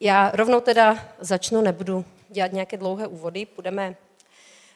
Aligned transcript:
já 0.00 0.30
rovnou 0.34 0.60
teda 0.60 1.08
začnu, 1.20 1.60
nebudu 1.60 2.04
dělat 2.28 2.52
nějaké 2.52 2.76
dlouhé 2.76 3.06
úvody, 3.06 3.46
půjdeme 3.46 3.96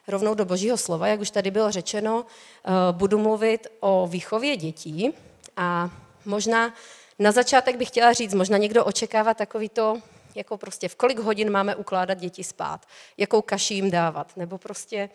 rovnou 0.09 0.35
do 0.35 0.45
božího 0.45 0.77
slova, 0.77 1.07
jak 1.07 1.21
už 1.21 1.31
tady 1.31 1.51
bylo 1.51 1.71
řečeno, 1.71 2.27
eh, 2.27 2.71
budu 2.93 3.19
mluvit 3.19 3.67
o 3.81 4.07
výchově 4.07 4.57
dětí 4.57 5.15
a 5.57 5.91
možná 6.25 6.75
na 7.19 7.33
začátek 7.33 7.77
bych 7.77 7.89
chtěla 7.89 8.13
říct, 8.13 8.35
možná 8.35 8.59
někdo 8.59 8.85
očekává 8.85 9.35
takový 9.35 9.69
to, 9.69 9.99
jako 10.35 10.57
prostě 10.57 10.89
v 10.89 10.95
kolik 10.95 11.19
hodin 11.19 11.51
máme 11.51 11.77
ukládat 11.77 12.19
děti 12.19 12.45
spát, 12.45 12.87
jakou 13.17 13.43
kaši 13.43 13.75
jim 13.75 13.91
dávat, 13.91 14.37
nebo 14.37 14.59
prostě, 14.59 15.11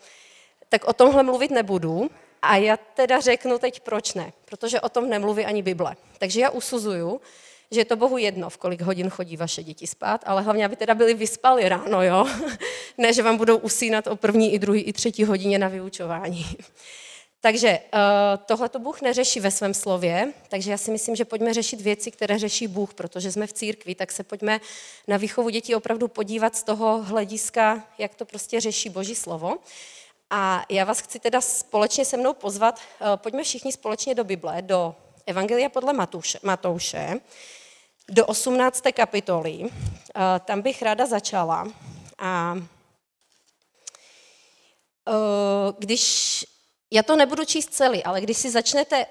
tak 0.68 0.84
o 0.84 0.92
tomhle 0.92 1.22
mluvit 1.22 1.50
nebudu, 1.50 2.10
a 2.42 2.56
já 2.56 2.76
teda 2.76 3.20
řeknu 3.20 3.58
teď, 3.58 3.80
proč 3.80 4.14
ne. 4.14 4.32
Protože 4.44 4.80
o 4.80 4.88
tom 4.88 5.08
nemluví 5.08 5.44
ani 5.44 5.62
Bible. 5.62 5.96
Takže 6.18 6.40
já 6.40 6.50
usuzuju, 6.50 7.20
že 7.70 7.80
je 7.80 7.84
to 7.84 7.96
Bohu 7.96 8.18
jedno, 8.18 8.50
v 8.50 8.56
kolik 8.56 8.80
hodin 8.80 9.10
chodí 9.10 9.36
vaše 9.36 9.62
děti 9.62 9.86
spát, 9.86 10.24
ale 10.26 10.42
hlavně, 10.42 10.64
aby 10.64 10.76
teda 10.76 10.94
byli 10.94 11.14
vyspali 11.14 11.68
ráno, 11.68 12.02
jo? 12.02 12.26
ne, 12.98 13.12
že 13.12 13.22
vám 13.22 13.36
budou 13.36 13.56
usínat 13.56 14.06
o 14.06 14.16
první, 14.16 14.54
i 14.54 14.58
druhý, 14.58 14.80
i 14.80 14.92
třetí 14.92 15.24
hodině 15.24 15.58
na 15.58 15.68
vyučování. 15.68 16.46
takže 17.40 17.78
uh, 17.94 18.00
tohle 18.46 18.68
to 18.68 18.78
Bůh 18.78 19.02
neřeší 19.02 19.40
ve 19.40 19.50
svém 19.50 19.74
slově, 19.74 20.32
takže 20.48 20.70
já 20.70 20.76
si 20.76 20.90
myslím, 20.90 21.16
že 21.16 21.24
pojďme 21.24 21.54
řešit 21.54 21.80
věci, 21.80 22.10
které 22.10 22.38
řeší 22.38 22.66
Bůh, 22.66 22.94
protože 22.94 23.32
jsme 23.32 23.46
v 23.46 23.52
církvi, 23.52 23.94
tak 23.94 24.12
se 24.12 24.22
pojďme 24.22 24.60
na 25.08 25.16
výchovu 25.16 25.48
dětí 25.48 25.74
opravdu 25.74 26.08
podívat 26.08 26.56
z 26.56 26.62
toho 26.62 27.02
hlediska, 27.02 27.84
jak 27.98 28.14
to 28.14 28.24
prostě 28.24 28.60
řeší 28.60 28.88
Boží 28.88 29.14
slovo. 29.14 29.56
A 30.30 30.64
já 30.68 30.84
vás 30.84 31.00
chci 31.00 31.18
teda 31.18 31.40
společně 31.40 32.04
se 32.04 32.16
mnou 32.16 32.32
pozvat, 32.32 32.80
eh, 32.80 33.04
pojďme 33.16 33.42
všichni 33.42 33.72
společně 33.72 34.14
do 34.14 34.24
Bible, 34.24 34.62
do 34.62 34.94
Evangelia 35.26 35.68
podle 35.68 35.92
Matouše 36.42 37.20
do 38.08 38.26
18. 38.26 38.82
kapitoly. 38.92 39.64
Eh, 39.64 40.40
tam 40.44 40.62
bych 40.62 40.82
ráda 40.82 41.06
začala. 41.06 41.72
A 42.18 42.56
eh, 45.08 45.72
když 45.78 46.44
já 46.90 47.02
to 47.02 47.16
nebudu 47.16 47.44
číst 47.44 47.74
celý, 47.74 48.04
ale 48.04 48.20
když 48.20 48.36
si 48.36 48.50
začnete, 48.50 49.06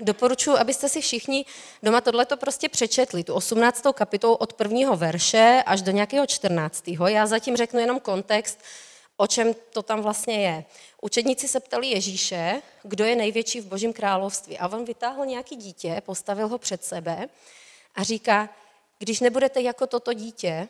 doporučuji, 0.00 0.56
abyste 0.56 0.88
si 0.88 1.00
všichni 1.00 1.44
doma 1.82 2.00
tohleto 2.00 2.36
prostě 2.36 2.68
přečetli, 2.68 3.24
tu 3.24 3.34
18. 3.34 3.92
kapitolu 3.92 4.34
od 4.34 4.52
prvního 4.52 4.96
verše 4.96 5.62
až 5.66 5.82
do 5.82 5.92
nějakého 5.92 6.26
14. 6.26 6.84
Já 7.06 7.26
zatím 7.26 7.56
řeknu 7.56 7.80
jenom 7.80 8.00
kontext, 8.00 8.58
o 9.16 9.26
čem 9.26 9.54
to 9.72 9.82
tam 9.82 10.02
vlastně 10.02 10.46
je. 10.46 10.64
Učedníci 11.02 11.48
se 11.48 11.60
ptali 11.60 11.86
Ježíše, 11.86 12.62
kdo 12.82 13.04
je 13.04 13.16
největší 13.16 13.60
v 13.60 13.66
Božím 13.66 13.92
království. 13.92 14.58
A 14.58 14.68
on 14.68 14.84
vytáhl 14.84 15.26
nějaký 15.26 15.56
dítě, 15.56 16.02
postavil 16.06 16.48
ho 16.48 16.58
před 16.58 16.84
sebe 16.84 17.28
a 17.94 18.02
říká, 18.02 18.48
když 18.98 19.20
nebudete 19.20 19.60
jako 19.60 19.86
toto 19.86 20.12
dítě, 20.12 20.68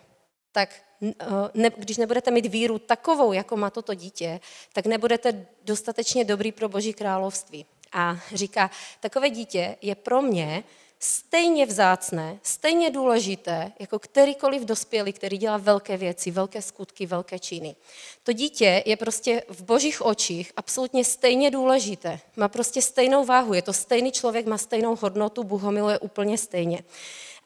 tak 0.53 0.69
eh, 1.03 1.15
ne, 1.55 1.71
když 1.77 1.97
nebudete 1.97 2.31
mít 2.31 2.47
víru 2.47 2.79
takovou, 2.79 3.33
jako 3.33 3.57
má 3.57 3.71
toto 3.71 3.95
dítě, 3.95 4.41
tak 4.73 4.87
nebudete 4.87 5.47
dostatečně 5.65 6.25
dobrý 6.25 6.53
pro 6.53 6.69
Boží 6.69 6.93
království. 6.93 7.67
A 7.93 8.17
říká, 8.33 8.71
takové 9.01 9.31
dítě 9.31 9.77
je 9.83 9.95
pro 9.95 10.23
mě 10.23 10.65
stejně 11.05 11.67
vzácné, 11.67 12.39
stejně 12.43 12.91
důležité, 12.91 13.73
jako 13.79 13.99
kterýkoliv 13.99 14.63
dospělý, 14.63 15.13
který 15.13 15.39
dělá 15.39 15.57
velké 15.57 15.97
věci, 15.97 16.31
velké 16.31 16.63
skutky, 16.63 17.07
velké 17.07 17.39
činy. 17.39 17.77
To 18.23 18.33
dítě 18.33 18.83
je 18.87 18.97
prostě 18.97 19.43
v 19.49 19.63
božích 19.63 20.03
očích 20.03 20.53
absolutně 20.57 21.05
stejně 21.05 21.51
důležité. 21.51 22.21
Má 22.37 22.49
prostě 22.49 22.83
stejnou 22.83 23.25
váhu, 23.25 23.55
je 23.55 23.63
to 23.63 23.73
stejný 23.73 24.13
člověk, 24.13 24.47
má 24.47 24.59
stejnou 24.59 24.97
hodnotu, 24.97 25.45
Bůh 25.45 25.63
ho 25.63 25.73
miluje 25.73 25.99
úplně 25.99 26.39
stejně. 26.39 26.85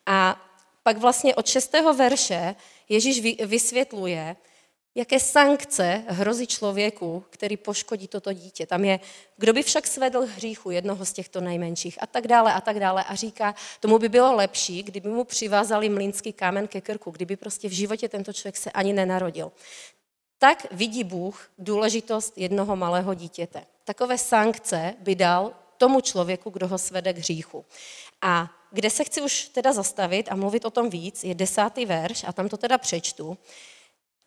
A 0.06 0.42
pak 0.82 0.96
vlastně 0.98 1.34
od 1.34 1.46
šestého 1.46 1.94
verše 1.94 2.54
Ježíš 2.88 3.20
vysvětluje, 3.44 4.36
jaké 4.98 5.20
sankce 5.20 6.04
hrozí 6.08 6.46
člověku, 6.46 7.24
který 7.30 7.56
poškodí 7.56 8.08
toto 8.08 8.32
dítě. 8.32 8.66
Tam 8.66 8.84
je, 8.84 9.00
kdo 9.36 9.52
by 9.52 9.62
však 9.62 9.86
svedl 9.86 10.26
hříchu 10.36 10.70
jednoho 10.70 11.04
z 11.04 11.12
těchto 11.12 11.40
nejmenších 11.40 12.02
a 12.02 12.06
tak 12.06 12.26
dále 12.26 12.54
a 12.54 12.60
tak 12.60 12.80
dále. 12.80 13.04
A 13.04 13.14
říká, 13.14 13.54
tomu 13.80 13.98
by 13.98 14.08
bylo 14.08 14.34
lepší, 14.34 14.82
kdyby 14.82 15.08
mu 15.08 15.24
přivázali 15.24 15.88
mlínský 15.88 16.32
kámen 16.32 16.68
ke 16.68 16.80
krku, 16.80 17.10
kdyby 17.10 17.36
prostě 17.36 17.68
v 17.68 17.72
životě 17.72 18.08
tento 18.08 18.32
člověk 18.32 18.56
se 18.56 18.70
ani 18.70 18.92
nenarodil. 18.92 19.52
Tak 20.38 20.66
vidí 20.70 21.04
Bůh 21.04 21.50
důležitost 21.58 22.38
jednoho 22.38 22.76
malého 22.76 23.14
dítěte. 23.14 23.64
Takové 23.84 24.18
sankce 24.18 24.94
by 24.98 25.14
dal 25.14 25.52
tomu 25.76 26.00
člověku, 26.00 26.50
kdo 26.50 26.68
ho 26.68 26.78
svede 26.78 27.12
k 27.12 27.18
hříchu. 27.18 27.64
A 28.22 28.50
kde 28.70 28.90
se 28.90 29.04
chci 29.04 29.22
už 29.22 29.48
teda 29.48 29.72
zastavit 29.72 30.28
a 30.30 30.36
mluvit 30.36 30.64
o 30.64 30.70
tom 30.70 30.90
víc, 30.90 31.24
je 31.24 31.34
desátý 31.34 31.86
verš 31.86 32.24
a 32.24 32.32
tam 32.32 32.48
to 32.48 32.56
teda 32.56 32.78
přečtu. 32.78 33.38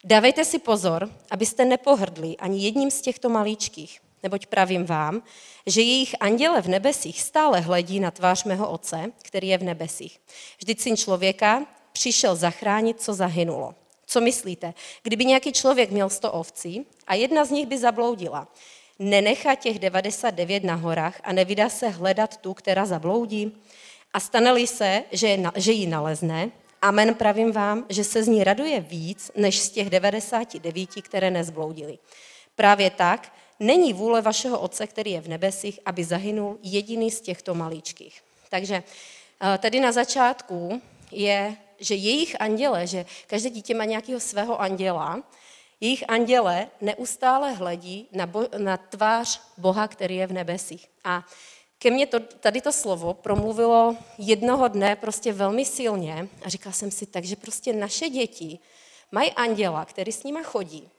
Dávejte 0.03 0.45
si 0.45 0.59
pozor, 0.59 1.09
abyste 1.31 1.65
nepohrdli 1.65 2.37
ani 2.37 2.63
jedním 2.63 2.91
z 2.91 3.01
těchto 3.01 3.29
malíčkých, 3.29 4.01
neboť 4.23 4.45
pravím 4.45 4.85
vám, 4.85 5.23
že 5.65 5.81
jejich 5.81 6.15
anděle 6.19 6.61
v 6.61 6.67
nebesích 6.67 7.21
stále 7.21 7.59
hledí 7.59 7.99
na 7.99 8.11
tvář 8.11 8.43
mého 8.43 8.69
Otce, 8.69 9.11
který 9.21 9.47
je 9.47 9.57
v 9.57 9.63
nebesích. 9.63 10.19
Vždyť 10.57 10.79
syn 10.79 10.97
člověka 10.97 11.65
přišel 11.93 12.35
zachránit, 12.35 13.01
co 13.01 13.13
zahynulo. 13.13 13.75
Co 14.05 14.21
myslíte? 14.21 14.73
Kdyby 15.03 15.25
nějaký 15.25 15.53
člověk 15.53 15.91
měl 15.91 16.09
sto 16.09 16.31
ovcí 16.31 16.85
a 17.07 17.15
jedna 17.15 17.45
z 17.45 17.51
nich 17.51 17.67
by 17.67 17.77
zabloudila, 17.77 18.47
nenechá 18.99 19.55
těch 19.55 19.79
99 19.79 20.63
na 20.63 20.75
horách 20.75 21.21
a 21.23 21.33
nevydá 21.33 21.69
se 21.69 21.89
hledat 21.89 22.37
tu, 22.37 22.53
která 22.53 22.85
zabloudí? 22.85 23.57
A 24.13 24.19
stane 24.19 24.67
se, 24.67 25.03
že, 25.11 25.39
že 25.55 25.71
ji 25.71 25.87
nalezne, 25.87 26.51
Amen, 26.81 27.15
pravím 27.15 27.51
vám, 27.51 27.85
že 27.89 28.03
se 28.03 28.23
z 28.23 28.27
ní 28.27 28.43
raduje 28.43 28.79
víc, 28.79 29.31
než 29.35 29.59
z 29.59 29.69
těch 29.69 29.89
99, 29.89 30.89
které 31.01 31.31
nezbloudili. 31.31 31.97
Právě 32.55 32.89
tak 32.89 33.33
není 33.59 33.93
vůle 33.93 34.21
vašeho 34.21 34.59
Otce, 34.59 34.87
který 34.87 35.11
je 35.11 35.21
v 35.21 35.27
nebesích, 35.27 35.79
aby 35.85 36.03
zahynul 36.03 36.57
jediný 36.63 37.11
z 37.11 37.21
těchto 37.21 37.53
malíčkých. 37.53 38.23
Takže 38.49 38.83
eh, 38.83 39.57
tady 39.57 39.79
na 39.79 39.91
začátku 39.91 40.81
je, 41.11 41.55
že 41.79 41.95
jejich 41.95 42.41
anděle, 42.41 42.87
že 42.87 43.05
každé 43.27 43.49
dítě 43.49 43.75
má 43.75 43.85
nějakého 43.85 44.19
svého 44.19 44.61
anděla, 44.61 45.23
jejich 45.81 46.03
anděle 46.07 46.67
neustále 46.81 47.51
hledí 47.51 48.07
na, 48.11 48.25
bo, 48.25 48.47
na 48.57 48.77
tvář 48.77 49.41
Boha, 49.57 49.87
který 49.87 50.15
je 50.15 50.27
v 50.27 50.33
nebesích. 50.33 50.87
A 51.03 51.25
ke 51.81 51.91
mně 51.91 52.07
to, 52.07 52.19
tady 52.19 52.61
to 52.61 52.71
slovo 52.71 53.13
promluvilo 53.13 53.95
jednoho 54.17 54.67
dne 54.67 54.95
prostě 54.95 55.33
velmi 55.33 55.65
silně 55.65 56.27
a 56.45 56.49
říkala 56.49 56.73
jsem 56.73 56.91
si, 56.91 57.05
takže 57.05 57.35
prostě 57.35 57.73
naše 57.73 58.09
děti 58.09 58.59
mají 59.11 59.31
anděla, 59.31 59.85
který 59.85 60.11
s 60.11 60.23
nima 60.23 60.43
chodí. 60.43 60.89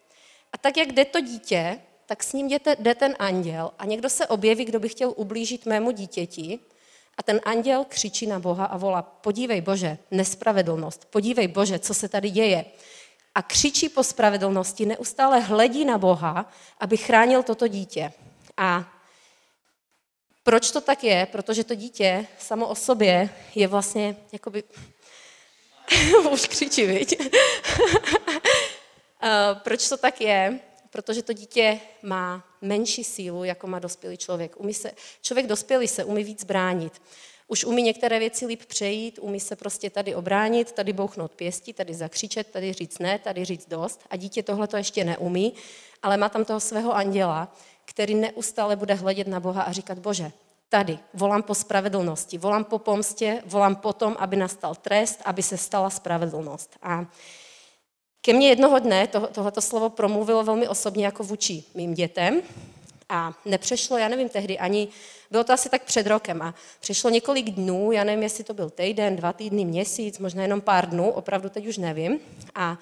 A 0.53 0.59
tak, 0.59 0.77
jak 0.77 0.93
jde 0.93 1.05
to 1.05 1.21
dítě, 1.21 1.81
tak 2.07 2.23
s 2.23 2.33
ním 2.33 2.49
jde, 2.49 2.59
jde 2.79 2.95
ten 2.95 3.17
anděl 3.19 3.71
a 3.79 3.85
někdo 3.85 4.09
se 4.11 4.27
objeví, 4.27 4.65
kdo 4.65 4.81
by 4.81 4.89
chtěl 4.89 5.13
ublížit 5.17 5.67
mému 5.67 5.91
dítěti 5.91 6.59
a 7.19 7.23
ten 7.23 7.41
anděl 7.45 7.85
křičí 7.89 8.27
na 8.27 8.39
Boha 8.39 8.65
a 8.65 8.77
volá, 8.77 9.03
podívej 9.03 9.61
Bože, 9.61 9.99
nespravedlnost, 10.11 11.05
podívej 11.05 11.49
Bože, 11.49 11.79
co 11.79 11.95
se 11.95 12.09
tady 12.09 12.31
děje. 12.31 12.65
A 13.35 13.43
křičí 13.43 13.89
po 13.89 14.03
spravedlnosti, 14.03 14.87
neustále 14.87 15.41
hledí 15.41 15.85
na 15.85 15.99
Boha, 15.99 16.51
aby 16.81 16.97
chránil 16.97 17.43
toto 17.43 17.69
dítě. 17.69 18.13
A 18.57 18.92
proč 20.43 20.71
to 20.71 20.81
tak 20.81 21.05
je? 21.05 21.27
Protože 21.33 21.65
to 21.65 21.75
dítě 21.75 22.27
samo 22.39 22.69
o 22.69 22.75
sobě 22.75 23.31
je 23.55 23.69
vlastně 23.69 24.17
jakoby... 24.33 24.65
Už 26.31 26.49
křičí, 26.49 26.87
viď? 26.87 27.23
Proč 29.63 29.89
to 29.89 29.97
tak 29.97 30.21
je? 30.21 30.61
Protože 30.91 31.23
to 31.23 31.33
dítě 31.33 31.81
má 32.03 32.45
menší 32.61 33.05
sílu, 33.05 33.45
jako 33.45 33.67
má 33.67 33.79
dospělý 33.79 34.17
člověk. 34.17 34.61
Umí 34.61 34.75
se, 34.75 34.93
člověk 35.23 35.47
dospělý 35.47 35.89
se 35.89 36.05
umí 36.05 36.25
víc 36.25 36.45
bránit. 36.45 37.03
Už 37.49 37.65
umí 37.65 37.83
některé 37.83 38.19
věci 38.19 38.47
líp 38.47 38.65
přejít, 38.65 39.19
umí 39.23 39.41
se 39.41 39.57
prostě 39.57 39.91
tady 39.91 40.15
obránit, 40.15 40.73
tady 40.73 40.93
bouchnout 40.93 41.33
pěstí, 41.33 41.73
tady 41.73 41.95
zakřičet, 41.95 42.47
tady 42.51 42.73
říct 42.73 42.99
ne, 42.99 43.19
tady 43.19 43.45
říct 43.45 43.69
dost. 43.69 44.01
A 44.11 44.17
dítě 44.17 44.43
tohle 44.43 44.67
to 44.67 44.77
ještě 44.77 45.05
neumí, 45.05 45.53
ale 46.03 46.17
má 46.17 46.29
tam 46.29 46.45
toho 46.45 46.61
svého 46.61 46.97
anděla, 46.97 47.57
který 47.85 48.15
neustále 48.15 48.77
bude 48.77 48.95
hledět 48.95 49.29
na 49.29 49.41
Boha 49.41 49.63
a 49.63 49.73
říkat, 49.73 49.99
Bože, 49.99 50.33
tady 50.69 50.99
volám 51.15 51.43
po 51.43 51.55
spravedlnosti, 51.55 52.39
volám 52.39 52.65
po 52.65 52.79
pomstě, 52.79 53.43
volám 53.47 53.77
po 53.77 53.93
tom, 53.93 54.17
aby 54.19 54.37
nastal 54.37 54.75
trest, 54.75 55.21
aby 55.25 55.43
se 55.43 55.57
stala 55.57 55.91
spravedlnost. 55.91 56.77
A 56.83 57.07
ke 58.21 58.33
mně 58.33 58.49
jednoho 58.49 58.79
dne 58.79 59.07
to, 59.07 59.27
tohleto 59.27 59.61
slovo 59.61 59.91
promluvilo 59.91 60.45
velmi 60.45 60.69
osobně 60.69 61.05
jako 61.05 61.25
vůči 61.25 61.65
mým 61.75 61.95
dětem 61.95 62.43
a 63.09 63.33
nepřešlo, 63.45 63.99
já 63.99 64.09
nevím 64.09 64.29
tehdy 64.29 64.59
ani, 64.59 64.89
bylo 65.31 65.45
to 65.45 65.53
asi 65.53 65.69
tak 65.69 65.83
před 65.83 66.07
rokem 66.07 66.43
a 66.43 66.55
přešlo 66.81 67.11
několik 67.11 67.51
dnů, 67.51 67.93
já 67.93 68.05
nevím, 68.05 68.23
jestli 68.23 68.45
to 68.45 68.55
byl 68.55 68.71
týden, 68.71 69.17
dva 69.17 69.33
týdny, 69.33 69.65
měsíc, 69.65 70.19
možná 70.19 70.43
jenom 70.43 70.61
pár 70.61 70.89
dnů, 70.89 71.11
opravdu 71.11 71.49
teď 71.49 71.67
už 71.67 71.79
nevím. 71.79 72.21
A 72.55 72.79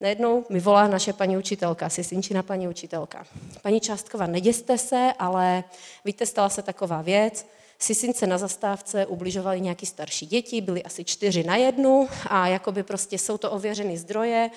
Najednou 0.00 0.44
mi 0.48 0.60
volá 0.60 0.88
naše 0.88 1.12
paní 1.12 1.36
učitelka, 1.36 1.88
synčina 1.88 2.42
paní 2.42 2.68
učitelka. 2.68 3.26
Paní 3.62 3.80
Částková, 3.80 4.26
neděste 4.26 4.78
se, 4.78 5.12
ale 5.18 5.64
víte, 6.04 6.26
stala 6.26 6.48
se 6.48 6.62
taková 6.62 7.02
věc, 7.02 7.46
sisince 7.78 8.26
na 8.26 8.38
zastávce 8.38 9.06
ubližovali 9.06 9.60
nějaký 9.60 9.86
starší 9.86 10.26
děti, 10.26 10.60
byly 10.60 10.82
asi 10.82 11.04
čtyři 11.04 11.44
na 11.44 11.56
jednu 11.56 12.08
a 12.26 12.46
jakoby 12.48 12.82
prostě 12.82 13.18
jsou 13.18 13.38
to 13.38 13.50
ověřené 13.50 13.96
zdroje. 13.96 14.50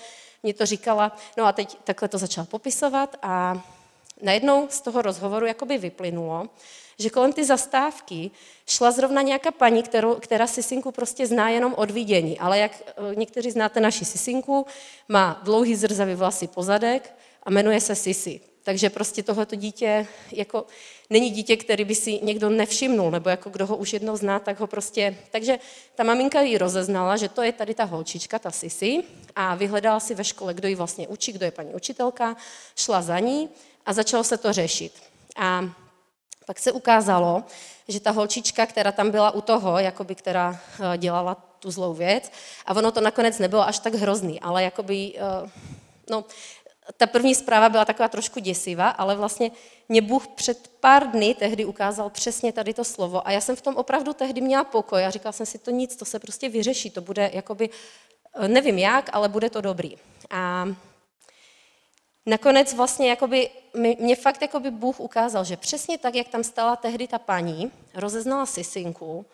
Mě 0.43 0.53
to 0.53 0.65
říkala, 0.65 1.17
no 1.37 1.45
a 1.45 1.51
teď 1.51 1.77
takhle 1.83 2.07
to 2.07 2.17
začala 2.17 2.45
popisovat 2.45 3.17
a 3.21 3.61
najednou 4.21 4.67
z 4.69 4.81
toho 4.81 5.01
rozhovoru 5.01 5.45
jakoby 5.45 5.77
vyplynulo, 5.77 6.49
že 7.01 7.09
kolem 7.09 7.33
ty 7.33 7.45
zastávky 7.45 8.31
šla 8.67 8.91
zrovna 8.91 9.21
nějaká 9.21 9.51
paní, 9.51 9.83
kterou, 9.83 10.15
která 10.15 10.47
Sisinku 10.47 10.91
prostě 10.91 11.27
zná 11.27 11.49
jenom 11.49 11.73
od 11.77 11.91
vidění, 11.91 12.39
ale 12.39 12.59
jak 12.59 12.71
eh, 12.87 13.15
někteří 13.15 13.51
znáte 13.51 13.79
naši 13.79 14.05
Sisinku, 14.05 14.65
má 15.09 15.41
dlouhý 15.43 15.75
zrzavý 15.75 16.15
vlasy 16.15 16.47
pozadek 16.47 17.15
a 17.43 17.51
jmenuje 17.51 17.81
se 17.81 17.95
Sisi. 17.95 18.41
Takže 18.63 18.89
prostě 18.89 19.23
tohleto 19.23 19.55
dítě 19.55 20.07
jako 20.31 20.65
není 21.09 21.29
dítě, 21.29 21.57
který 21.57 21.85
by 21.85 21.95
si 21.95 22.19
někdo 22.23 22.49
nevšimnul, 22.49 23.11
nebo 23.11 23.29
jako 23.29 23.49
kdo 23.49 23.65
ho 23.65 23.77
už 23.77 23.93
jednou 23.93 24.17
zná, 24.17 24.39
tak 24.39 24.59
ho 24.59 24.67
prostě... 24.67 25.17
Takže 25.31 25.59
ta 25.95 26.03
maminka 26.03 26.41
ji 26.41 26.57
rozeznala, 26.57 27.17
že 27.17 27.29
to 27.29 27.41
je 27.41 27.51
tady 27.51 27.73
ta 27.73 27.83
holčička, 27.83 28.39
ta 28.39 28.51
Sisi, 28.51 29.03
a 29.35 29.55
vyhledala 29.55 29.99
si 29.99 30.15
ve 30.15 30.23
škole, 30.23 30.53
kdo 30.53 30.67
ji 30.67 30.75
vlastně 30.75 31.07
učí, 31.07 31.31
kdo 31.31 31.45
je 31.45 31.51
paní 31.51 31.73
učitelka, 31.73 32.35
šla 32.75 33.01
za 33.01 33.19
ní 33.19 33.49
a 33.85 33.93
začalo 33.93 34.23
se 34.23 34.37
to 34.37 34.53
řešit. 34.53 34.93
A 35.35 35.69
pak 36.45 36.59
se 36.59 36.71
ukázalo, 36.71 37.43
že 37.87 37.99
ta 37.99 38.11
holčička, 38.11 38.65
která 38.65 38.91
tam 38.91 39.11
byla 39.11 39.31
u 39.31 39.41
toho, 39.41 39.79
jakoby, 39.79 40.15
která 40.15 40.59
eh, 40.93 40.97
dělala 40.97 41.35
tu 41.35 41.71
zlou 41.71 41.93
věc, 41.93 42.31
a 42.65 42.75
ono 42.75 42.91
to 42.91 43.01
nakonec 43.01 43.39
nebylo 43.39 43.67
až 43.67 43.79
tak 43.79 43.93
hrozný, 43.93 44.39
ale 44.41 44.63
jakoby, 44.63 45.13
eh, 45.15 45.49
no, 46.09 46.25
ta 46.97 47.07
první 47.07 47.35
zpráva 47.35 47.69
byla 47.69 47.85
taková 47.85 48.07
trošku 48.07 48.39
děsivá, 48.39 48.89
ale 48.89 49.15
vlastně 49.15 49.51
mě 49.89 50.01
Bůh 50.01 50.27
před 50.27 50.71
pár 50.79 51.07
dny 51.07 51.35
tehdy 51.35 51.65
ukázal 51.65 52.09
přesně 52.09 52.53
tady 52.53 52.73
to 52.73 52.83
slovo 52.83 53.27
a 53.27 53.31
já 53.31 53.41
jsem 53.41 53.55
v 53.55 53.61
tom 53.61 53.75
opravdu 53.75 54.13
tehdy 54.13 54.41
měla 54.41 54.63
pokoj 54.63 55.05
a 55.05 55.09
říkala 55.09 55.33
jsem 55.33 55.45
si, 55.45 55.57
to 55.57 55.71
nic, 55.71 55.95
to 55.95 56.05
se 56.05 56.19
prostě 56.19 56.49
vyřeší, 56.49 56.89
to 56.89 57.01
bude 57.01 57.29
jakoby, 57.33 57.69
eh, 58.35 58.47
nevím 58.47 58.77
jak, 58.77 59.09
ale 59.13 59.29
bude 59.29 59.49
to 59.49 59.61
dobrý. 59.61 59.97
A 60.29 60.67
nakonec 62.25 62.73
vlastně 62.73 63.09
jakoby, 63.09 63.49
mě 63.99 64.15
fakt 64.15 64.41
jakoby 64.41 64.71
Bůh 64.71 64.99
ukázal, 64.99 65.43
že 65.43 65.57
přesně 65.57 65.97
tak, 65.97 66.15
jak 66.15 66.27
tam 66.27 66.43
stala 66.43 66.75
tehdy 66.75 67.07
ta 67.07 67.19
paní, 67.19 67.71
rozeznala 67.95 68.45
sisinku, 68.45 69.25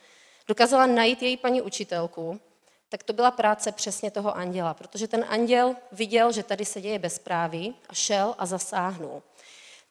dokázala 0.47 0.85
najít 0.85 1.21
její 1.21 1.37
paní 1.37 1.61
učitelku, 1.61 2.39
tak 2.89 3.03
to 3.03 3.13
byla 3.13 3.31
práce 3.31 3.71
přesně 3.71 4.11
toho 4.11 4.37
anděla, 4.37 4.73
protože 4.73 5.07
ten 5.07 5.25
anděl 5.29 5.75
viděl, 5.91 6.31
že 6.31 6.43
tady 6.43 6.65
se 6.65 6.81
děje 6.81 6.99
bezpráví 6.99 7.75
a 7.89 7.93
šel 7.93 8.35
a 8.37 8.45
zasáhnul. 8.45 9.23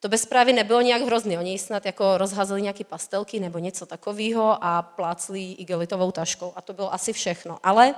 To 0.01 0.09
bezpráví 0.09 0.53
nebylo 0.53 0.81
nějak 0.81 1.03
hrozný, 1.03 1.39
oni 1.39 1.59
snad 1.59 1.87
jako 1.87 2.19
rozhazeli 2.19 2.63
nějaké 2.63 2.85
pastelky 2.85 3.41
nebo 3.41 3.59
něco 3.59 3.87
takového 3.87 4.65
a 4.65 4.83
plácli 4.83 5.53
igelitovou 5.53 6.11
taškou 6.11 6.53
a 6.57 6.61
to 6.61 6.73
bylo 6.73 6.95
asi 6.95 7.13
všechno. 7.13 7.59
Ale 7.63 7.95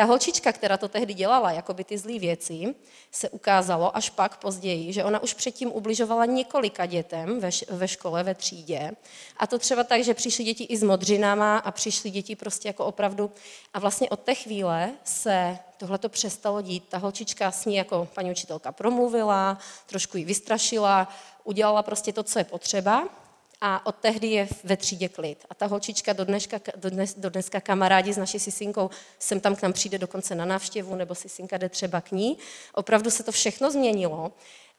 ta 0.00 0.04
holčička, 0.04 0.52
která 0.52 0.76
to 0.76 0.88
tehdy 0.88 1.14
dělala, 1.14 1.52
jako 1.52 1.74
by 1.74 1.84
ty 1.84 1.98
zlé 1.98 2.18
věci, 2.18 2.74
se 3.10 3.28
ukázalo 3.28 3.96
až 3.96 4.10
pak 4.10 4.36
později, 4.36 4.92
že 4.92 5.04
ona 5.04 5.22
už 5.22 5.34
předtím 5.34 5.72
ubližovala 5.72 6.24
několika 6.24 6.86
dětem 6.86 7.40
ve, 7.40 7.50
ve 7.68 7.88
škole, 7.88 8.22
ve 8.22 8.34
třídě. 8.34 8.90
A 9.36 9.46
to 9.46 9.58
třeba 9.58 9.84
tak, 9.84 10.04
že 10.04 10.14
přišly 10.14 10.44
děti 10.44 10.64
i 10.64 10.76
s 10.76 10.82
modřinama 10.82 11.58
a 11.58 11.70
přišly 11.70 12.10
děti 12.10 12.36
prostě 12.36 12.68
jako 12.68 12.84
opravdu. 12.84 13.30
A 13.74 13.78
vlastně 13.78 14.08
od 14.08 14.20
té 14.20 14.34
chvíle 14.34 14.90
se 15.04 15.58
tohle 15.76 15.98
to 15.98 16.08
přestalo 16.08 16.62
dít. 16.62 16.84
Ta 16.88 16.98
holčička 16.98 17.50
s 17.50 17.64
ní 17.64 17.76
jako 17.76 18.08
paní 18.14 18.30
učitelka 18.30 18.72
promluvila, 18.72 19.58
trošku 19.86 20.16
ji 20.16 20.24
vystrašila, 20.24 21.08
udělala 21.44 21.82
prostě 21.82 22.12
to, 22.12 22.22
co 22.22 22.38
je 22.38 22.44
potřeba 22.44 23.08
a 23.60 23.86
od 23.86 23.94
tehdy 23.94 24.26
je 24.26 24.48
ve 24.64 24.76
třídě 24.76 25.08
klid. 25.08 25.46
A 25.50 25.54
ta 25.54 25.66
holčička 25.66 26.12
do, 26.12 26.24
dneška, 26.24 26.60
do, 26.76 26.90
dnes, 26.90 27.14
do 27.14 27.30
dneska 27.30 27.60
kamarádi 27.60 28.12
s 28.12 28.16
naší 28.16 28.38
Sisinkou, 28.38 28.90
sem 29.18 29.40
tam 29.40 29.56
k 29.56 29.62
nám 29.62 29.72
přijde 29.72 29.98
dokonce 29.98 30.34
na 30.34 30.44
návštěvu, 30.44 30.96
nebo 30.96 31.14
Sisinka 31.14 31.58
jde 31.58 31.68
třeba 31.68 32.00
k 32.00 32.12
ní. 32.12 32.38
Opravdu 32.74 33.10
se 33.10 33.22
to 33.22 33.32
všechno 33.32 33.70
změnilo. 33.70 34.32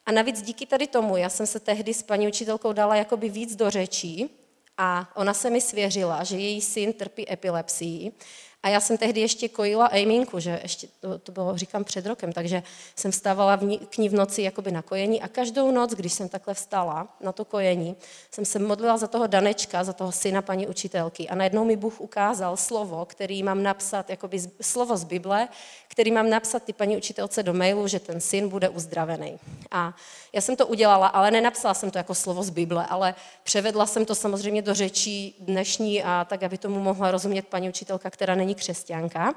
A 0.06 0.12
navíc 0.12 0.42
díky 0.42 0.66
tady 0.66 0.86
tomu, 0.86 1.16
já 1.16 1.28
jsem 1.28 1.46
se 1.46 1.60
tehdy 1.60 1.94
s 1.94 2.02
paní 2.02 2.28
učitelkou 2.28 2.72
dala 2.72 2.96
jakoby 2.96 3.28
víc 3.28 3.56
do 3.56 3.70
řečí 3.70 4.30
a 4.78 5.08
ona 5.14 5.34
se 5.34 5.50
mi 5.50 5.60
svěřila, 5.60 6.24
že 6.24 6.36
její 6.36 6.60
syn 6.60 6.92
trpí 6.92 7.32
epilepsií 7.32 8.12
a 8.62 8.68
já 8.68 8.80
jsem 8.80 8.98
tehdy 8.98 9.20
ještě 9.20 9.48
kojila 9.48 9.86
Ejminku, 9.86 10.40
že 10.40 10.60
ještě 10.62 10.88
to, 11.00 11.18
to 11.18 11.32
bylo, 11.32 11.58
říkám, 11.58 11.84
před 11.84 12.06
rokem, 12.06 12.32
takže 12.32 12.62
jsem 12.96 13.10
vstávala 13.10 13.56
v 13.56 13.62
ní, 13.62 13.78
k 13.78 13.98
ní 13.98 14.08
v 14.08 14.14
noci 14.14 14.42
jakoby 14.42 14.72
na 14.72 14.82
kojení 14.82 15.22
a 15.22 15.28
každou 15.28 15.70
noc, 15.70 15.90
když 15.90 16.12
jsem 16.12 16.28
takhle 16.28 16.54
vstala 16.54 17.08
na 17.20 17.32
to 17.32 17.44
kojení, 17.44 17.96
jsem 18.30 18.44
se 18.44 18.58
modlila 18.58 18.96
za 18.96 19.06
toho 19.06 19.26
Danečka, 19.26 19.84
za 19.84 19.92
toho 19.92 20.12
syna 20.12 20.42
paní 20.42 20.66
učitelky 20.66 21.28
a 21.28 21.34
najednou 21.34 21.64
mi 21.64 21.76
Bůh 21.76 22.00
ukázal 22.00 22.56
slovo, 22.56 23.04
který 23.04 23.42
mám 23.42 23.62
napsat, 23.62 24.10
jakoby 24.10 24.38
slovo 24.60 24.96
z 24.96 25.04
Bible, 25.04 25.48
který 25.88 26.10
mám 26.10 26.30
napsat 26.30 26.62
ty 26.62 26.72
paní 26.72 26.96
učitelce 26.96 27.42
do 27.42 27.54
mailu, 27.54 27.88
že 27.88 28.00
ten 28.00 28.20
syn 28.20 28.48
bude 28.48 28.68
uzdravený. 28.68 29.38
A 29.70 29.96
já 30.32 30.40
jsem 30.40 30.56
to 30.56 30.66
udělala, 30.66 31.06
ale 31.06 31.30
nenapsala 31.30 31.74
jsem 31.74 31.90
to 31.90 31.98
jako 31.98 32.14
slovo 32.14 32.42
z 32.42 32.50
Bible, 32.50 32.86
ale 32.88 33.14
převedla 33.42 33.86
jsem 33.86 34.04
to 34.04 34.14
samozřejmě 34.14 34.62
do 34.62 34.74
řečí 34.74 35.36
dnešní 35.40 36.02
a 36.02 36.26
tak, 36.28 36.42
aby 36.42 36.58
tomu 36.58 36.80
mohla 36.80 37.10
rozumět 37.10 37.46
paní 37.46 37.68
učitelka, 37.68 38.10
která 38.10 38.34
není 38.34 38.51
křesťanka. 38.54 39.34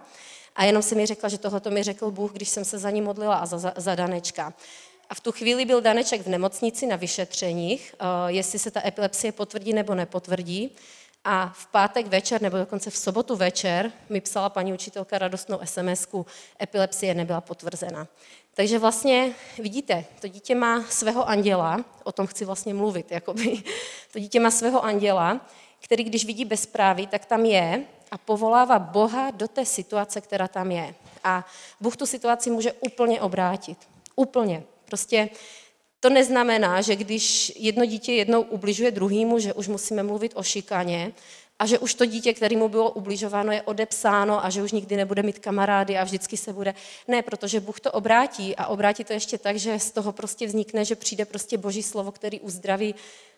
A 0.56 0.64
jenom 0.64 0.82
si 0.82 0.96
mi 0.96 1.06
řekla, 1.06 1.30
že 1.30 1.38
tohle 1.38 1.62
mi 1.70 1.84
řekl 1.84 2.12
Bůh, 2.12 2.34
když 2.34 2.50
jsem 2.50 2.66
se 2.66 2.78
za 2.78 2.90
ní 2.90 3.02
modlila 3.02 3.36
a 3.36 3.46
za, 3.46 3.58
za, 3.58 3.74
za 3.76 3.96
Danečka. 3.96 4.54
A 5.10 5.16
v 5.16 5.20
tu 5.20 5.32
chvíli 5.32 5.66
byl 5.66 5.82
Daneček 5.82 6.22
v 6.22 6.30
nemocnici 6.30 6.86
na 6.86 6.96
vyšetřeních, 6.96 7.96
uh, 8.02 8.08
jestli 8.28 8.60
se 8.60 8.72
ta 8.72 8.88
epilepsie 8.88 9.32
potvrdí 9.32 9.74
nebo 9.74 9.96
nepotvrdí. 9.96 10.76
A 11.24 11.54
v 11.56 11.68
pátek 11.68 12.08
večer, 12.08 12.42
nebo 12.42 12.58
dokonce 12.58 12.90
v 12.90 12.98
sobotu 12.98 13.36
večer, 13.36 13.92
mi 14.10 14.22
psala 14.22 14.50
paní 14.50 14.74
učitelka 14.74 15.18
radostnou 15.18 15.60
sms 15.64 16.08
epilepsie 16.62 17.14
nebyla 17.14 17.42
potvrzena. 17.42 18.08
Takže 18.54 18.80
vlastně, 18.80 19.34
vidíte, 19.60 20.06
to 20.22 20.28
dítě 20.28 20.56
má 20.56 20.84
svého 20.84 21.30
anděla, 21.30 21.86
o 22.04 22.12
tom 22.12 22.28
chci 22.28 22.46
vlastně 22.46 22.74
mluvit, 22.74 23.12
jakoby, 23.12 23.64
to 24.14 24.20
dítě 24.20 24.40
má 24.40 24.52
svého 24.52 24.86
anděla, 24.86 25.42
který 25.80 26.04
když 26.04 26.26
vidí 26.26 26.46
bezpráví, 26.46 27.08
tak 27.08 27.26
tam 27.26 27.46
je 27.46 27.86
a 28.12 28.18
povolává 28.18 28.80
Boha 28.80 29.32
do 29.32 29.48
té 29.48 29.66
situace, 29.66 30.22
která 30.22 30.48
tam 30.48 30.72
je. 30.72 30.96
A 31.24 31.46
Bůh 31.82 31.98
tu 31.98 32.06
situaci 32.06 32.50
může 32.50 32.74
úplně 32.74 33.22
obrátit. 33.22 33.78
Úplně. 34.16 34.64
Prostě 34.86 35.30
to 36.00 36.10
neznamená, 36.10 36.82
že 36.82 36.96
když 36.96 37.54
jedno 37.56 37.86
dítě 37.86 38.14
jednou 38.14 38.42
ubližuje 38.42 38.92
druhýmu, 38.92 39.40
že 39.40 39.54
už 39.54 39.68
musíme 39.68 40.04
mluvit 40.04 40.32
o 40.36 40.44
šikaně 40.44 41.14
a 41.60 41.66
že 41.66 41.80
už 41.80 41.94
to 41.94 42.06
dítě, 42.06 42.34
kterému 42.34 42.70
bylo 42.70 42.92
ubližováno, 42.92 43.52
je 43.52 43.62
odepsáno 43.62 44.46
a 44.46 44.50
že 44.50 44.64
už 44.64 44.72
nikdy 44.72 44.96
nebude 44.96 45.24
mít 45.24 45.40
kamarády 45.40 45.98
a 45.98 46.04
vždycky 46.04 46.38
se 46.38 46.54
bude. 46.54 46.74
Ne, 47.08 47.22
protože 47.22 47.60
Bůh 47.60 47.80
to 47.80 47.92
obrátí 47.92 48.56
a 48.56 48.68
obrátí 48.68 49.04
to 49.04 49.14
ještě 49.14 49.38
tak, 49.38 49.56
že 49.56 49.80
z 49.80 49.92
toho 49.92 50.12
prostě 50.12 50.48
vznikne, 50.48 50.86
že 50.86 50.96
přijde 50.96 51.26
prostě 51.26 51.58
boží 51.58 51.84
slovo, 51.84 52.12
který 52.12 52.40
uzdraví 52.40 52.96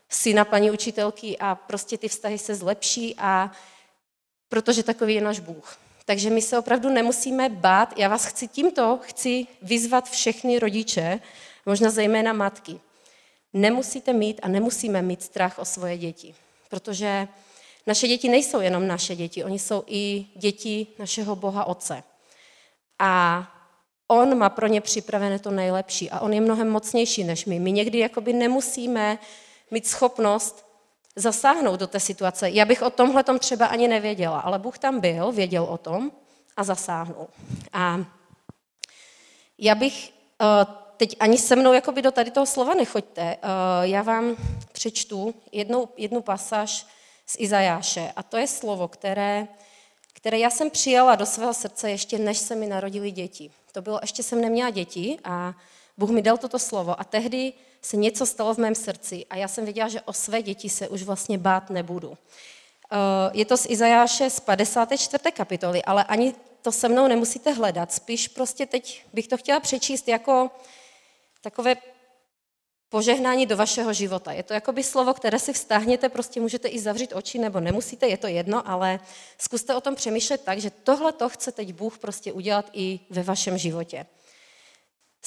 syna 0.09 0.45
paní 0.45 0.71
učitelky 0.71 1.37
a 1.37 1.55
prostě 1.55 1.97
ty 1.97 2.07
vztahy 2.07 2.37
se 2.37 2.55
zlepší 2.55 3.15
a 3.17 3.51
protože 4.49 4.83
takový 4.83 5.15
je 5.15 5.21
náš 5.21 5.39
Bůh. 5.39 5.77
Takže 6.05 6.29
my 6.29 6.41
se 6.41 6.59
opravdu 6.59 6.89
nemusíme 6.89 7.49
bát. 7.49 7.99
Já 7.99 8.09
vás 8.09 8.25
chci 8.25 8.47
tímto, 8.47 8.99
chci 9.01 9.47
vyzvat 9.61 10.09
všechny 10.09 10.59
rodiče, 10.59 11.19
možná 11.65 11.89
zejména 11.89 12.33
matky. 12.33 12.79
Nemusíte 13.53 14.13
mít 14.13 14.39
a 14.43 14.47
nemusíme 14.47 15.01
mít 15.01 15.23
strach 15.23 15.59
o 15.59 15.65
svoje 15.65 15.97
děti, 15.97 16.35
protože 16.69 17.27
naše 17.87 18.07
děti 18.07 18.29
nejsou 18.29 18.61
jenom 18.61 18.87
naše 18.87 19.15
děti, 19.15 19.43
oni 19.43 19.59
jsou 19.59 19.83
i 19.87 20.25
děti 20.35 20.87
našeho 20.99 21.35
Boha 21.35 21.65
Otce. 21.65 22.03
A 22.99 23.43
on 24.07 24.37
má 24.37 24.49
pro 24.49 24.67
ně 24.67 24.81
připravené 24.81 25.39
to 25.39 25.51
nejlepší 25.51 26.09
a 26.09 26.19
on 26.19 26.33
je 26.33 26.41
mnohem 26.41 26.69
mocnější 26.69 27.23
než 27.23 27.45
my. 27.45 27.59
My 27.59 27.71
někdy 27.71 27.99
jakoby 27.99 28.33
nemusíme 28.33 29.19
mít 29.71 29.87
schopnost 29.87 30.66
zasáhnout 31.17 31.79
do 31.79 31.87
té 31.87 31.99
situace. 31.99 32.49
Já 32.49 32.65
bych 32.65 32.81
o 32.81 32.89
tomhle 32.89 33.23
třeba 33.39 33.65
ani 33.65 33.87
nevěděla, 33.87 34.39
ale 34.39 34.59
Bůh 34.59 34.77
tam 34.77 34.99
byl, 34.99 35.31
věděl 35.31 35.63
o 35.63 35.77
tom 35.77 36.11
a 36.57 36.63
zasáhnul. 36.63 37.27
A 37.73 37.99
já 39.57 39.75
bych 39.75 40.13
eh, 40.41 40.65
teď 40.97 41.15
ani 41.19 41.37
se 41.37 41.55
mnou 41.55 41.73
jakoby 41.73 42.01
do 42.01 42.11
tady 42.11 42.31
toho 42.31 42.45
slova 42.45 42.73
nechoďte. 42.73 43.21
Eh, 43.21 43.37
já 43.81 44.01
vám 44.01 44.35
přečtu 44.71 45.35
jednu, 45.51 45.89
jednu 45.97 46.21
pasáž 46.21 46.87
z 47.25 47.35
Izajáše 47.39 48.13
a 48.15 48.23
to 48.23 48.37
je 48.37 48.47
slovo, 48.47 48.87
které, 48.87 49.47
které 50.13 50.39
já 50.39 50.49
jsem 50.49 50.69
přijala 50.69 51.15
do 51.15 51.25
svého 51.25 51.53
srdce 51.53 51.91
ještě 51.91 52.17
než 52.17 52.37
se 52.37 52.55
mi 52.55 52.67
narodili 52.67 53.11
děti. 53.11 53.51
To 53.71 53.81
bylo, 53.81 53.99
ještě 54.01 54.23
jsem 54.23 54.41
neměla 54.41 54.69
děti 54.69 55.17
a 55.23 55.53
Bůh 55.97 56.09
mi 56.09 56.21
dal 56.21 56.37
toto 56.37 56.59
slovo 56.59 56.99
a 56.99 57.03
tehdy 57.03 57.53
se 57.81 57.97
něco 57.97 58.25
stalo 58.25 58.53
v 58.53 58.57
mém 58.57 58.75
srdci 58.75 59.25
a 59.29 59.35
já 59.35 59.47
jsem 59.47 59.63
věděla, 59.65 59.87
že 59.87 60.01
o 60.01 60.13
své 60.13 60.41
děti 60.41 60.69
se 60.69 60.87
už 60.87 61.03
vlastně 61.03 61.37
bát 61.37 61.69
nebudu. 61.69 62.17
Eh, 62.91 62.97
je 63.33 63.45
to 63.45 63.57
z 63.57 63.65
Izajáše 63.69 64.29
z 64.29 64.39
54. 64.39 65.31
kapitoly, 65.31 65.83
ale 65.83 66.03
ani 66.03 66.33
to 66.61 66.71
se 66.71 66.89
mnou 66.89 67.07
nemusíte 67.07 67.51
hledat. 67.51 67.91
Spíš 67.91 68.27
prostě 68.27 68.65
teď 68.65 69.05
bych 69.13 69.27
to 69.27 69.37
chtěla 69.37 69.59
přečíst 69.59 70.07
jako 70.07 70.51
takové 71.41 71.75
požehnání 72.89 73.45
do 73.45 73.57
vašeho 73.57 73.93
života. 73.93 74.31
Je 74.31 74.43
to 74.43 74.53
jakoby 74.53 74.83
slovo, 74.83 75.13
které 75.13 75.39
si 75.39 75.53
vztáhněte, 75.53 76.09
prostě 76.09 76.41
můžete 76.41 76.67
i 76.67 76.79
zavřít 76.79 77.13
oči, 77.13 77.39
nebo 77.39 77.59
nemusíte, 77.59 78.07
je 78.07 78.17
to 78.17 78.27
jedno, 78.27 78.69
ale 78.69 78.99
zkuste 79.37 79.75
o 79.75 79.81
tom 79.81 79.95
přemýšlet 79.95 80.41
tak, 80.41 80.59
že 80.59 80.69
tohle 80.69 81.11
to 81.11 81.29
chce 81.29 81.51
teď 81.51 81.73
Bůh 81.73 81.97
prostě 81.97 82.33
udělat 82.33 82.69
i 82.73 82.99
ve 83.09 83.23
vašem 83.23 83.57
životě. 83.57 84.05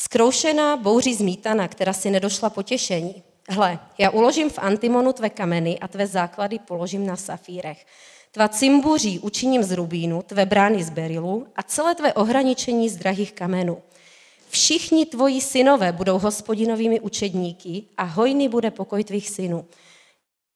Skroušená 0.02 0.76
bouří 0.76 1.14
zmítana, 1.14 1.68
která 1.68 1.92
si 1.92 2.10
nedošla 2.10 2.50
potěšení. 2.50 3.22
Hle, 3.48 3.78
já 3.98 4.10
uložím 4.10 4.50
v 4.50 4.58
antimonu 4.58 5.12
tvé 5.12 5.30
kameny 5.30 5.78
a 5.78 5.88
tvé 5.88 6.06
základy 6.06 6.58
položím 6.58 7.06
na 7.06 7.16
safírech. 7.16 7.86
Tva 8.30 8.48
cimbuří 8.48 9.18
učiním 9.18 9.62
z 9.62 9.72
rubínu, 9.72 10.22
tvé 10.22 10.46
brány 10.46 10.84
z 10.84 10.90
berilu 10.90 11.46
a 11.56 11.62
celé 11.62 11.94
tvé 11.94 12.12
ohraničení 12.12 12.88
z 12.88 12.96
drahých 12.96 13.32
kamenů. 13.32 13.82
Všichni 14.48 15.06
tvoji 15.06 15.40
synové 15.40 15.92
budou 15.92 16.18
hospodinovými 16.18 17.00
učedníky 17.00 17.84
a 17.96 18.02
hojný 18.02 18.48
bude 18.48 18.70
pokoj 18.70 19.04
tvých 19.04 19.30
synů. 19.30 19.66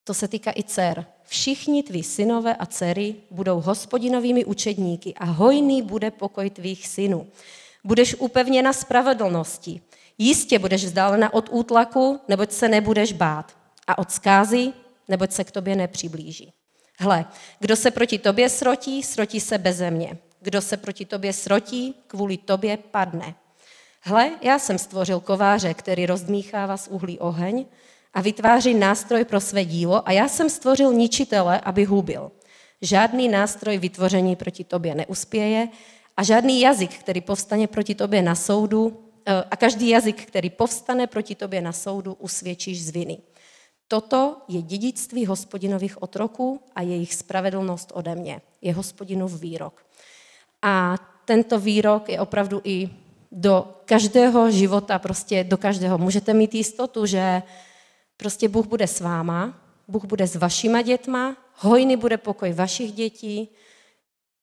To 0.03 0.13
se 0.13 0.27
týká 0.27 0.51
i 0.51 0.63
dcer. 0.63 1.05
Všichni 1.23 1.83
tví 1.83 2.03
synové 2.03 2.55
a 2.55 2.65
dcery 2.65 3.15
budou 3.31 3.61
hospodinovými 3.61 4.45
učedníky 4.45 5.13
a 5.13 5.25
hojný 5.25 5.81
bude 5.81 6.11
pokoj 6.11 6.49
tvých 6.49 6.87
synů. 6.87 7.27
Budeš 7.85 8.15
upevněna 8.19 8.73
spravedlnosti. 8.73 9.81
Jistě 10.17 10.59
budeš 10.59 10.85
vzdálena 10.85 11.33
od 11.33 11.49
útlaku, 11.51 12.19
neboť 12.27 12.51
se 12.51 12.67
nebudeš 12.67 13.13
bát. 13.13 13.57
A 13.87 13.97
od 13.97 14.11
zkázy, 14.11 14.73
neboť 15.07 15.31
se 15.31 15.43
k 15.43 15.51
tobě 15.51 15.75
nepřiblíží. 15.75 16.53
Hle, 16.99 17.25
kdo 17.59 17.75
se 17.75 17.91
proti 17.91 18.19
tobě 18.19 18.49
srotí, 18.49 19.03
srotí 19.03 19.39
se 19.39 19.57
bez 19.57 19.77
země. 19.77 20.17
Kdo 20.41 20.61
se 20.61 20.77
proti 20.77 21.05
tobě 21.05 21.33
srotí, 21.33 21.95
kvůli 22.07 22.37
tobě 22.37 22.77
padne. 22.77 23.35
Hle, 24.01 24.31
já 24.41 24.59
jsem 24.59 24.77
stvořil 24.77 25.19
kováře, 25.19 25.73
který 25.73 26.05
rozdmíchává 26.05 26.77
z 26.77 26.87
uhlí 26.87 27.19
oheň 27.19 27.65
a 28.13 28.21
vytváří 28.21 28.73
nástroj 28.73 29.25
pro 29.25 29.41
své 29.41 29.65
dílo 29.65 30.07
a 30.07 30.11
já 30.11 30.27
jsem 30.27 30.49
stvořil 30.49 30.93
ničitele, 30.93 31.59
aby 31.59 31.83
hubil. 31.83 32.31
Žádný 32.81 33.29
nástroj 33.29 33.77
vytvoření 33.77 34.35
proti 34.35 34.63
tobě 34.63 34.95
neuspěje 34.95 35.67
a 36.17 36.23
žádný 36.23 36.61
jazyk, 36.61 36.97
který 36.97 37.21
povstane 37.21 37.67
proti 37.67 37.95
tobě 37.95 38.21
na 38.21 38.35
soudu, 38.35 39.11
eh, 39.25 39.43
a 39.51 39.55
každý 39.55 39.89
jazyk, 39.89 40.25
který 40.25 40.49
povstane 40.49 41.07
proti 41.07 41.35
tobě 41.35 41.61
na 41.61 41.71
soudu, 41.71 42.13
usvědčíš 42.13 42.85
z 42.85 42.89
viny. 42.89 43.17
Toto 43.87 44.37
je 44.47 44.61
dědictví 44.61 45.25
hospodinových 45.25 46.03
otroků 46.03 46.61
a 46.75 46.81
jejich 46.81 47.15
spravedlnost 47.15 47.91
ode 47.93 48.15
mě. 48.15 48.41
Je 48.61 48.73
hospodinův 48.73 49.41
výrok. 49.41 49.85
A 50.61 50.97
tento 51.25 51.59
výrok 51.59 52.09
je 52.09 52.19
opravdu 52.19 52.61
i 52.63 52.89
do 53.31 53.81
každého 53.85 54.51
života, 54.51 54.99
prostě 54.99 55.43
do 55.43 55.57
každého. 55.57 55.97
Můžete 55.97 56.33
mít 56.33 56.55
jistotu, 56.55 57.05
že 57.05 57.41
prostě 58.17 58.49
Bůh 58.49 58.67
bude 58.67 58.87
s 58.87 58.99
váma, 58.99 59.61
Bůh 59.87 60.05
bude 60.05 60.27
s 60.27 60.35
vašima 60.35 60.81
dětma, 60.81 61.37
hojný 61.55 61.97
bude 61.97 62.17
pokoj 62.17 62.53
vašich 62.53 62.91
dětí, 62.91 63.49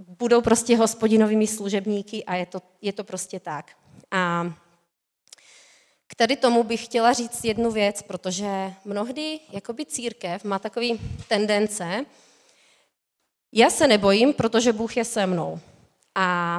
budou 0.09 0.40
prostě 0.40 0.76
hospodinovými 0.76 1.47
služebníky 1.47 2.25
a 2.25 2.35
je 2.35 2.47
to, 2.47 2.62
je 2.82 2.92
to 2.92 3.04
prostě 3.04 3.40
tak. 3.40 3.71
A 4.11 4.52
k 6.06 6.14
tady 6.14 6.37
tomu 6.37 6.62
bych 6.62 6.85
chtěla 6.85 7.12
říct 7.12 7.44
jednu 7.44 7.71
věc, 7.71 8.02
protože 8.02 8.75
mnohdy 8.85 9.40
jakoby 9.52 9.87
církev 9.87 10.44
má 10.44 10.59
takový 10.59 11.00
tendence, 11.28 12.04
já 13.52 13.71
se 13.71 13.87
nebojím, 13.87 14.32
protože 14.32 14.73
Bůh 14.73 14.97
je 14.97 15.04
se 15.04 15.26
mnou. 15.26 15.61
A 16.14 16.59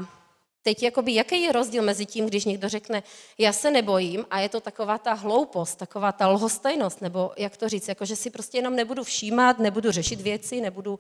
teď 0.62 0.84
jakoby, 0.84 1.14
jaký 1.14 1.42
je 1.42 1.52
rozdíl 1.52 1.84
mezi 1.84 2.06
tím, 2.06 2.26
když 2.26 2.46
někdo 2.46 2.70
řekne, 2.70 3.04
já 3.38 3.54
se 3.54 3.72
nebojím 3.72 4.26
a 4.30 4.40
je 4.40 4.50
to 4.50 4.62
taková 4.62 4.98
ta 4.98 5.14
hloupost, 5.14 5.76
taková 5.76 6.12
ta 6.12 6.28
lhostejnost, 6.28 7.02
nebo 7.02 7.32
jak 7.38 7.58
to 7.58 7.70
říct, 7.70 7.88
jako 7.88 8.06
že 8.06 8.16
si 8.16 8.30
prostě 8.30 8.58
jenom 8.58 8.76
nebudu 8.76 9.04
všímat, 9.04 9.60
nebudu 9.60 9.92
řešit 9.92 10.22
věci, 10.22 10.62
nebudu... 10.62 11.00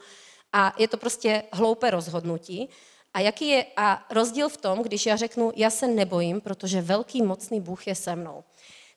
A 0.53 0.73
je 0.77 0.87
to 0.87 0.97
prostě 0.97 1.43
hloupé 1.51 1.91
rozhodnutí. 1.91 2.69
A 3.13 3.19
jaký 3.19 3.47
je 3.47 3.65
a 3.77 4.05
rozdíl 4.09 4.49
v 4.49 4.57
tom, 4.57 4.83
když 4.83 5.05
já 5.05 5.15
řeknu, 5.15 5.51
já 5.55 5.69
se 5.69 5.87
nebojím, 5.87 6.41
protože 6.41 6.81
velký 6.81 7.21
mocný 7.21 7.61
Bůh 7.61 7.87
je 7.87 7.95
se 7.95 8.15
mnou. 8.15 8.43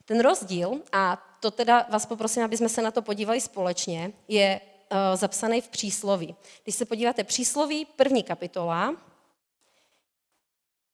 Ten 0.05 0.21
rozdíl, 0.21 0.81
a 0.93 1.23
to 1.41 1.51
teda 1.51 1.87
vás 1.91 2.07
poprosím, 2.07 2.45
aby 2.45 2.57
jsme 2.57 2.69
se 2.69 2.83
na 2.83 2.91
to 2.91 3.03
podívali 3.03 3.41
společně, 3.41 4.13
je 4.29 4.61
uh, 4.93 4.99
zapsaný 5.17 5.61
v 5.61 5.69
přísloví. 5.69 6.37
Když 6.63 6.75
se 6.75 6.85
podíváte 6.85 7.25
přísloví, 7.25 7.85
první 7.85 8.23
kapitola, 8.23 8.97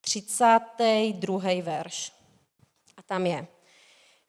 32. 0.00 1.40
verš. 1.62 2.12
A 2.97 3.02
tam 3.02 3.26
je. 3.26 3.47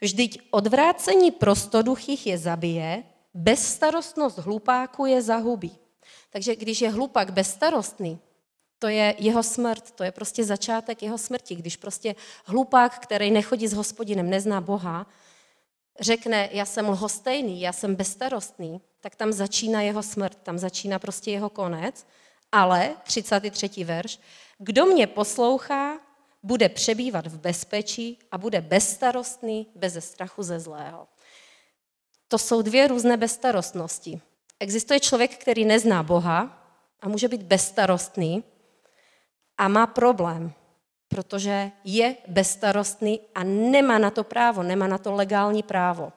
Vždyť 0.01 0.41
odvrácení 0.51 1.31
prostoduchých 1.31 2.27
je 2.27 2.37
zabije, 2.37 3.03
bezstarostnost 3.33 4.37
hlupáku 4.37 5.05
je 5.05 5.21
zahubí. 5.21 5.82
Takže 6.29 6.55
když 6.55 6.81
je 6.81 6.89
hlupák 6.89 7.31
bezstarostný, 7.31 8.19
to 8.79 8.87
je 8.87 9.15
jeho 9.19 9.43
smrt, 9.43 9.91
to 9.91 10.03
je 10.03 10.11
prostě 10.11 10.43
začátek 10.43 11.03
jeho 11.03 11.17
smrti. 11.17 11.55
Když 11.55 11.77
prostě 11.77 12.15
hlupák, 12.45 12.99
který 12.99 13.31
nechodí 13.31 13.67
s 13.67 13.73
hospodinem, 13.73 14.29
nezná 14.29 14.61
Boha, 14.61 15.07
řekne, 15.99 16.49
já 16.51 16.65
jsem 16.65 16.89
lhostejný, 16.89 17.61
já 17.61 17.73
jsem 17.73 17.95
bezstarostný, 17.95 18.81
tak 18.99 19.15
tam 19.15 19.31
začíná 19.31 19.81
jeho 19.81 20.03
smrt, 20.03 20.37
tam 20.43 20.57
začíná 20.57 20.99
prostě 20.99 21.31
jeho 21.31 21.49
konec. 21.49 22.07
Ale, 22.51 22.95
33. 23.03 23.83
verš, 23.83 24.19
kdo 24.57 24.85
mě 24.85 25.07
poslouchá, 25.07 25.99
bude 26.43 26.69
přebývat 26.69 27.27
v 27.27 27.39
bezpečí 27.39 28.19
a 28.31 28.37
bude 28.37 28.61
bezstarostný, 28.61 29.67
bez 29.75 30.05
strachu 30.05 30.43
ze 30.43 30.59
zlého. 30.59 31.07
To 32.27 32.37
jsou 32.37 32.61
dvě 32.61 32.87
různé 32.87 33.17
bezstarostnosti. 33.17 34.21
Existuje 34.63 34.99
člověk, 34.99 35.37
který 35.37 35.65
nezná 35.65 36.03
Boha 36.03 36.63
a 37.01 37.09
může 37.09 37.27
být 37.27 37.43
bezstarostný 37.43 38.43
a 39.57 39.67
má 39.67 39.87
problém, 39.87 40.53
protože 41.07 41.71
je 41.83 42.15
bezstarostný 42.27 43.19
a 43.35 43.43
nemá 43.43 43.97
na 43.97 44.09
to 44.09 44.23
právo, 44.23 44.63
nemá 44.63 44.87
na 44.87 44.97
to 44.97 45.11
legální 45.11 45.63
právo. 45.63 46.11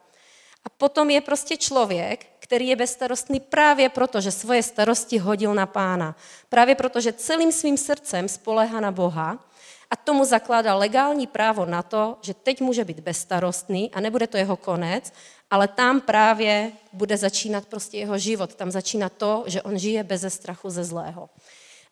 A 0.63 0.69
potom 0.69 1.09
je 1.09 1.21
prostě 1.21 1.57
člověk, 1.57 2.25
který 2.39 2.67
je 2.67 2.75
bezstarostný 2.75 3.39
právě 3.39 3.89
proto, 3.89 4.21
že 4.21 4.31
svoje 4.31 4.63
starosti 4.63 5.17
hodil 5.17 5.53
na 5.53 5.65
pána. 5.65 6.15
Právě 6.49 6.75
proto, 6.75 7.01
že 7.01 7.13
celým 7.13 7.51
svým 7.51 7.77
srdcem 7.77 8.29
spolehá 8.29 8.79
na 8.79 8.91
Boha 8.91 9.46
a 9.91 9.95
tomu 9.95 10.25
zakládá 10.25 10.75
legální 10.75 11.27
právo 11.27 11.65
na 11.65 11.83
to, 11.83 12.17
že 12.21 12.33
teď 12.33 12.61
může 12.61 12.85
být 12.85 12.99
bezstarostný 12.99 13.91
a 13.91 13.99
nebude 13.99 14.27
to 14.27 14.37
jeho 14.37 14.57
konec, 14.57 15.13
ale 15.49 15.67
tam 15.67 16.01
právě 16.01 16.71
bude 16.93 17.17
začínat 17.17 17.65
prostě 17.65 17.97
jeho 17.97 18.17
život. 18.17 18.55
Tam 18.55 18.71
začíná 18.71 19.09
to, 19.09 19.43
že 19.47 19.61
on 19.61 19.77
žije 19.77 20.03
bez 20.03 20.33
strachu 20.33 20.69
ze 20.69 20.83
zlého. 20.83 21.29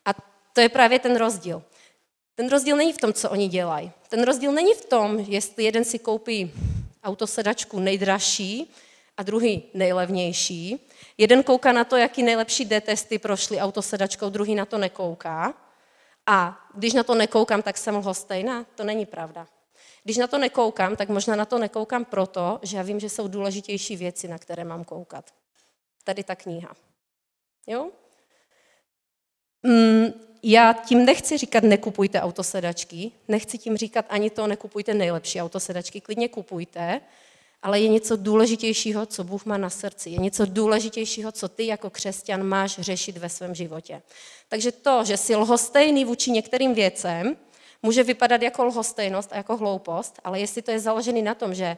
A 0.06 0.14
to 0.54 0.62
je 0.62 0.70
právě 0.70 1.00
ten 1.00 1.16
rozdíl. 1.16 1.64
Ten 2.36 2.50
rozdíl 2.50 2.78
není 2.78 2.94
v 2.94 2.98
tom, 2.98 3.14
co 3.14 3.30
oni 3.30 3.48
dělají. 3.48 3.92
Ten 4.10 4.24
rozdíl 4.24 4.52
není 4.52 4.74
v 4.74 4.86
tom, 4.86 5.20
jestli 5.20 5.64
jeden 5.64 5.84
si 5.84 6.00
koupí 6.00 6.52
autosedačku 7.04 7.80
nejdražší 7.80 8.72
a 9.18 9.24
druhý 9.24 9.64
nejlevnější. 9.74 10.88
Jeden 11.18 11.44
kouká 11.44 11.72
na 11.72 11.84
to, 11.84 11.98
jaký 11.98 12.24
nejlepší 12.24 12.66
D-testy 12.66 13.20
prošly 13.20 13.60
autosedačkou, 13.60 14.30
druhý 14.30 14.56
na 14.56 14.66
to 14.66 14.78
nekouká. 14.78 15.54
A 16.28 16.68
když 16.76 16.94
na 16.94 17.04
to 17.04 17.16
nekoukám, 17.16 17.62
tak 17.62 17.78
jsem 17.78 17.96
lhostejná? 17.96 18.64
To 18.76 18.84
není 18.84 19.06
pravda. 19.06 19.48
Když 20.04 20.18
na 20.18 20.28
to 20.28 20.38
nekoukám, 20.38 20.96
tak 20.96 21.10
možná 21.10 21.36
na 21.36 21.46
to 21.46 21.58
nekoukám 21.58 22.06
proto, 22.06 22.60
že 22.62 22.78
já 22.78 22.84
vím, 22.84 23.00
že 23.00 23.10
jsou 23.10 23.28
důležitější 23.28 23.96
věci, 23.96 24.28
na 24.28 24.38
které 24.38 24.64
mám 24.64 24.84
koukat. 24.84 25.34
Tady 26.04 26.24
ta 26.24 26.36
kniha. 26.36 26.76
Jo? 27.68 27.90
Mm, 29.64 30.06
já 30.44 30.74
tím 30.74 31.06
nechci 31.06 31.38
říkat, 31.38 31.64
nekupujte 31.64 32.22
autosedačky, 32.22 33.12
nechci 33.28 33.58
tím 33.58 33.78
říkat 33.78 34.06
ani 34.10 34.30
to, 34.30 34.48
nekupujte 34.48 34.94
nejlepší 34.94 35.42
autosedačky, 35.42 36.02
klidně 36.02 36.30
kupujte, 36.30 37.02
ale 37.66 37.80
je 37.80 37.88
něco 37.88 38.16
důležitějšího, 38.16 39.06
co 39.06 39.24
Bůh 39.24 39.46
má 39.46 39.58
na 39.58 39.70
srdci. 39.70 40.10
Je 40.10 40.18
něco 40.18 40.46
důležitějšího, 40.46 41.32
co 41.32 41.50
ty 41.50 41.66
jako 41.66 41.90
křesťan 41.90 42.44
máš 42.44 42.80
řešit 42.80 43.18
ve 43.18 43.30
svém 43.30 43.56
životě. 43.56 44.02
Takže 44.50 44.72
to, 44.72 45.04
že 45.04 45.18
jsi 45.18 45.36
lhostejný 45.36 46.06
vůči 46.06 46.32
některým 46.32 46.74
věcem, 46.74 47.38
může 47.82 48.04
vypadat 48.04 48.42
jako 48.42 48.64
lhostejnost 48.64 49.34
a 49.34 49.38
jako 49.38 49.58
hloupost, 49.58 50.20
ale 50.24 50.40
jestli 50.40 50.62
to 50.62 50.72
je 50.72 50.80
založený 50.80 51.22
na 51.22 51.34
tom, 51.34 51.56
že 51.56 51.78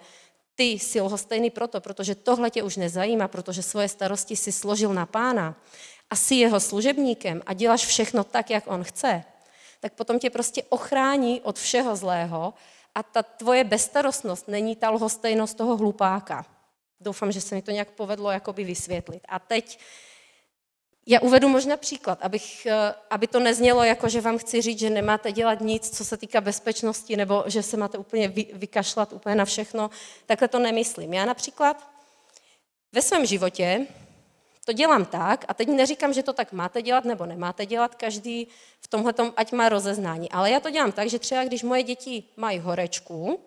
ty 0.56 0.63
jsi 0.63 1.01
lhostejný 1.01 1.50
proto, 1.50 1.82
protože 1.82 2.15
tohle 2.15 2.50
tě 2.50 2.63
už 2.63 2.77
nezajímá, 2.77 3.27
protože 3.27 3.63
svoje 3.63 3.88
starosti 3.88 4.36
si 4.36 4.51
složil 4.51 4.94
na 4.94 5.06
pána 5.06 5.56
a 6.10 6.15
jsi 6.15 6.36
jeho 6.36 6.60
služebníkem 6.60 7.41
a 7.46 7.53
děláš 7.53 7.86
všechno 7.86 8.24
tak, 8.24 8.50
jak 8.50 8.63
on 8.67 8.84
chce, 8.84 9.24
tak 9.79 9.94
potom 9.94 10.20
tě 10.20 10.29
prostě 10.29 10.63
ochrání 10.70 11.41
od 11.41 11.60
všeho 11.60 11.96
zlého 11.96 12.53
a 12.98 13.04
ta 13.04 13.24
tvoje 13.24 13.63
bezstarostnost 13.63 14.48
není 14.48 14.75
ta 14.75 14.89
lhostejnost 14.89 15.58
toho 15.58 15.77
hlupáka. 15.77 16.46
Doufám, 17.00 17.32
že 17.32 17.42
se 17.42 17.56
mi 17.56 17.62
to 17.62 17.72
nějak 17.72 17.89
povedlo 17.89 18.32
jakoby 18.32 18.63
vysvětlit. 18.63 19.22
A 19.30 19.39
teď 19.39 19.80
Já 21.10 21.20
uvedu 21.20 21.48
možná 21.50 21.77
příklad, 21.77 22.20
abych, 22.22 22.66
eh, 22.66 22.94
aby 23.10 23.27
to 23.27 23.39
neznělo 23.39 23.84
jako, 23.84 24.10
že 24.10 24.22
vám 24.22 24.38
chci 24.38 24.62
říct, 24.62 24.80
že 24.80 24.89
nemáte 24.89 25.32
dělat 25.32 25.62
nic, 25.62 25.98
co 25.98 26.06
se 26.06 26.18
týká 26.18 26.42
bezpečnosti, 26.42 27.16
nebo 27.16 27.44
že 27.48 27.63
se 27.63 27.77
máte 27.77 27.98
úplně 27.98 28.27
vy, 28.27 28.48
vykašlat 28.54 29.13
úplně 29.13 29.36
na 29.36 29.46
všechno. 29.46 29.89
Takhle 30.25 30.48
to 30.48 30.60
nemyslím. 30.60 31.13
Já 31.13 31.25
například 31.25 31.89
ve 32.92 33.01
svém 33.01 33.25
životě 33.25 33.88
to 34.67 34.74
dělám 34.74 35.05
tak, 35.05 35.45
a 35.47 35.53
teď 35.53 35.67
neříkám, 35.67 36.13
že 36.13 36.24
to 36.24 36.33
tak 36.33 36.51
máte 36.51 36.81
dělat 36.81 37.05
nebo 37.05 37.25
nemáte 37.25 37.65
dělat, 37.65 37.95
každý 37.95 38.47
v 38.81 38.88
tomhle 38.88 39.13
ať 39.36 39.51
má 39.51 39.69
rozeznání, 39.69 40.31
ale 40.31 40.51
já 40.51 40.59
to 40.59 40.69
dělám 40.69 40.91
tak, 40.91 41.09
že 41.09 41.19
třeba 41.19 41.43
když 41.43 41.63
moje 41.63 41.83
děti 41.83 42.24
mají 42.38 42.59
horečku, 42.59 43.39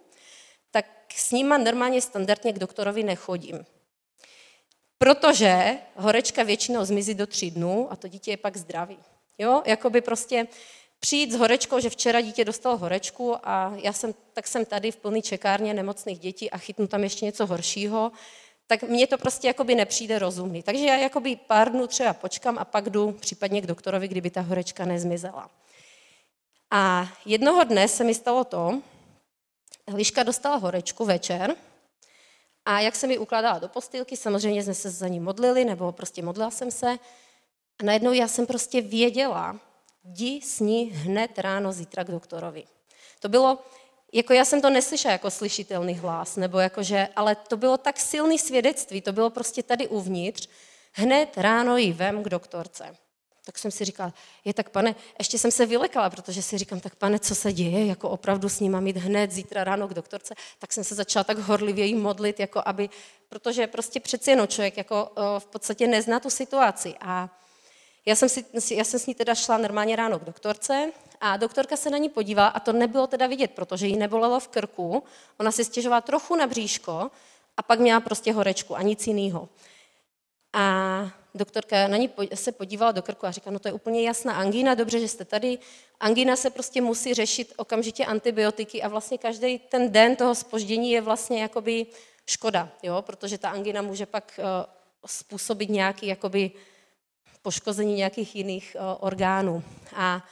tak 0.70 0.86
s 1.16 1.30
nima 1.30 1.58
normálně 1.58 2.02
standardně 2.02 2.52
k 2.52 2.58
doktorovi 2.58 3.02
nechodím. 3.02 3.66
Protože 4.98 5.78
horečka 5.94 6.42
většinou 6.42 6.84
zmizí 6.84 7.14
do 7.14 7.26
tří 7.26 7.50
dnů 7.50 7.92
a 7.92 7.96
to 7.96 8.08
dítě 8.08 8.30
je 8.30 8.36
pak 8.36 8.56
zdravý. 8.56 8.98
Jo, 9.38 9.62
jakoby 9.66 10.00
prostě 10.00 10.46
přijít 11.00 11.32
s 11.32 11.36
horečkou, 11.36 11.80
že 11.80 11.90
včera 11.90 12.20
dítě 12.20 12.44
dostalo 12.44 12.76
horečku 12.76 13.36
a 13.42 13.74
já 13.76 13.92
jsem, 13.92 14.14
tak 14.32 14.48
jsem 14.48 14.64
tady 14.64 14.90
v 14.90 14.96
plný 14.96 15.22
čekárně 15.22 15.74
nemocných 15.74 16.18
dětí 16.18 16.50
a 16.50 16.58
chytnu 16.58 16.86
tam 16.86 17.02
ještě 17.02 17.24
něco 17.24 17.46
horšího, 17.46 18.12
tak 18.70 18.82
mně 18.82 19.06
to 19.06 19.18
prostě 19.18 19.46
jakoby 19.46 19.74
nepřijde 19.74 20.18
rozumný. 20.18 20.62
Takže 20.62 20.84
já 20.84 20.96
jakoby 20.96 21.36
pár 21.36 21.72
dnů 21.72 21.86
třeba 21.86 22.12
počkám 22.12 22.58
a 22.58 22.64
pak 22.64 22.90
jdu 22.90 23.12
případně 23.12 23.62
k 23.62 23.66
doktorovi, 23.66 24.08
kdyby 24.08 24.30
ta 24.30 24.40
horečka 24.40 24.84
nezmizela. 24.84 25.50
A 26.70 27.08
jednoho 27.24 27.64
dne 27.64 27.88
se 27.88 28.04
mi 28.04 28.14
stalo 28.14 28.44
to, 28.44 28.82
Liška 29.94 30.22
dostala 30.22 30.56
horečku 30.56 31.04
večer 31.04 31.56
a 32.64 32.80
jak 32.80 32.96
jsem 32.96 33.10
ji 33.10 33.18
ukládala 33.18 33.58
do 33.58 33.68
postýlky, 33.68 34.16
samozřejmě 34.16 34.64
jsme 34.64 34.74
se 34.74 34.90
za 34.90 35.08
ní 35.08 35.20
modlili, 35.20 35.64
nebo 35.64 35.92
prostě 35.92 36.22
modlila 36.22 36.50
jsem 36.50 36.70
se. 36.70 36.98
A 37.80 37.84
najednou 37.84 38.12
já 38.12 38.28
jsem 38.28 38.46
prostě 38.46 38.80
věděla, 38.80 39.60
jdi 40.04 40.40
s 40.42 40.60
ní 40.60 40.84
hned 40.84 41.38
ráno 41.38 41.72
zítra 41.72 42.04
k 42.04 42.10
doktorovi. 42.10 42.64
To 43.20 43.28
bylo, 43.28 43.58
jako 44.12 44.32
já 44.32 44.44
jsem 44.44 44.62
to 44.62 44.70
neslyšela 44.70 45.12
jako 45.12 45.30
slyšitelný 45.30 45.94
hlas, 45.94 46.36
nebo 46.36 46.58
jakože, 46.58 47.08
ale 47.16 47.34
to 47.34 47.56
bylo 47.56 47.76
tak 47.76 48.00
silný 48.00 48.38
svědectví, 48.38 49.00
to 49.00 49.12
bylo 49.12 49.30
prostě 49.30 49.62
tady 49.62 49.88
uvnitř, 49.88 50.48
hned 50.92 51.38
ráno 51.38 51.76
jí 51.76 51.92
vem 51.92 52.22
k 52.22 52.28
doktorce. 52.28 52.96
Tak 53.44 53.58
jsem 53.58 53.70
si 53.70 53.84
říkala, 53.84 54.14
je 54.44 54.54
tak 54.54 54.70
pane, 54.70 54.94
ještě 55.18 55.38
jsem 55.38 55.50
se 55.50 55.66
vylekala, 55.66 56.10
protože 56.10 56.42
si 56.42 56.58
říkám, 56.58 56.80
tak 56.80 56.94
pane, 56.94 57.18
co 57.18 57.34
se 57.34 57.52
děje, 57.52 57.86
jako 57.86 58.10
opravdu 58.10 58.48
s 58.48 58.60
ním 58.60 58.72
mám 58.72 58.86
jít 58.86 58.96
hned 58.96 59.32
zítra 59.32 59.64
ráno 59.64 59.88
k 59.88 59.94
doktorce, 59.94 60.34
tak 60.58 60.72
jsem 60.72 60.84
se 60.84 60.94
začala 60.94 61.24
tak 61.24 61.38
horlivě 61.38 61.84
jí 61.84 61.94
modlit, 61.94 62.40
jako 62.40 62.62
aby, 62.64 62.88
protože 63.28 63.66
prostě 63.66 64.00
přeci 64.00 64.30
jenom 64.30 64.48
člověk 64.48 64.76
jako 64.76 65.10
v 65.38 65.46
podstatě 65.46 65.86
nezná 65.86 66.20
tu 66.20 66.30
situaci. 66.30 66.94
A 67.00 67.39
já 68.06 68.14
jsem, 68.14 68.28
si, 68.28 68.74
já 68.74 68.84
jsem 68.84 69.00
s 69.00 69.06
ní 69.06 69.14
teda 69.14 69.34
šla 69.34 69.58
normálně 69.58 69.96
ráno 69.96 70.18
k 70.18 70.24
doktorce 70.24 70.92
a 71.20 71.36
doktorka 71.36 71.76
se 71.76 71.90
na 71.90 71.98
ní 71.98 72.08
podívala 72.08 72.48
a 72.48 72.60
to 72.60 72.72
nebylo 72.72 73.06
teda 73.06 73.26
vidět, 73.26 73.50
protože 73.50 73.86
jí 73.86 73.96
nebolelo 73.96 74.40
v 74.40 74.48
krku, 74.48 75.02
ona 75.38 75.52
si 75.52 75.64
stěžovala 75.64 76.00
trochu 76.00 76.36
na 76.36 76.46
bříško 76.46 77.10
a 77.56 77.62
pak 77.62 77.80
měla 77.80 78.00
prostě 78.00 78.32
horečku 78.32 78.76
a 78.76 78.82
nic 78.82 79.06
jiného. 79.06 79.48
A 80.52 81.10
doktorka 81.34 81.88
na 81.88 81.96
ní 81.96 82.10
se 82.34 82.52
podívala 82.52 82.92
do 82.92 83.02
krku 83.02 83.26
a 83.26 83.30
říká, 83.30 83.50
no 83.50 83.58
to 83.58 83.68
je 83.68 83.72
úplně 83.72 84.02
jasná 84.02 84.32
angína, 84.32 84.74
dobře, 84.74 85.00
že 85.00 85.08
jste 85.08 85.24
tady. 85.24 85.58
Angína 86.00 86.36
se 86.36 86.50
prostě 86.50 86.80
musí 86.80 87.14
řešit 87.14 87.52
okamžitě 87.56 88.04
antibiotiky 88.04 88.82
a 88.82 88.88
vlastně 88.88 89.18
každý 89.18 89.58
ten 89.58 89.92
den 89.92 90.16
toho 90.16 90.34
spoždění 90.34 90.90
je 90.90 91.00
vlastně 91.00 91.42
jakoby 91.42 91.86
škoda, 92.26 92.68
jo? 92.82 93.02
protože 93.02 93.38
ta 93.38 93.50
angína 93.50 93.82
může 93.82 94.06
pak 94.06 94.38
uh, 94.38 94.44
způsobit 95.06 95.70
nějaký 95.70 96.06
jakoby 96.06 96.50
poškození 97.42 97.94
nějakých 97.94 98.36
jiných 98.36 98.76
uh, 98.78 98.96
orgánů. 99.00 99.62
A 99.96 100.22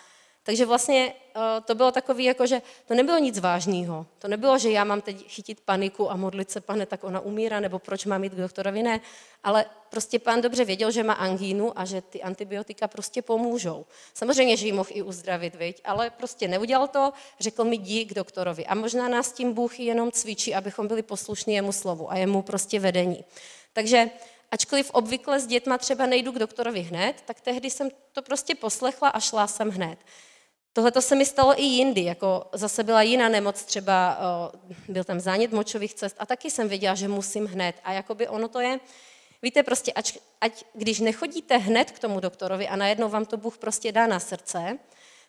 takže 0.48 0.66
vlastně 0.66 1.14
eh, 1.36 1.40
to 1.60 1.74
bylo 1.74 1.92
takový, 1.92 2.24
jako 2.24 2.46
že 2.46 2.62
to 2.86 2.94
nebylo 2.94 3.18
nic 3.18 3.38
vážného. 3.38 4.06
To 4.18 4.28
nebylo, 4.28 4.58
že 4.58 4.70
já 4.70 4.84
mám 4.84 5.00
teď 5.00 5.28
chytit 5.28 5.60
paniku 5.60 6.10
a 6.10 6.16
modlit 6.16 6.50
se, 6.50 6.60
pane, 6.60 6.86
tak 6.86 7.04
ona 7.04 7.20
umírá, 7.20 7.60
nebo 7.60 7.78
proč 7.78 8.04
mám 8.04 8.24
jít 8.24 8.32
k 8.32 8.36
doktorovi, 8.36 8.82
ne. 8.82 9.00
Ale 9.44 9.64
prostě 9.90 10.18
pán 10.18 10.40
dobře 10.40 10.64
věděl, 10.64 10.90
že 10.90 11.02
má 11.02 11.12
angínu 11.12 11.78
a 11.78 11.84
že 11.84 12.00
ty 12.00 12.22
antibiotika 12.22 12.88
prostě 12.88 13.22
pomůžou. 13.22 13.86
Samozřejmě, 14.14 14.56
že 14.56 14.66
ji 14.66 14.72
mohl 14.72 14.88
i 14.92 15.02
uzdravit, 15.02 15.54
viď? 15.54 15.80
ale 15.84 16.10
prostě 16.10 16.48
neudělal 16.48 16.88
to, 16.88 17.12
řekl 17.40 17.64
mi 17.64 17.76
jdi 17.76 18.04
k 18.04 18.14
doktorovi. 18.14 18.66
A 18.66 18.74
možná 18.74 19.08
nás 19.08 19.32
tím 19.32 19.52
Bůh 19.52 19.80
jenom 19.80 20.12
cvičí, 20.12 20.54
abychom 20.54 20.88
byli 20.88 21.02
poslušní 21.02 21.54
jemu 21.54 21.72
slovu 21.72 22.10
a 22.10 22.16
jemu 22.16 22.42
prostě 22.42 22.80
vedení. 22.80 23.24
Takže 23.72 24.10
ačkoliv 24.50 24.90
obvykle 24.90 25.40
s 25.40 25.46
dětma 25.46 25.78
třeba 25.78 26.06
nejdu 26.06 26.32
k 26.32 26.38
doktorovi 26.38 26.80
hned, 26.80 27.22
tak 27.24 27.40
tehdy 27.40 27.70
jsem 27.70 27.88
to 28.12 28.22
prostě 28.22 28.54
poslechla 28.54 29.08
a 29.08 29.20
šla 29.20 29.46
jsem 29.46 29.70
hned. 29.70 29.98
Tohle 30.72 30.90
to 30.90 31.02
se 31.02 31.14
mi 31.14 31.26
stalo 31.26 31.60
i 31.60 31.62
jindy, 31.62 32.04
jako 32.04 32.46
zase 32.52 32.82
byla 32.84 33.02
jiná 33.02 33.28
nemoc, 33.28 33.64
třeba 33.64 34.18
byl 34.88 35.04
tam 35.04 35.20
zánět 35.20 35.52
močových 35.52 35.94
cest 35.94 36.16
a 36.18 36.26
taky 36.26 36.50
jsem 36.50 36.68
věděla, 36.68 36.94
že 36.94 37.08
musím 37.08 37.46
hned. 37.46 37.76
A 37.84 37.92
jakoby 37.92 38.28
ono 38.28 38.48
to 38.48 38.60
je, 38.60 38.80
víte, 39.42 39.62
prostě 39.62 39.92
ať, 39.92 40.18
ať 40.40 40.64
když 40.74 41.00
nechodíte 41.00 41.56
hned 41.56 41.90
k 41.90 41.98
tomu 41.98 42.20
doktorovi 42.20 42.68
a 42.68 42.76
najednou 42.76 43.08
vám 43.08 43.24
to 43.24 43.36
Bůh 43.36 43.58
prostě 43.58 43.92
dá 43.92 44.06
na 44.06 44.20
srdce, 44.20 44.78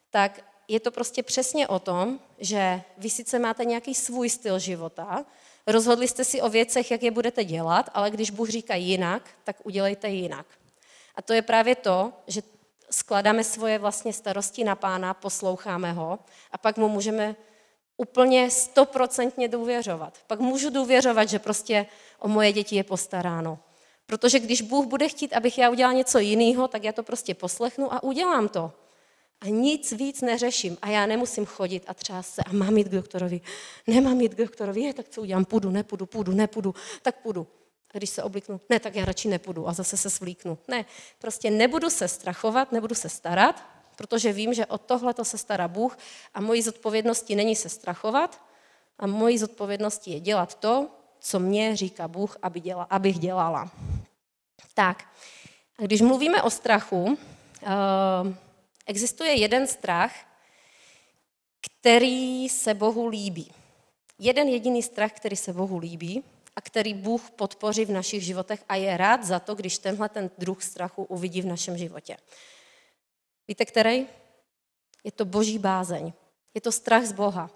tak 0.09 0.45
je 0.67 0.79
to 0.79 0.91
prostě 0.91 1.23
přesně 1.23 1.67
o 1.67 1.79
tom, 1.79 2.19
že 2.37 2.81
vy 2.97 3.09
sice 3.09 3.39
máte 3.39 3.65
nějaký 3.65 3.95
svůj 3.95 4.29
styl 4.29 4.59
života, 4.59 5.25
rozhodli 5.71 6.07
jste 6.07 6.23
si 6.23 6.41
o 6.41 6.49
věcech, 6.49 6.91
jak 6.91 7.03
je 7.03 7.11
budete 7.11 7.43
dělat, 7.43 7.89
ale 7.93 8.11
když 8.11 8.31
Bůh 8.31 8.49
říká 8.49 8.75
jinak, 8.75 9.29
tak 9.43 9.55
udělejte 9.63 10.09
jinak. 10.09 10.45
A 11.15 11.21
to 11.21 11.33
je 11.33 11.41
právě 11.41 11.75
to, 11.75 12.13
že 12.27 12.41
skladáme 12.91 13.43
svoje 13.43 13.79
vlastně 13.79 14.13
starosti 14.13 14.63
na 14.63 14.75
pána, 14.75 15.13
posloucháme 15.13 15.93
ho 15.93 16.19
a 16.51 16.57
pak 16.57 16.77
mu 16.77 16.89
můžeme 16.89 17.35
úplně 17.97 18.51
stoprocentně 18.51 19.47
důvěřovat. 19.47 20.17
Pak 20.27 20.39
můžu 20.39 20.69
důvěřovat, 20.69 21.29
že 21.29 21.39
prostě 21.39 21.85
o 22.19 22.27
moje 22.27 22.53
děti 22.53 22.75
je 22.75 22.83
postaráno. 22.83 23.59
Protože 24.05 24.39
když 24.39 24.61
Bůh 24.61 24.85
bude 24.85 25.09
chtít, 25.09 25.33
abych 25.33 25.57
já 25.57 25.69
udělala 25.69 25.93
něco 25.93 26.19
jiného, 26.19 26.67
tak 26.67 26.83
já 26.83 26.91
to 26.91 27.03
prostě 27.03 27.33
poslechnu 27.33 27.93
a 27.93 28.03
udělám 28.03 28.49
to. 28.49 28.71
A 29.41 29.45
nic 29.47 29.91
víc 29.91 30.21
neřeším. 30.21 30.77
A 30.81 30.89
já 30.89 31.05
nemusím 31.05 31.45
chodit 31.45 31.83
a 31.87 31.93
třást 31.93 32.33
se 32.33 32.43
a 32.43 32.53
mám 32.53 32.77
jít 32.77 32.87
k 32.87 32.91
doktorovi. 32.91 33.41
Nemám 33.87 34.21
jít 34.21 34.33
k 34.33 34.37
doktorovi, 34.37 34.81
je, 34.81 34.93
tak 34.93 35.09
co 35.09 35.21
udělám? 35.21 35.45
Půjdu, 35.45 35.69
nepůjdu, 35.69 36.05
půjdu, 36.05 36.31
nepůjdu, 36.31 36.75
tak 37.01 37.21
půjdu. 37.21 37.47
A 37.93 37.97
když 37.97 38.09
se 38.09 38.23
obliknu, 38.23 38.61
ne, 38.69 38.79
tak 38.79 38.95
já 38.95 39.05
radši 39.05 39.27
nepůjdu 39.27 39.67
a 39.67 39.73
zase 39.73 39.97
se 39.97 40.09
svlíknu. 40.09 40.57
Ne, 40.67 40.85
prostě 41.19 41.51
nebudu 41.51 41.89
se 41.89 42.07
strachovat, 42.07 42.71
nebudu 42.71 42.95
se 42.95 43.09
starat, 43.09 43.63
protože 43.95 44.33
vím, 44.33 44.53
že 44.53 44.65
o 44.65 44.77
tohle 44.77 45.13
se 45.23 45.37
stará 45.37 45.67
Bůh 45.67 45.97
a 46.33 46.41
mojí 46.41 46.61
zodpovědností 46.61 47.35
není 47.35 47.55
se 47.55 47.69
strachovat 47.69 48.41
a 48.99 49.07
mojí 49.07 49.37
zodpovědností 49.37 50.11
je 50.11 50.19
dělat 50.19 50.55
to, 50.55 50.87
co 51.19 51.39
mě 51.39 51.75
říká 51.75 52.07
Bůh, 52.07 52.37
aby 52.41 52.59
děla, 52.59 52.83
abych 52.83 53.19
dělala. 53.19 53.71
Tak, 54.73 55.03
a 55.79 55.81
když 55.81 56.01
mluvíme 56.01 56.41
o 56.41 56.49
strachu, 56.49 57.17
eh, 57.63 57.67
existuje 58.89 59.39
jeden 59.39 59.67
strach, 59.67 60.13
který 61.61 62.49
se 62.49 62.73
Bohu 62.73 63.07
líbí. 63.07 63.51
Jeden 64.19 64.47
jediný 64.47 64.83
strach, 64.83 65.11
který 65.11 65.35
se 65.35 65.53
Bohu 65.53 65.77
líbí, 65.77 66.23
a 66.55 66.61
který 66.61 66.93
Bůh 66.93 67.31
podpoří 67.31 67.85
v 67.85 67.91
našich 67.91 68.23
životech 68.23 68.63
a 68.69 68.75
je 68.75 68.97
rád 68.97 69.23
za 69.23 69.39
to, 69.39 69.55
když 69.55 69.77
tenhle 69.77 70.09
ten 70.09 70.29
druh 70.37 70.63
strachu 70.63 71.03
uvidí 71.03 71.41
v 71.41 71.45
našem 71.45 71.77
životě. 71.77 72.17
Víte, 73.47 73.65
který? 73.65 74.07
Je 75.03 75.11
to 75.11 75.25
boží 75.25 75.59
bázeň. 75.59 76.13
Je 76.53 76.61
to 76.61 76.71
strach 76.71 77.05
z 77.05 77.11
Boha. 77.11 77.49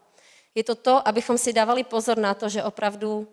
Je 0.55 0.63
to 0.63 0.75
to, 0.75 1.07
abychom 1.07 1.37
si 1.37 1.53
dávali 1.53 1.83
pozor 1.83 2.17
na 2.17 2.33
to, 2.33 2.49
že 2.49 2.63
opravdu 2.63 3.27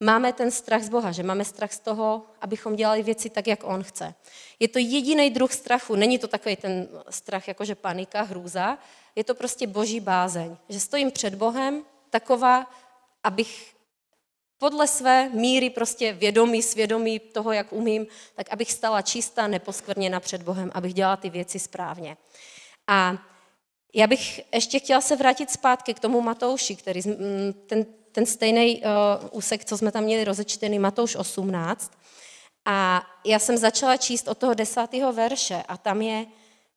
máme 0.00 0.32
ten 0.32 0.50
strach 0.50 0.82
z 0.82 0.88
Boha, 0.88 1.12
že 1.12 1.22
máme 1.22 1.44
strach 1.44 1.72
z 1.72 1.78
toho, 1.78 2.22
abychom 2.40 2.76
dělali 2.76 3.02
věci 3.02 3.30
tak, 3.30 3.46
jak 3.46 3.64
On 3.64 3.82
chce. 3.82 4.14
Je 4.58 4.68
to 4.68 4.78
jediný 4.78 5.30
druh 5.30 5.52
strachu, 5.52 5.94
není 5.94 6.18
to 6.18 6.28
takový 6.28 6.56
ten 6.56 6.88
strach, 7.10 7.48
jakože 7.48 7.74
panika, 7.74 8.22
hrůza, 8.22 8.78
je 9.16 9.24
to 9.24 9.34
prostě 9.34 9.66
boží 9.66 10.00
bázeň, 10.00 10.56
že 10.68 10.80
stojím 10.80 11.10
před 11.10 11.34
Bohem 11.34 11.84
taková, 12.10 12.70
abych 13.24 13.74
podle 14.58 14.86
své 14.86 15.28
míry 15.28 15.70
prostě 15.70 16.12
vědomí, 16.12 16.62
svědomí 16.62 17.18
toho, 17.18 17.52
jak 17.52 17.72
umím, 17.72 18.06
tak 18.34 18.46
abych 18.50 18.72
stala 18.72 19.02
čistá, 19.02 19.46
neposkvrněna 19.46 20.20
před 20.20 20.42
Bohem, 20.42 20.70
abych 20.74 20.94
dělala 20.94 21.16
ty 21.16 21.30
věci 21.30 21.58
správně. 21.58 22.16
A 22.86 23.18
já 23.94 24.06
bych 24.06 24.40
ještě 24.54 24.78
chtěla 24.78 25.00
se 25.00 25.16
vrátit 25.16 25.50
zpátky 25.50 25.94
k 25.94 26.00
tomu 26.00 26.20
Matouši, 26.20 26.76
který, 26.76 27.00
ten, 27.66 27.86
ten 28.18 28.26
stejný 28.26 28.82
uh, 28.82 29.28
úsek, 29.30 29.64
co 29.64 29.78
jsme 29.78 29.92
tam 29.92 30.04
měli 30.04 30.24
rozečtený, 30.24 30.78
Matouš 30.78 31.16
18. 31.16 31.92
A 32.64 33.06
já 33.24 33.38
jsem 33.38 33.56
začala 33.56 33.96
číst 33.96 34.28
od 34.28 34.38
toho 34.38 34.54
desátého 34.54 35.12
verše 35.12 35.62
a 35.68 35.76
tam 35.76 36.02
je, 36.02 36.26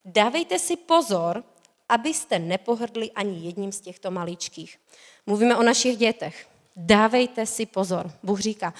dávejte 0.05 0.59
si 0.59 0.75
pozor, 0.75 1.43
abyste 1.89 2.39
nepohrdli 2.39 3.11
ani 3.11 3.45
jedním 3.45 3.71
z 3.71 3.81
těchto 3.81 4.11
maličkých. 4.11 4.77
Mluvíme 5.25 5.57
o 5.57 5.63
našich 5.63 5.97
dětech. 5.97 6.47
Dávejte 6.75 7.45
si 7.45 7.65
pozor. 7.65 8.11
Bůh 8.23 8.39
říká, 8.39 8.73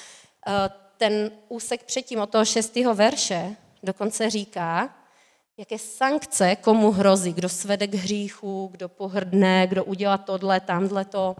eh, 0.47 0.69
ten 0.97 1.31
úsek 1.49 1.83
předtím 1.83 2.19
od 2.19 2.29
toho 2.29 2.45
šestého 2.45 2.95
verše 2.95 3.55
dokonce 3.83 4.29
říká, 4.29 4.95
jaké 5.57 5.77
sankce 5.77 6.55
komu 6.55 6.91
hrozí, 6.91 7.33
kdo 7.33 7.49
svede 7.49 7.87
k 7.87 7.93
hříchu, 7.93 8.69
kdo 8.71 8.89
pohrdne, 8.89 9.67
kdo 9.67 9.83
udělá 9.83 10.17
tohle, 10.17 10.59
tamhle 10.59 11.05
to. 11.05 11.35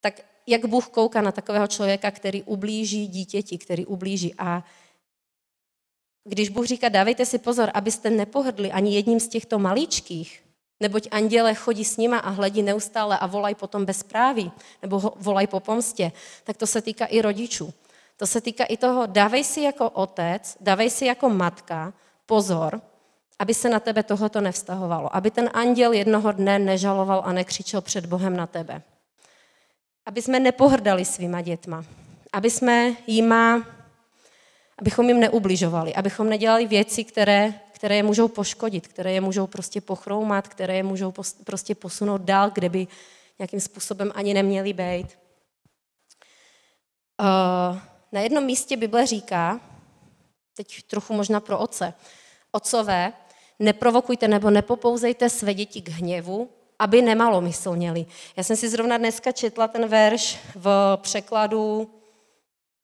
Tak 0.00 0.20
jak 0.48 0.66
Bůh 0.66 0.88
kouká 0.88 1.20
na 1.20 1.32
takového 1.32 1.66
člověka, 1.66 2.10
který 2.10 2.42
ublíží 2.42 3.06
dítěti, 3.06 3.58
který 3.58 3.86
ublíží. 3.86 4.34
A 4.38 4.64
když 6.24 6.48
Bůh 6.48 6.66
říká, 6.66 6.88
dávejte 6.88 7.26
si 7.26 7.38
pozor, 7.38 7.70
abyste 7.74 8.10
nepohrdli 8.10 8.72
ani 8.72 8.94
jedním 8.94 9.20
z 9.20 9.28
těchto 9.28 9.58
maličkých, 9.58 10.42
neboť 10.80 11.08
anděle 11.10 11.54
chodí 11.54 11.84
s 11.84 11.96
nima 11.96 12.18
a 12.18 12.30
hledí 12.30 12.62
neustále 12.62 13.18
a 13.18 13.26
volají 13.26 13.54
potom 13.54 13.84
bezpráví, 13.84 14.52
nebo 14.82 15.12
volají 15.16 15.46
po 15.46 15.60
pomstě, 15.60 16.12
tak 16.44 16.56
to 16.56 16.66
se 16.66 16.82
týká 16.82 17.04
i 17.04 17.20
rodičů. 17.20 17.74
To 18.16 18.26
se 18.26 18.40
týká 18.40 18.64
i 18.64 18.76
toho, 18.76 19.06
dávej 19.06 19.44
si 19.44 19.60
jako 19.60 19.90
otec, 19.90 20.56
dávej 20.60 20.90
si 20.90 21.04
jako 21.06 21.28
matka 21.28 21.92
pozor, 22.26 22.80
aby 23.38 23.54
se 23.54 23.68
na 23.68 23.80
tebe 23.80 24.02
tohoto 24.02 24.40
nevztahovalo. 24.40 25.16
Aby 25.16 25.30
ten 25.30 25.50
anděl 25.54 25.92
jednoho 25.92 26.32
dne 26.32 26.58
nežaloval 26.58 27.22
a 27.24 27.32
nekřičel 27.32 27.80
před 27.80 28.06
Bohem 28.06 28.36
na 28.36 28.46
tebe. 28.46 28.82
Aby 30.08 30.22
jsme 30.22 30.40
nepohrdali 30.40 31.04
svýma 31.04 31.40
dětma. 31.40 31.84
Aby 32.32 32.50
jsme 32.50 32.96
jima, 33.06 33.66
abychom 34.78 35.08
jim 35.08 35.20
neubližovali. 35.20 35.94
Abychom 35.94 36.28
nedělali 36.28 36.66
věci, 36.66 37.04
které, 37.04 37.54
které 37.72 37.96
je 37.96 38.02
můžou 38.02 38.28
poškodit, 38.28 38.88
které 38.88 39.12
je 39.12 39.20
můžou 39.20 39.46
prostě 39.46 39.80
pochroumat, 39.80 40.48
které 40.48 40.76
je 40.76 40.82
můžou 40.82 41.12
prostě 41.44 41.74
posunout 41.74 42.20
dál, 42.20 42.50
kde 42.50 42.68
by 42.68 42.86
nějakým 43.38 43.60
způsobem 43.60 44.12
ani 44.14 44.34
neměli 44.34 44.72
být. 44.72 45.18
Uh, 47.20 47.78
na 48.12 48.20
jednom 48.20 48.44
místě 48.44 48.76
Bible 48.76 49.06
říká, 49.06 49.60
teď 50.56 50.82
trochu 50.82 51.14
možná 51.14 51.40
pro 51.40 51.58
oce, 51.58 51.94
otcové, 52.52 53.12
neprovokujte 53.58 54.28
nebo 54.28 54.50
nepopouzejte 54.50 55.30
své 55.30 55.54
děti 55.54 55.82
k 55.82 55.88
hněvu, 55.88 56.50
aby 56.78 57.02
nemalomyslněli. 57.02 58.06
Já 58.36 58.42
jsem 58.42 58.56
si 58.56 58.68
zrovna 58.68 58.98
dneska 58.98 59.32
četla 59.32 59.68
ten 59.68 59.86
verš 59.88 60.38
v 60.54 60.98
překladu 61.02 61.90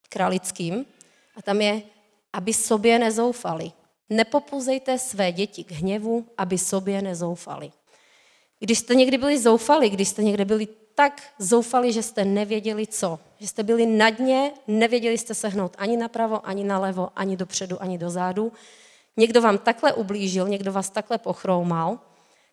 kralickým 0.09 0.87
a 1.37 1.43
tam 1.43 1.61
je, 1.61 1.83
aby 2.33 2.55
sobě 2.55 2.99
nezoufali. 2.99 3.73
Nepopouzejte 4.11 4.99
své 4.99 5.33
děti 5.33 5.65
k 5.65 5.71
hněvu, 5.71 6.27
aby 6.39 6.59
sobě 6.59 7.03
nezoufali. 7.03 7.73
Když 8.59 8.79
jste 8.79 8.95
někdy 8.95 9.19
byli 9.19 9.39
zoufali, 9.39 9.91
když 9.91 10.09
jste 10.09 10.23
někdy 10.23 10.45
byli 10.45 10.69
tak 10.95 11.23
zoufali, 11.39 11.93
že 11.93 12.03
jste 12.03 12.25
nevěděli 12.25 12.87
co, 12.87 13.19
že 13.41 13.49
jste 13.49 13.63
byli 13.63 13.87
na 13.87 14.11
dně, 14.11 14.53
nevěděli 14.67 15.19
jste 15.19 15.35
se 15.35 15.49
hnout 15.49 15.77
ani 15.79 15.97
napravo, 15.97 16.47
ani 16.47 16.65
nalevo, 16.65 17.09
ani 17.17 17.37
dopředu, 17.37 17.83
ani 17.83 17.99
dozadu, 17.99 18.53
někdo 19.17 19.43
vám 19.43 19.59
takhle 19.59 19.93
ublížil, 19.93 20.49
někdo 20.49 20.73
vás 20.73 20.91
takhle 20.91 21.19
pochroumal, 21.19 21.99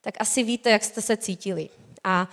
tak 0.02 0.14
asi 0.20 0.44
víte, 0.44 0.70
jak 0.70 0.84
jste 0.84 1.02
se 1.02 1.18
cítili. 1.18 1.70
A 2.04 2.30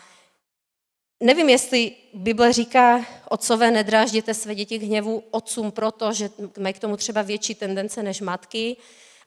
nevím, 1.20 1.48
jestli 1.48 1.92
Bible 2.14 2.52
říká, 2.52 3.04
otcové 3.28 3.70
nedrážděte 3.70 4.35
své 4.35 4.54
děti 4.54 4.78
k 4.78 4.83
hněvu 4.83 5.22
otcům 5.31 5.70
proto, 5.70 6.12
že 6.12 6.31
mají 6.59 6.74
k 6.74 6.78
tomu 6.78 6.96
třeba 6.96 7.22
větší 7.22 7.54
tendence 7.54 8.02
než 8.02 8.20
matky, 8.20 8.76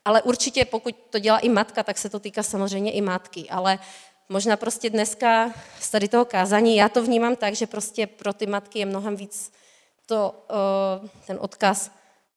ale 0.06 0.21
určitě 0.21 0.65
pokud 0.65 0.95
to 1.10 1.19
dělá 1.19 1.39
i 1.39 1.49
matka, 1.49 1.84
tak 1.84 1.97
se 1.97 2.10
to 2.10 2.19
týká 2.19 2.43
samozřejmě 2.43 2.91
i 2.91 3.01
matky. 3.01 3.49
Ale 3.49 3.80
možná 4.30 4.58
prostě 4.58 4.89
dneska 4.89 5.54
z 5.80 5.89
tady 5.91 6.08
toho 6.08 6.25
kázání, 6.25 6.75
já 6.75 6.89
to 6.89 7.04
vnímám 7.04 7.36
tak, 7.36 7.56
že 7.56 7.67
prostě 7.67 8.08
pro 8.08 8.34
ty 8.34 8.45
matky 8.45 8.80
je 8.80 8.86
mnohem 8.86 9.15
víc 9.15 9.51
to, 10.06 10.45
eh, 10.49 11.10
ten 11.27 11.38
odkaz 11.41 11.91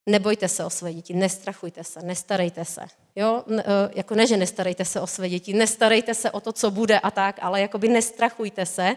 nebojte 0.06 0.48
se 0.48 0.64
o 0.64 0.70
své 0.70 0.94
děti, 0.94 1.14
nestrachujte 1.14 1.84
se, 1.84 2.02
nestarejte 2.02 2.64
se. 2.64 3.03
Jo? 3.16 3.44
E, 3.59 3.62
jako 3.94 4.14
ne, 4.14 4.27
že 4.27 4.37
nestarejte 4.37 4.85
se 4.85 5.00
o 5.00 5.07
své 5.07 5.29
děti, 5.29 5.53
nestarejte 5.53 6.14
se 6.14 6.31
o 6.31 6.40
to, 6.40 6.53
co 6.53 6.70
bude 6.70 6.98
a 6.98 7.11
tak, 7.11 7.38
ale 7.42 7.61
jakoby 7.61 7.88
nestrachujte 7.88 8.66
se. 8.66 8.96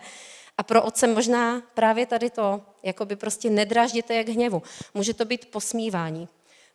A 0.57 0.63
pro 0.63 0.83
otce 0.83 1.07
možná 1.07 1.61
právě 1.73 2.05
tady 2.05 2.29
to, 2.29 2.61
jakoby 2.83 3.15
prostě 3.15 3.49
nedrážděte 3.49 4.15
jak 4.15 4.27
hněvu. 4.29 4.63
Může 4.93 5.13
to 5.13 5.25
být 5.25 5.45
posmívání. 5.45 6.27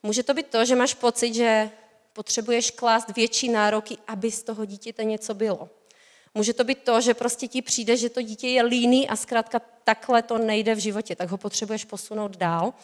Může 0.03 0.23
to 0.23 0.35
být 0.35 0.47
to, 0.47 0.65
že 0.65 0.77
máš 0.77 0.95
pocit, 0.95 1.35
že 1.35 1.71
potřebuješ 2.13 2.71
klást 2.71 3.17
větší 3.17 3.49
nároky, 3.49 3.99
aby 4.07 4.31
z 4.31 4.43
toho 4.43 4.65
dítěte 4.65 5.05
něco 5.05 5.35
bylo. 5.35 5.69
Může 6.35 6.53
to 6.53 6.65
být 6.65 6.79
to, 6.83 7.01
že 7.01 7.15
prostě 7.15 7.49
ti 7.49 7.63
přijde, 7.63 7.97
že 7.97 8.09
to 8.09 8.23
dítě 8.23 8.49
je 8.49 8.63
líný 8.63 9.09
a 9.09 9.17
zkrátka 9.17 9.61
takhle 9.85 10.23
to 10.23 10.39
nejde 10.39 10.75
v 10.75 10.79
životě, 10.79 11.17
tak 11.17 11.29
ho 11.29 11.39
potřebuješ 11.39 11.85
posunout 11.85 12.37
dál. 12.37 12.75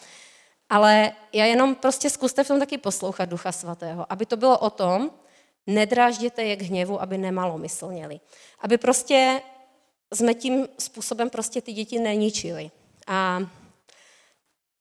Ale 0.69 1.11
já 1.33 1.45
jenom 1.45 1.75
prostě 1.75 2.09
zkuste 2.09 2.43
v 2.43 2.47
tom 2.47 2.59
taky 2.59 2.77
poslouchat 2.77 3.29
Ducha 3.29 3.51
Svatého, 3.51 4.11
aby 4.11 4.25
to 4.25 4.37
bylo 4.37 4.57
o 4.57 4.69
tom, 4.69 5.11
nedrážděte 5.67 6.43
je 6.43 6.55
k 6.55 6.61
hněvu, 6.61 7.01
aby 7.01 7.17
nemalomyslněli. 7.17 8.19
Aby 8.59 8.77
prostě 8.77 9.41
jsme 10.13 10.33
tím 10.33 10.67
způsobem 10.79 11.29
prostě 11.29 11.61
ty 11.61 11.73
děti 11.73 11.99
neničili. 11.99 12.71
A 13.07 13.39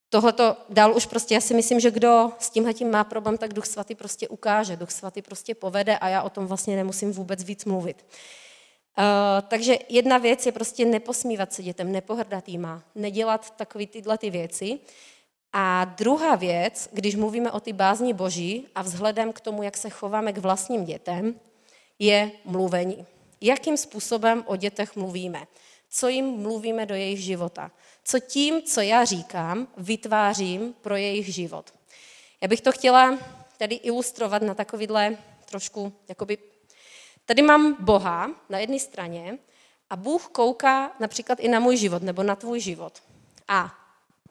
tohleto 0.09 0.57
dál 0.69 0.97
už 0.97 1.07
prostě, 1.07 1.35
já 1.35 1.41
si 1.41 1.55
myslím, 1.55 1.81
že 1.81 1.91
kdo 1.91 2.33
s 2.39 2.51
tímhletím 2.51 2.91
má 2.91 3.05
problém, 3.05 3.39
tak 3.39 3.55
Duch 3.55 3.67
Svatý 3.67 3.95
prostě 3.95 4.29
ukáže, 4.29 4.77
Duch 4.77 4.91
Svatý 4.91 5.23
prostě 5.23 5.55
povede 5.55 5.99
a 5.99 6.09
já 6.09 6.23
o 6.23 6.31
tom 6.31 6.47
vlastně 6.47 6.77
nemusím 6.77 7.13
vůbec 7.13 7.45
víc 7.45 7.65
mluvit. 7.65 8.07
Uh, 8.99 9.05
takže 9.49 9.79
jedna 9.89 10.19
věc 10.19 10.47
je 10.47 10.53
prostě 10.53 10.85
neposmívat 10.85 11.53
se 11.53 11.63
dětem, 11.63 11.93
nepohrdat 11.93 12.49
jima, 12.49 12.83
nedělat 12.95 13.51
takové 13.51 13.87
tyhle 13.87 14.19
ty 14.19 14.31
věci. 14.31 14.79
A 15.61 15.85
druhá 15.85 16.37
věc, 16.37 16.89
když 16.93 17.17
mluvíme 17.17 17.53
o 17.53 17.61
ty 17.61 17.73
bázni 17.73 18.13
boží 18.13 18.67
a 18.75 18.83
vzhledem 18.83 19.33
k 19.33 19.41
tomu, 19.41 19.63
jak 19.63 19.77
se 19.77 19.91
chováme 19.91 20.33
k 20.33 20.39
vlastním 20.39 20.85
dětem, 20.85 21.41
je 21.99 22.31
mluvení. 22.45 23.07
Jakým 23.41 23.77
způsobem 23.77 24.45
o 24.47 24.57
dětech 24.57 24.97
mluvíme? 24.97 25.47
Co 25.91 26.09
jim 26.09 26.27
mluvíme 26.27 26.87
do 26.87 26.95
jejich 26.95 27.21
života? 27.21 27.71
Co 28.05 28.19
tím, 28.21 28.63
co 28.63 28.81
já 28.81 29.05
říkám, 29.05 29.69
vytvářím 29.77 30.75
pro 30.81 30.97
jejich 30.97 31.35
život? 31.35 31.75
Já 32.41 32.49
bych 32.49 32.61
to 32.61 32.73
chtěla 32.73 33.19
tady 33.57 33.75
ilustrovat 33.75 34.43
na 34.43 34.55
takovýhle 34.55 35.17
trošku, 35.45 35.93
jakoby, 36.09 36.39
tady 37.27 37.43
mám 37.43 37.77
Boha 37.81 38.31
na 38.49 38.59
jedné 38.59 38.79
straně 38.79 39.39
a 39.91 39.97
Bůh 39.97 40.29
kouká 40.29 40.97
například 41.01 41.41
i 41.41 41.49
na 41.49 41.61
můj 41.61 41.77
život 41.77 42.03
nebo 42.03 42.23
na 42.23 42.37
tvůj 42.37 42.61
život. 42.61 43.03
A 43.49 43.88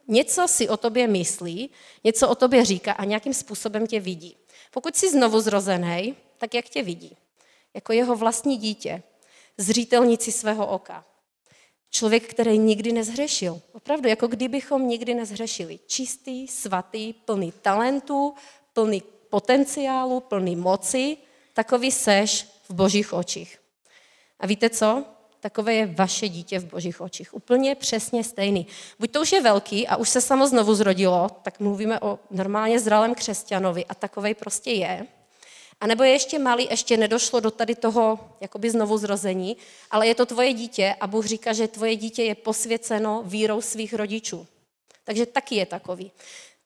něco 0.07 0.47
si 0.47 0.69
o 0.69 0.77
tobě 0.77 1.07
myslí, 1.07 1.69
něco 2.03 2.29
o 2.29 2.35
tobě 2.35 2.65
říká 2.65 2.91
a 2.91 3.03
nějakým 3.05 3.33
způsobem 3.33 3.87
tě 3.87 3.99
vidí. 3.99 4.37
Pokud 4.71 4.95
jsi 4.95 5.11
znovu 5.11 5.39
zrozený, 5.39 6.15
tak 6.37 6.53
jak 6.53 6.65
tě 6.69 6.83
vidí? 6.83 7.17
Jako 7.73 7.93
jeho 7.93 8.15
vlastní 8.15 8.57
dítě, 8.57 9.03
zřítelnici 9.57 10.31
svého 10.31 10.67
oka. 10.67 11.05
Člověk, 11.89 12.29
který 12.29 12.57
nikdy 12.57 12.91
nezhřešil. 12.91 13.61
Opravdu, 13.73 14.09
jako 14.09 14.27
kdybychom 14.27 14.87
nikdy 14.87 15.13
nezhřešili. 15.13 15.79
Čistý, 15.87 16.47
svatý, 16.47 17.13
plný 17.13 17.51
talentů, 17.61 18.33
plný 18.73 19.03
potenciálu, 19.29 20.19
plný 20.19 20.55
moci, 20.55 21.17
takový 21.53 21.91
seš 21.91 22.47
v 22.69 22.73
božích 22.73 23.13
očích. 23.13 23.59
A 24.39 24.47
víte 24.47 24.69
co? 24.69 25.05
Takové 25.49 25.73
je 25.73 25.85
vaše 25.85 26.29
dítě 26.29 26.59
v 26.59 26.65
božích 26.65 27.01
očích. 27.01 27.33
Úplně 27.33 27.75
přesně 27.75 28.23
stejný. 28.23 28.67
Buď 28.99 29.11
to 29.11 29.21
už 29.21 29.31
je 29.31 29.41
velký 29.41 29.87
a 29.87 29.95
už 29.95 30.09
se 30.09 30.21
samo 30.21 30.47
znovu 30.47 30.75
zrodilo, 30.75 31.29
tak 31.41 31.59
mluvíme 31.59 31.99
o 31.99 32.19
normálně 32.31 32.79
zralém 32.79 33.15
křesťanovi 33.15 33.85
a 33.85 33.95
takovej 33.95 34.33
prostě 34.33 34.71
je. 34.71 35.07
A 35.81 35.87
nebo 35.87 36.03
je 36.03 36.11
ještě 36.11 36.39
malý, 36.39 36.67
ještě 36.69 36.97
nedošlo 36.97 37.39
do 37.39 37.51
tady 37.51 37.75
toho 37.75 38.19
jakoby 38.41 38.69
znovu 38.69 38.97
zrození, 38.97 39.57
ale 39.91 40.07
je 40.07 40.15
to 40.15 40.25
tvoje 40.25 40.53
dítě 40.53 40.95
a 40.99 41.07
Bůh 41.07 41.25
říká, 41.25 41.53
že 41.53 41.67
tvoje 41.67 41.95
dítě 41.95 42.23
je 42.23 42.35
posvěceno 42.35 43.23
vírou 43.25 43.61
svých 43.61 43.93
rodičů. 43.93 44.47
Takže 45.03 45.25
taky 45.25 45.55
je 45.55 45.65
takový. 45.65 46.11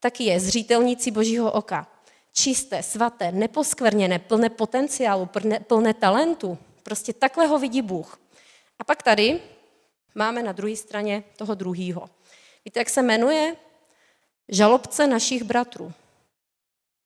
Taky 0.00 0.24
je 0.24 0.40
zřítelníci 0.40 1.10
božího 1.10 1.52
oka. 1.52 1.86
Čisté, 2.32 2.82
svaté, 2.82 3.32
neposkvrněné, 3.32 4.18
plné 4.18 4.50
potenciálu, 4.50 5.26
plné, 5.26 5.60
plné 5.60 5.94
talentu. 5.94 6.58
Prostě 6.82 7.12
takhle 7.12 7.46
ho 7.46 7.58
vidí 7.58 7.82
Bůh. 7.82 8.18
A 8.82 8.84
pak 8.84 9.02
tady 9.02 9.40
máme 10.14 10.42
na 10.42 10.52
druhé 10.52 10.76
straně 10.76 11.24
toho 11.36 11.54
druhého. 11.54 12.10
Víte, 12.64 12.80
jak 12.80 12.90
se 12.90 13.02
jmenuje? 13.02 13.56
Žalobce 14.48 15.06
našich 15.06 15.42
bratrů. 15.42 15.92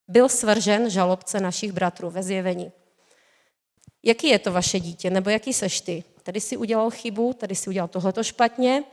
Byl 0.09 0.29
svržen 0.29 0.91
žalobce 0.91 1.41
našich 1.41 1.73
bratrů 1.73 2.11
ve 2.11 2.23
zjevení. 2.23 2.73
Jaký 4.03 4.29
je 4.29 4.39
to 4.39 4.53
vaše 4.53 4.81
dítě, 4.81 5.11
nebo 5.11 5.31
jaký 5.31 5.53
seš 5.53 5.81
ty? 5.81 6.05
Tady 6.23 6.41
si 6.41 6.57
udělal 6.57 6.91
chybu, 6.91 7.33
tady 7.33 7.55
si 7.55 7.71
udělal 7.71 7.89
tohleto 7.89 8.25
špatně, 8.25 8.85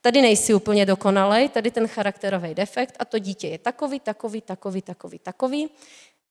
tady 0.00 0.22
nejsi 0.22 0.54
úplně 0.54 0.86
dokonalej, 0.86 1.48
tady 1.48 1.70
ten 1.70 1.88
charakterový 1.88 2.54
defekt 2.54 2.96
a 2.98 3.04
to 3.04 3.18
dítě 3.18 3.48
je 3.48 3.58
takový, 3.58 4.00
takový, 4.00 4.40
takový, 4.40 4.82
takový, 4.82 5.18
takový 5.18 5.68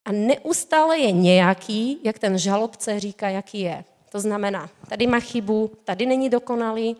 a 0.05 0.11
neustále 0.11 0.99
je 0.99 1.11
nějaký, 1.11 1.99
jak 2.03 2.19
ten 2.19 2.37
žalobce 2.37 2.99
říká, 2.99 3.29
jaký 3.29 3.59
je. 3.59 3.85
To 4.17 4.21
znamená, 4.21 4.69
tady 4.89 5.07
má 5.07 5.19
chybu, 5.19 5.71
tady 5.83 6.05
není 6.05 6.29
dokonalý, 6.29 6.97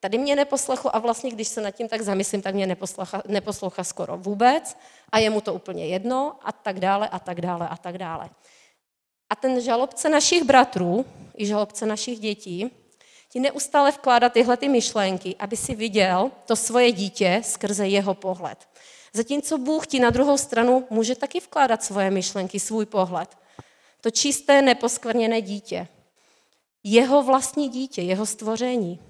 tady 0.00 0.18
mě 0.18 0.36
neposlechl 0.36 0.90
a 0.92 0.98
vlastně, 0.98 1.30
když 1.30 1.48
se 1.48 1.60
nad 1.60 1.70
tím 1.70 1.88
tak 1.88 2.00
zamyslím, 2.00 2.42
tak 2.42 2.54
mě 2.54 2.66
neposlouchá, 2.66 3.22
neposlouchá 3.28 3.84
skoro 3.84 4.16
vůbec 4.16 4.76
a 5.12 5.18
je 5.18 5.30
mu 5.30 5.40
to 5.40 5.54
úplně 5.54 5.86
jedno 5.86 6.36
a 6.44 6.52
tak 6.52 6.80
dále 6.80 7.08
a 7.08 7.18
tak 7.18 7.40
dále 7.40 7.68
a 7.68 7.76
tak 7.76 7.98
dále. 7.98 8.30
A 9.30 9.36
ten 9.36 9.60
žalobce 9.60 10.08
našich 10.08 10.44
bratrů 10.44 11.04
i 11.36 11.46
žalobce 11.46 11.86
našich 11.86 12.18
dětí 12.18 12.70
ti 13.28 13.40
neustále 13.40 13.90
vkládá 13.90 14.28
tyhle 14.28 14.56
ty 14.56 14.68
myšlenky, 14.68 15.36
aby 15.38 15.56
si 15.56 15.74
viděl 15.74 16.30
to 16.46 16.56
svoje 16.56 16.92
dítě 16.92 17.40
skrze 17.44 17.86
jeho 17.86 18.14
pohled. 18.14 18.68
Zatímco 19.12 19.58
Bůh 19.58 19.86
ti 19.86 20.00
na 20.00 20.10
druhou 20.10 20.38
stranu 20.38 20.86
může 20.90 21.14
taky 21.14 21.40
vkládat 21.40 21.82
svoje 21.82 22.10
myšlenky, 22.10 22.60
svůj 22.60 22.86
pohled. 22.86 23.36
To 24.00 24.10
čisté, 24.10 24.62
neposkvrněné 24.62 25.40
dítě. 25.40 25.88
Jeho 26.84 27.22
vlastní 27.22 27.68
dítě, 27.68 28.02
jeho 28.02 28.26
stvoření. 28.26 29.00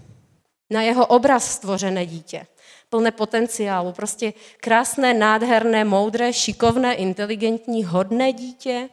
Na 0.71 0.83
jeho 0.83 1.07
obraz 1.07 1.55
stvořené 1.55 2.07
dítě. 2.07 2.47
Plné 2.89 3.11
potenciálu. 3.11 3.93
Prostě 3.93 4.33
krásné, 4.57 5.15
nádherné, 5.15 5.85
moudré, 5.85 6.33
šikovné, 6.33 6.95
inteligentní, 6.95 7.85
hodné 7.85 8.33
dítě. 8.33 8.89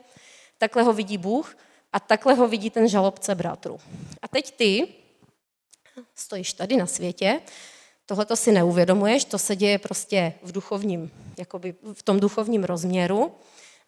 Takhle 0.57 0.83
ho 0.83 0.93
vidí 0.93 1.17
Bůh 1.17 1.57
a 1.93 1.99
takhle 1.99 2.33
ho 2.33 2.47
vidí 2.47 2.69
ten 2.69 2.87
žalobce 2.87 3.35
bratru. 3.35 3.79
A 4.21 4.27
teď 4.27 4.51
ty 4.51 4.87
stojíš 6.15 6.53
tady 6.53 6.75
na 6.77 6.85
světě 6.85 7.41
Tohle 8.09 8.25
to 8.25 8.35
si 8.35 8.51
neuvědomuješ, 8.51 9.25
to 9.25 9.37
se 9.37 9.55
děje 9.55 9.79
prostě 9.79 10.33
v 10.43 10.51
duchovním, 10.51 11.11
jakoby 11.37 11.75
v 11.93 12.03
tom 12.03 12.19
duchovním 12.19 12.63
rozměru 12.63 13.31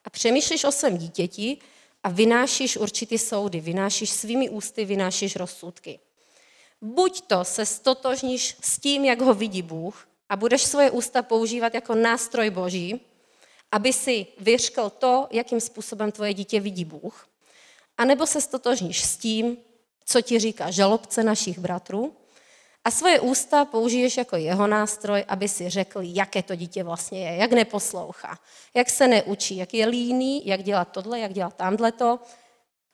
a 0.05 0.09
přemýšlíš 0.09 0.63
o 0.63 0.71
svém 0.71 0.97
dítěti 0.97 1.57
a 2.03 2.09
vynášíš 2.09 2.77
určitý 2.77 3.17
soudy, 3.17 3.59
vynášíš 3.59 4.09
svými 4.09 4.49
ústy, 4.49 4.85
vynášíš 4.85 5.35
rozsudky. 5.35 5.99
Buď 6.81 7.21
to 7.21 7.43
se 7.43 7.65
stotožníš 7.65 8.55
s 8.61 8.79
tím, 8.79 9.05
jak 9.05 9.21
ho 9.21 9.33
vidí 9.33 9.61
Bůh 9.61 10.07
a 10.29 10.35
budeš 10.35 10.61
svoje 10.61 10.91
ústa 10.91 11.21
používat 11.21 11.73
jako 11.73 11.95
nástroj 11.95 12.49
Boží, 12.49 13.01
aby 13.71 13.93
si 13.93 14.27
vyřkl 14.39 14.89
to, 14.89 15.27
jakým 15.31 15.61
způsobem 15.61 16.11
tvoje 16.11 16.33
dítě 16.33 16.59
vidí 16.59 16.85
Bůh, 16.85 17.27
anebo 17.97 18.27
se 18.27 18.41
stotožníš 18.41 19.05
s 19.05 19.17
tím, 19.17 19.57
co 20.05 20.21
ti 20.21 20.39
říká 20.39 20.71
žalobce 20.71 21.23
našich 21.23 21.59
bratrů 21.59 22.15
a 22.83 22.91
svoje 22.91 23.19
ústa 23.19 23.65
použiješ 23.65 24.17
jako 24.17 24.35
jeho 24.35 24.67
nástroj, 24.67 25.25
aby 25.27 25.47
si 25.47 25.69
řekl, 25.69 25.99
jaké 26.03 26.43
to 26.43 26.55
dítě 26.55 26.83
vlastně 26.83 27.29
je, 27.29 27.35
jak 27.35 27.51
neposlouchá, 27.51 28.39
jak 28.73 28.89
se 28.89 29.07
neučí, 29.07 29.57
jak 29.57 29.73
je 29.73 29.85
líný, 29.85 30.47
jak 30.47 30.63
dělat 30.63 30.91
tohle, 30.91 31.19
jak 31.19 31.33
dělat 31.33 31.55
tamhleto. 31.55 32.19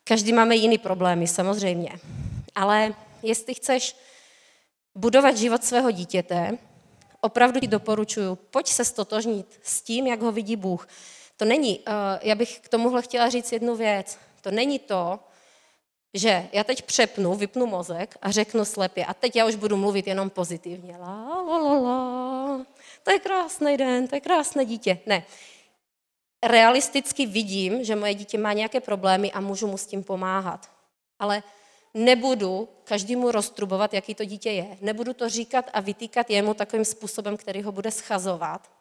Každý 0.04 0.34
máme 0.34 0.56
jiný 0.56 0.78
problémy, 0.78 1.28
samozřejmě. 1.28 1.92
Ale 2.56 2.94
jestli 3.24 3.54
chceš 3.54 3.96
budovat 4.96 5.38
život 5.38 5.64
svého 5.64 5.92
dítěte, 5.92 6.58
opravdu 7.22 7.60
ti 7.60 7.68
doporučuju, 7.68 8.36
pojď 8.36 8.68
se 8.68 8.86
stotožnit 8.86 9.60
s 9.64 9.82
tím, 9.82 10.08
jak 10.08 10.22
ho 10.22 10.32
vidí 10.32 10.56
Bůh. 10.56 10.88
To 11.38 11.46
není, 11.46 11.80
uh, 11.80 11.86
já 12.22 12.36
bych 12.36 12.60
k 12.60 12.70
tomuhle 12.70 13.02
chtěla 13.02 13.30
říct 13.30 13.52
jednu 13.52 13.76
věc. 13.76 14.18
To 14.42 14.52
není 14.52 14.80
to, 14.80 15.20
že 16.16 16.50
já 16.52 16.64
teď 16.64 16.82
přepnu, 16.82 17.36
vypnu 17.36 17.66
mozek 17.66 18.18
a 18.22 18.32
řeknu 18.32 18.66
slepě, 18.66 19.06
a 19.06 19.14
teď 19.14 19.36
já 19.36 19.46
už 19.46 19.56
budu 19.56 19.78
mluvit 19.78 20.08
jenom 20.08 20.30
pozitivně. 20.30 20.98
La, 20.98 21.42
la, 21.42 21.58
la, 21.58 21.80
la. 21.80 22.66
To 23.04 23.12
je 23.12 23.20
krásný 23.20 23.78
den, 23.78 24.08
to 24.08 24.16
je 24.16 24.22
krásné 24.22 24.66
dítě. 24.66 25.00
Ne. 25.06 25.26
Realisticky 26.44 27.26
vidím, 27.26 27.84
že 27.84 27.96
moje 27.96 28.14
dítě 28.14 28.38
má 28.38 28.54
nějaké 28.54 28.80
problémy 28.80 29.32
a 29.32 29.42
můžu 29.42 29.68
mu 29.68 29.78
s 29.78 29.86
tím 29.86 30.04
pomáhat. 30.04 30.72
Ale 31.20 31.44
nebudu 31.94 32.70
každému 32.84 33.32
roztrubovat, 33.32 33.94
jaký 33.94 34.16
to 34.16 34.26
dítě 34.26 34.52
je. 34.52 34.78
Nebudu 34.82 35.14
to 35.14 35.30
říkat 35.30 35.70
a 35.74 35.80
vytýkat 35.80 36.30
jemu 36.30 36.54
takovým 36.54 36.86
způsobem, 36.86 37.38
který 37.38 37.62
ho 37.62 37.72
bude 37.72 37.92
schazovat. 37.92 38.72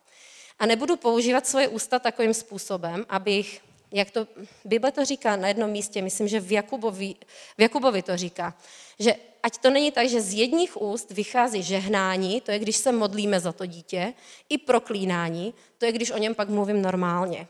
A 0.59 0.67
nebudu 0.67 0.97
používat 0.97 1.47
svoje 1.47 1.69
ústa 1.69 1.99
takovým 1.99 2.35
způsobem, 2.35 3.07
abych 3.09 3.61
jak 3.95 4.11
to, 4.11 4.27
Bible 4.65 4.93
to 4.93 5.05
říká 5.05 5.37
na 5.37 5.49
jednom 5.49 5.71
místě, 5.71 6.03
myslím, 6.03 6.29
že 6.29 6.41
v 6.41 6.53
Jakubovi, 6.53 7.15
v 7.59 7.63
Jakubovi 7.63 8.03
to 8.03 8.17
říká, 8.17 8.55
že 8.99 9.15
ať 9.43 9.59
to 9.59 9.71
není 9.71 9.91
tak, 9.93 10.09
že 10.09 10.21
z 10.21 10.35
jedních 10.35 10.83
úst 10.83 11.11
vychází 11.11 11.63
žehnání, 11.63 12.41
to 12.41 12.51
je, 12.51 12.59
když 12.59 12.77
se 12.77 12.93
modlíme 12.93 13.41
za 13.41 13.53
to 13.53 13.67
dítě, 13.67 14.15
i 14.49 14.59
proklínání, 14.59 15.55
to 15.79 15.87
je, 15.87 15.93
když 15.93 16.11
o 16.11 16.19
něm 16.19 16.35
pak 16.35 16.49
mluvím 16.49 16.83
normálně. 16.83 17.47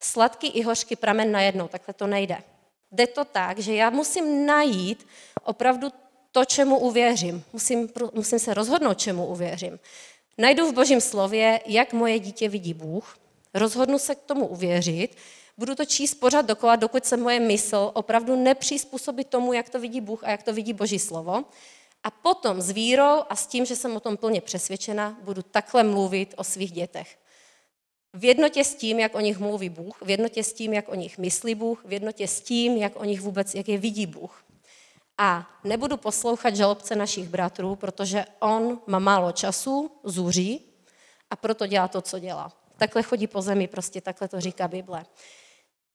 Sladký 0.00 0.46
i 0.46 0.62
hořký 0.62 0.96
pramen 0.96 1.32
najednou, 1.32 1.68
takhle 1.68 1.94
to 1.94 2.06
nejde. 2.06 2.36
Jde 2.92 3.06
to 3.06 3.24
tak, 3.24 3.58
že 3.58 3.74
já 3.74 3.90
musím 3.90 4.46
najít 4.46 5.06
opravdu 5.44 5.88
to, 6.32 6.44
čemu 6.44 6.78
uvěřím. 6.78 7.44
Musím, 7.52 7.88
musím 8.12 8.38
se 8.38 8.54
rozhodnout, 8.54 8.98
čemu 8.98 9.26
uvěřím. 9.26 9.78
Najdu 10.38 10.70
v 10.70 10.74
Božím 10.74 11.00
slově, 11.00 11.60
jak 11.66 11.92
moje 11.92 12.18
dítě 12.18 12.48
vidí 12.48 12.74
Bůh, 12.74 13.18
rozhodnu 13.54 13.98
se 13.98 14.14
k 14.14 14.22
tomu 14.22 14.46
uvěřit, 14.46 15.16
Budu 15.60 15.74
to 15.74 15.84
číst 15.84 16.14
pořád 16.14 16.42
dokola, 16.42 16.76
dokud 16.76 17.04
se 17.04 17.16
moje 17.16 17.40
mysl 17.40 17.90
opravdu 17.94 18.36
nepřizpůsobí 18.36 19.24
tomu, 19.24 19.52
jak 19.52 19.68
to 19.68 19.80
vidí 19.80 20.00
Bůh 20.00 20.24
a 20.24 20.30
jak 20.30 20.42
to 20.42 20.52
vidí 20.52 20.72
Boží 20.72 20.98
slovo. 20.98 21.44
A 22.04 22.10
potom 22.10 22.60
s 22.60 22.70
vírou 22.70 23.22
a 23.28 23.36
s 23.36 23.46
tím, 23.46 23.66
že 23.66 23.76
jsem 23.76 23.96
o 23.96 24.00
tom 24.00 24.16
plně 24.16 24.40
přesvědčena, 24.40 25.18
budu 25.22 25.42
takhle 25.42 25.82
mluvit 25.82 26.34
o 26.36 26.44
svých 26.44 26.72
dětech. 26.72 27.18
V 28.12 28.24
jednotě 28.24 28.64
s 28.64 28.74
tím, 28.74 28.98
jak 28.98 29.14
o 29.14 29.20
nich 29.20 29.38
mluví 29.38 29.68
Bůh, 29.68 30.02
v 30.02 30.10
jednotě 30.10 30.44
s 30.44 30.52
tím, 30.52 30.72
jak 30.72 30.88
o 30.88 30.94
nich 30.94 31.18
myslí 31.18 31.54
Bůh, 31.54 31.84
v 31.84 31.92
jednotě 31.92 32.28
s 32.28 32.40
tím, 32.40 32.76
jak 32.76 32.96
o 32.96 33.04
nich 33.04 33.20
vůbec, 33.20 33.54
jak 33.54 33.68
je 33.68 33.78
vidí 33.78 34.06
Bůh. 34.06 34.44
A 35.18 35.50
nebudu 35.64 35.96
poslouchat 35.96 36.56
žalobce 36.56 36.96
našich 36.96 37.28
bratrů, 37.28 37.76
protože 37.76 38.24
on 38.38 38.80
má 38.86 38.98
málo 38.98 39.32
času, 39.32 39.90
zuří 40.04 40.60
a 41.30 41.36
proto 41.36 41.66
dělá 41.66 41.88
to, 41.88 42.00
co 42.00 42.18
dělá. 42.18 42.52
Takhle 42.76 43.02
chodí 43.02 43.26
po 43.26 43.42
zemi, 43.42 43.68
prostě 43.68 44.00
takhle 44.00 44.28
to 44.28 44.40
říká 44.40 44.68
Bible. 44.68 45.04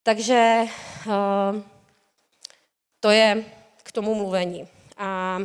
Takže 0.06 0.64
uh, 1.08 1.62
to 3.00 3.10
je 3.10 3.46
k 3.84 3.92
tomu 3.92 4.16
mluvení. 4.16 4.68
A 4.98 5.40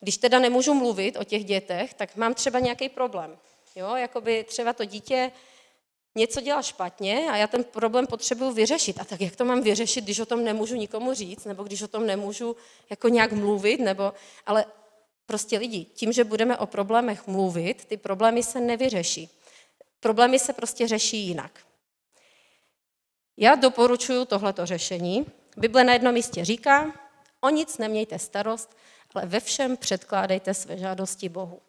když 0.00 0.16
teda 0.16 0.38
nemůžu 0.38 0.74
mluvit 0.74 1.16
o 1.16 1.24
těch 1.24 1.44
dětech, 1.44 1.94
tak 1.94 2.16
mám 2.16 2.34
třeba 2.34 2.58
nějaký 2.58 2.88
problém. 2.88 3.38
Jo, 3.76 3.96
jakoby 3.96 4.44
třeba 4.44 4.72
to 4.72 4.84
dítě 4.84 5.32
něco 6.14 6.40
dělá 6.40 6.62
špatně 6.62 7.26
a 7.30 7.36
já 7.36 7.46
ten 7.46 7.64
problém 7.64 8.06
potřebuju 8.06 8.52
vyřešit. 8.52 9.00
A 9.00 9.04
tak 9.04 9.20
jak 9.20 9.36
to 9.36 9.44
mám 9.44 9.62
vyřešit, 9.62 10.04
když 10.04 10.20
o 10.20 10.26
tom 10.26 10.44
nemůžu 10.44 10.76
nikomu 10.76 11.14
říct, 11.14 11.44
nebo 11.44 11.62
když 11.62 11.82
o 11.82 11.88
tom 11.88 12.06
nemůžu 12.06 12.56
jako 12.90 13.08
nějak 13.08 13.32
mluvit, 13.32 13.80
nebo, 13.80 14.12
ale 14.46 14.64
prostě 15.26 15.58
lidi, 15.58 15.84
tím, 15.84 16.12
že 16.12 16.24
budeme 16.24 16.58
o 16.58 16.66
problémech 16.66 17.26
mluvit, 17.26 17.84
ty 17.84 17.96
problémy 17.96 18.42
se 18.42 18.60
nevyřeší. 18.60 19.30
Problémy 20.00 20.38
se 20.38 20.52
prostě 20.52 20.88
řeší 20.88 21.18
jinak. 21.26 21.69
Já 23.42 23.54
doporučuji 23.54 24.24
tohleto 24.24 24.66
řešení. 24.66 25.26
Bible 25.56 25.84
na 25.84 25.92
jednom 25.92 26.14
místě 26.14 26.44
říká, 26.44 26.92
o 27.40 27.50
nic 27.50 27.78
nemějte 27.78 28.18
starost, 28.18 28.76
ale 29.14 29.26
ve 29.26 29.40
všem 29.40 29.76
předkládejte 29.76 30.54
své 30.54 30.78
žádosti 30.78 31.28
Bohu. 31.28 31.60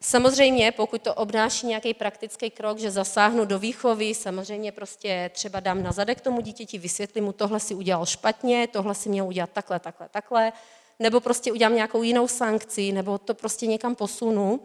Samozřejmě, 0.00 0.72
pokud 0.72 1.02
to 1.02 1.14
obnáší 1.14 1.66
nějaký 1.66 1.94
praktický 1.94 2.50
krok, 2.50 2.78
že 2.78 2.90
zasáhnu 2.90 3.44
do 3.44 3.58
výchovy, 3.58 4.14
samozřejmě 4.14 4.72
prostě 4.72 5.30
třeba 5.34 5.60
dám 5.60 5.82
na 5.82 5.92
zadek 5.92 6.20
tomu 6.20 6.40
dítěti, 6.40 6.78
vysvětlím 6.78 7.24
mu, 7.24 7.32
tohle 7.32 7.60
si 7.60 7.74
udělal 7.74 8.06
špatně, 8.06 8.66
tohle 8.66 8.94
si 8.94 9.08
měl 9.08 9.26
udělat 9.26 9.50
takhle, 9.52 9.80
takhle, 9.80 10.08
takhle, 10.08 10.52
nebo 10.98 11.20
prostě 11.20 11.52
udělám 11.52 11.74
nějakou 11.74 12.02
jinou 12.02 12.28
sankci, 12.28 12.92
nebo 12.92 13.18
to 13.18 13.34
prostě 13.34 13.66
někam 13.66 13.94
posunu, 13.94 14.60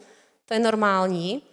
to 0.46 0.54
je 0.54 0.60
normální, 0.60 1.44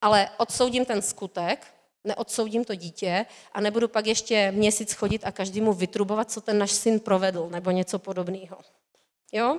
ale 0.00 0.28
odsoudím 0.38 0.84
ten 0.84 1.02
skutek 1.02 1.66
neodsoudím 2.04 2.64
to 2.64 2.74
dítě 2.74 3.26
a 3.52 3.60
nebudu 3.60 3.88
pak 3.88 4.06
ještě 4.06 4.52
měsíc 4.52 4.92
chodit 4.92 5.24
a 5.24 5.32
každému 5.32 5.72
vytrubovat, 5.72 6.30
co 6.30 6.40
ten 6.40 6.58
náš 6.58 6.70
syn 6.70 7.00
provedl, 7.00 7.48
nebo 7.50 7.70
něco 7.70 7.98
podobného. 7.98 8.58
Jo? 9.32 9.58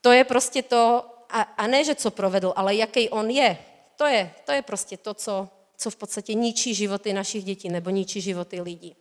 To 0.00 0.12
je 0.12 0.24
prostě 0.24 0.62
to, 0.62 1.04
a, 1.30 1.42
a 1.42 1.66
ne, 1.66 1.84
že 1.84 1.94
co 1.94 2.10
provedl, 2.10 2.52
ale 2.56 2.74
jaký 2.74 3.08
on 3.08 3.30
je. 3.30 3.58
To 3.96 4.06
je, 4.06 4.34
to 4.44 4.52
je 4.52 4.62
prostě 4.62 4.96
to, 4.96 5.14
co, 5.14 5.48
co 5.76 5.90
v 5.90 5.96
podstatě 5.96 6.34
ničí 6.34 6.74
životy 6.74 7.12
našich 7.12 7.44
dětí 7.44 7.68
nebo 7.68 7.90
ničí 7.90 8.20
životy 8.20 8.60
lidí. 8.60 8.96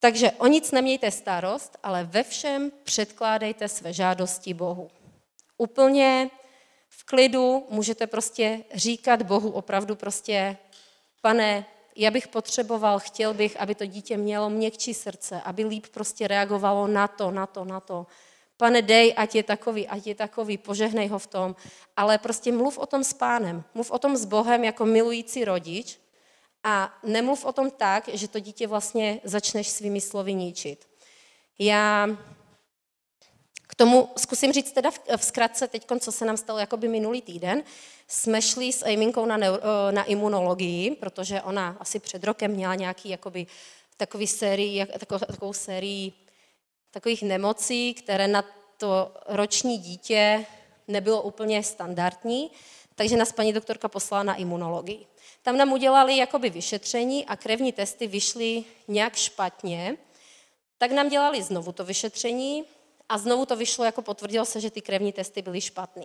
Takže 0.00 0.30
o 0.30 0.46
nic 0.46 0.70
nemějte 0.70 1.10
starost, 1.10 1.78
ale 1.82 2.04
ve 2.04 2.22
všem 2.22 2.72
předkládejte 2.84 3.68
své 3.68 3.92
žádosti 3.92 4.54
Bohu. 4.54 4.90
Úplně 5.58 6.30
klidu 7.08 7.66
můžete 7.70 8.06
prostě 8.06 8.64
říkat 8.74 9.22
Bohu 9.22 9.50
opravdu 9.50 9.96
prostě 9.96 10.56
pane, 11.22 11.64
já 11.96 12.10
bych 12.10 12.28
potřeboval, 12.28 12.98
chtěl 12.98 13.34
bych, 13.34 13.60
aby 13.60 13.74
to 13.74 13.86
dítě 13.86 14.16
mělo 14.16 14.50
měkčí 14.50 14.94
srdce, 14.94 15.40
aby 15.40 15.64
líp 15.64 15.86
prostě 15.86 16.28
reagovalo 16.28 16.86
na 16.86 17.08
to, 17.08 17.30
na 17.30 17.46
to, 17.46 17.64
na 17.64 17.80
to. 17.80 18.06
Pane, 18.56 18.82
dej, 18.82 19.14
ať 19.16 19.34
je 19.34 19.42
takový, 19.42 19.88
ať 19.88 20.06
je 20.06 20.14
takový, 20.14 20.58
požehnej 20.58 21.08
ho 21.08 21.18
v 21.18 21.26
tom. 21.26 21.56
Ale 21.96 22.18
prostě 22.18 22.52
mluv 22.52 22.78
o 22.78 22.86
tom 22.86 23.04
s 23.04 23.12
pánem, 23.12 23.64
mluv 23.74 23.90
o 23.90 23.98
tom 23.98 24.16
s 24.16 24.24
Bohem 24.24 24.64
jako 24.64 24.86
milující 24.86 25.44
rodič 25.44 25.98
a 26.64 26.98
nemluv 27.02 27.44
o 27.44 27.52
tom 27.52 27.70
tak, 27.70 28.08
že 28.08 28.28
to 28.28 28.40
dítě 28.40 28.66
vlastně 28.66 29.20
začneš 29.24 29.68
svými 29.68 30.00
slovy 30.00 30.34
ničit. 30.34 30.88
Já 31.58 32.08
tomu 33.78 34.08
zkusím 34.16 34.52
říct 34.52 34.72
teda 34.72 34.90
v, 34.90 35.00
zkratce 35.16 35.68
teď, 35.68 35.86
co 36.00 36.12
se 36.12 36.24
nám 36.24 36.36
stalo 36.36 36.58
jakoby 36.58 36.88
minulý 36.88 37.22
týden. 37.22 37.62
Jsme 38.08 38.42
šli 38.42 38.72
s 38.72 38.84
Ejminkou 38.84 39.26
na, 39.26 39.36
neuro, 39.36 39.62
na 39.90 40.04
imunologii, 40.04 40.90
protože 40.90 41.42
ona 41.42 41.76
asi 41.80 41.98
před 41.98 42.24
rokem 42.24 42.50
měla 42.50 42.74
nějaký 42.74 43.08
jakoby 43.08 43.46
takový 43.96 44.26
sérii, 44.26 44.86
takovou, 44.86 45.18
takovou 45.18 45.52
sérii 45.52 46.12
takových 46.90 47.22
nemocí, 47.22 47.94
které 47.94 48.28
na 48.28 48.44
to 48.78 49.14
roční 49.26 49.78
dítě 49.78 50.46
nebylo 50.88 51.22
úplně 51.22 51.62
standardní, 51.62 52.50
takže 52.94 53.16
nás 53.16 53.32
paní 53.32 53.52
doktorka 53.52 53.88
poslala 53.88 54.22
na 54.22 54.34
imunologii. 54.34 55.06
Tam 55.42 55.56
nám 55.56 55.72
udělali 55.72 56.16
jakoby 56.16 56.50
vyšetření 56.50 57.26
a 57.26 57.36
krevní 57.36 57.72
testy 57.72 58.06
vyšly 58.06 58.64
nějak 58.88 59.16
špatně, 59.16 59.96
tak 60.78 60.90
nám 60.90 61.08
dělali 61.08 61.42
znovu 61.42 61.72
to 61.72 61.84
vyšetření 61.84 62.64
a 63.08 63.18
znovu 63.18 63.46
to 63.46 63.56
vyšlo, 63.56 63.84
jako 63.84 64.02
potvrdilo 64.02 64.44
se, 64.44 64.60
že 64.60 64.70
ty 64.70 64.82
krevní 64.82 65.12
testy 65.12 65.42
byly 65.42 65.60
špatné. 65.60 66.04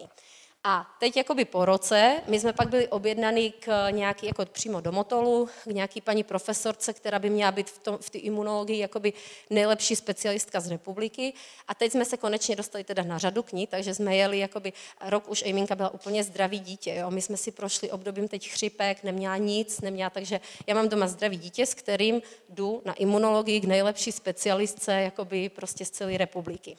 A 0.66 0.96
teď 1.00 1.18
jakoby 1.18 1.46
po 1.46 1.66
roce, 1.66 2.22
my 2.28 2.40
jsme 2.40 2.54
pak 2.54 2.70
byli 2.70 2.88
objednaní 2.88 3.52
k 3.52 3.90
nějaký, 3.90 4.26
jako 4.26 4.46
přímo 4.46 4.82
do 4.82 4.92
Motolu, 4.92 5.50
k 5.64 5.66
nějaký 5.66 6.02
paní 6.02 6.24
profesorce, 6.24 6.94
která 6.94 7.20
by 7.20 7.30
měla 7.30 7.52
být 7.52 7.70
v, 7.70 7.80
tom, 7.80 7.98
v 8.02 8.10
té 8.10 8.18
imunologii 8.18 8.80
jakoby 8.80 9.14
nejlepší 9.50 9.96
specialistka 9.96 10.60
z 10.60 10.68
republiky. 10.68 11.34
A 11.68 11.76
teď 11.76 11.92
jsme 11.92 12.06
se 12.06 12.18
konečně 12.18 12.56
dostali 12.56 12.84
teda 12.84 13.04
na 13.04 13.18
řadu 13.18 13.44
k 13.44 13.52
ní, 13.52 13.68
takže 13.68 13.94
jsme 13.94 14.16
jeli 14.16 14.40
jakoby, 14.40 14.74
rok 15.02 15.30
už 15.30 15.44
Ejminka 15.46 15.76
byla 15.76 15.90
úplně 15.90 16.24
zdravý 16.24 16.60
dítě. 16.60 16.96
Jo? 16.96 17.12
My 17.12 17.22
jsme 17.22 17.38
si 17.38 17.52
prošli 17.52 17.92
obdobím 17.92 18.28
teď 18.28 18.50
chřipek, 18.50 19.04
neměla 19.04 19.38
nic, 19.38 19.82
neměla, 19.82 20.10
takže 20.10 20.40
já 20.68 20.76
mám 20.76 20.90
doma 20.90 21.08
zdravý 21.08 21.38
dítě, 21.38 21.66
s 21.66 21.74
kterým 21.74 22.22
jdu 22.50 22.82
na 22.86 22.94
imunologii 22.94 23.62
k 23.62 23.66
nejlepší 23.66 24.12
specialistce 24.12 24.94
jakoby 24.94 25.50
prostě 25.50 25.86
z 25.86 25.90
celé 25.90 26.18
republiky. 26.18 26.78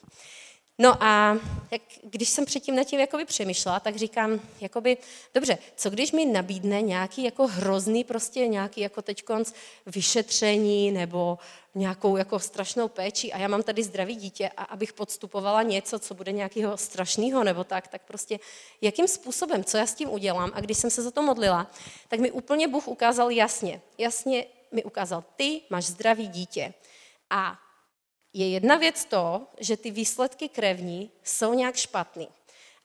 No 0.79 1.03
a 1.03 1.39
jak, 1.71 1.83
když 2.03 2.29
jsem 2.29 2.45
předtím 2.45 2.77
nad 2.77 2.85
tím 2.85 3.01
jakoby 3.01 3.25
přemýšlela, 3.25 3.81
tak 3.81 3.97
říkám, 3.97 4.41
jakoby, 4.61 4.97
dobře, 5.35 5.59
co 5.77 5.91
když 5.91 6.13
mi 6.13 6.27
nabídne 6.27 6.83
nějaký 6.83 7.25
jako 7.25 7.47
hrozný 7.47 8.05
prostě 8.05 8.49
nějaký 8.49 8.81
jako 8.81 9.03
teďkonc 9.03 9.53
vyšetření 9.87 10.93
nebo 10.93 11.39
nějakou 11.75 12.17
jako 12.17 12.39
strašnou 12.39 12.89
péči 12.89 13.33
a 13.33 13.39
já 13.39 13.49
mám 13.49 13.63
tady 13.63 13.83
zdravý 13.83 14.17
dítě 14.17 14.51
a 14.57 14.65
abych 14.65 14.93
podstupovala 14.93 15.63
něco, 15.63 15.99
co 15.99 16.15
bude 16.15 16.33
nějakého 16.33 16.77
strašného 16.77 17.45
nebo 17.45 17.65
tak, 17.65 17.89
tak 17.89 18.03
prostě 18.03 18.41
jakým 18.81 19.09
způsobem, 19.09 19.65
co 19.65 19.77
já 19.77 19.87
s 19.87 19.95
tím 19.95 20.11
udělám 20.11 20.53
a 20.55 20.61
když 20.61 20.79
jsem 20.79 20.91
se 20.91 21.03
za 21.03 21.11
to 21.11 21.23
modlila, 21.23 21.71
tak 22.09 22.21
mi 22.21 22.31
úplně 22.31 22.69
Bůh 22.69 22.89
ukázal 22.89 23.31
jasně, 23.31 23.81
jasně 23.99 24.47
mi 24.73 24.85
ukázal, 24.85 25.25
ty 25.37 25.61
máš 25.71 25.85
zdravý 25.85 26.29
dítě 26.29 26.75
a 27.31 27.59
je 28.35 28.49
jedna 28.49 28.77
věc 28.77 29.05
to, 29.05 29.47
že 29.61 29.77
ty 29.77 29.91
výsledky 29.91 30.49
krevní 30.49 31.11
jsou 31.25 31.55
nějak 31.55 31.77
špatný. 31.77 32.29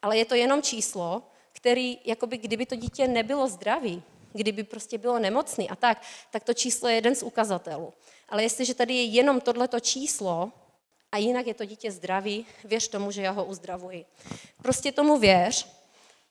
Ale 0.02 0.18
je 0.18 0.26
to 0.26 0.36
jenom 0.36 0.62
číslo, 0.62 1.24
který, 1.52 1.98
jakoby 2.06 2.38
kdyby 2.38 2.66
to 2.66 2.76
dítě 2.76 3.08
nebylo 3.08 3.48
zdravý, 3.48 4.04
kdyby 4.34 4.64
prostě 4.64 4.98
bylo 4.98 5.20
nemocný 5.20 5.70
a 5.70 5.76
tak, 5.76 6.02
tak 6.32 6.44
to 6.44 6.54
číslo 6.54 6.90
je 6.90 6.96
jeden 6.96 7.16
z 7.16 7.24
ukazatelů. 7.24 7.94
Ale 8.30 8.44
jestliže 8.44 8.74
tady 8.74 8.94
je 8.94 9.04
jenom 9.04 9.42
tohleto 9.42 9.80
číslo 9.80 10.52
a 11.12 11.18
jinak 11.18 11.48
je 11.48 11.54
to 11.54 11.66
dítě 11.66 11.92
zdravý, 11.92 12.46
věř 12.64 12.88
tomu, 12.88 13.12
že 13.12 13.22
já 13.22 13.32
ho 13.32 13.46
uzdravuji. 13.46 14.06
Prostě 14.62 14.92
tomu 14.92 15.18
věř 15.18 15.68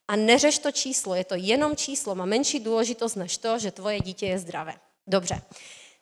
a 0.09 0.17
neřeš 0.17 0.59
to 0.59 0.73
číslo, 0.73 1.15
je 1.15 1.25
to 1.25 1.35
jenom 1.35 1.77
číslo, 1.77 2.15
má 2.15 2.25
menší 2.25 2.61
důležitost 2.61 3.15
než 3.15 3.39
to, 3.39 3.59
že 3.59 3.71
tvoje 3.71 4.01
dítě 4.01 4.27
je 4.27 4.39
zdravé. 4.39 4.75
Dobře 5.07 5.43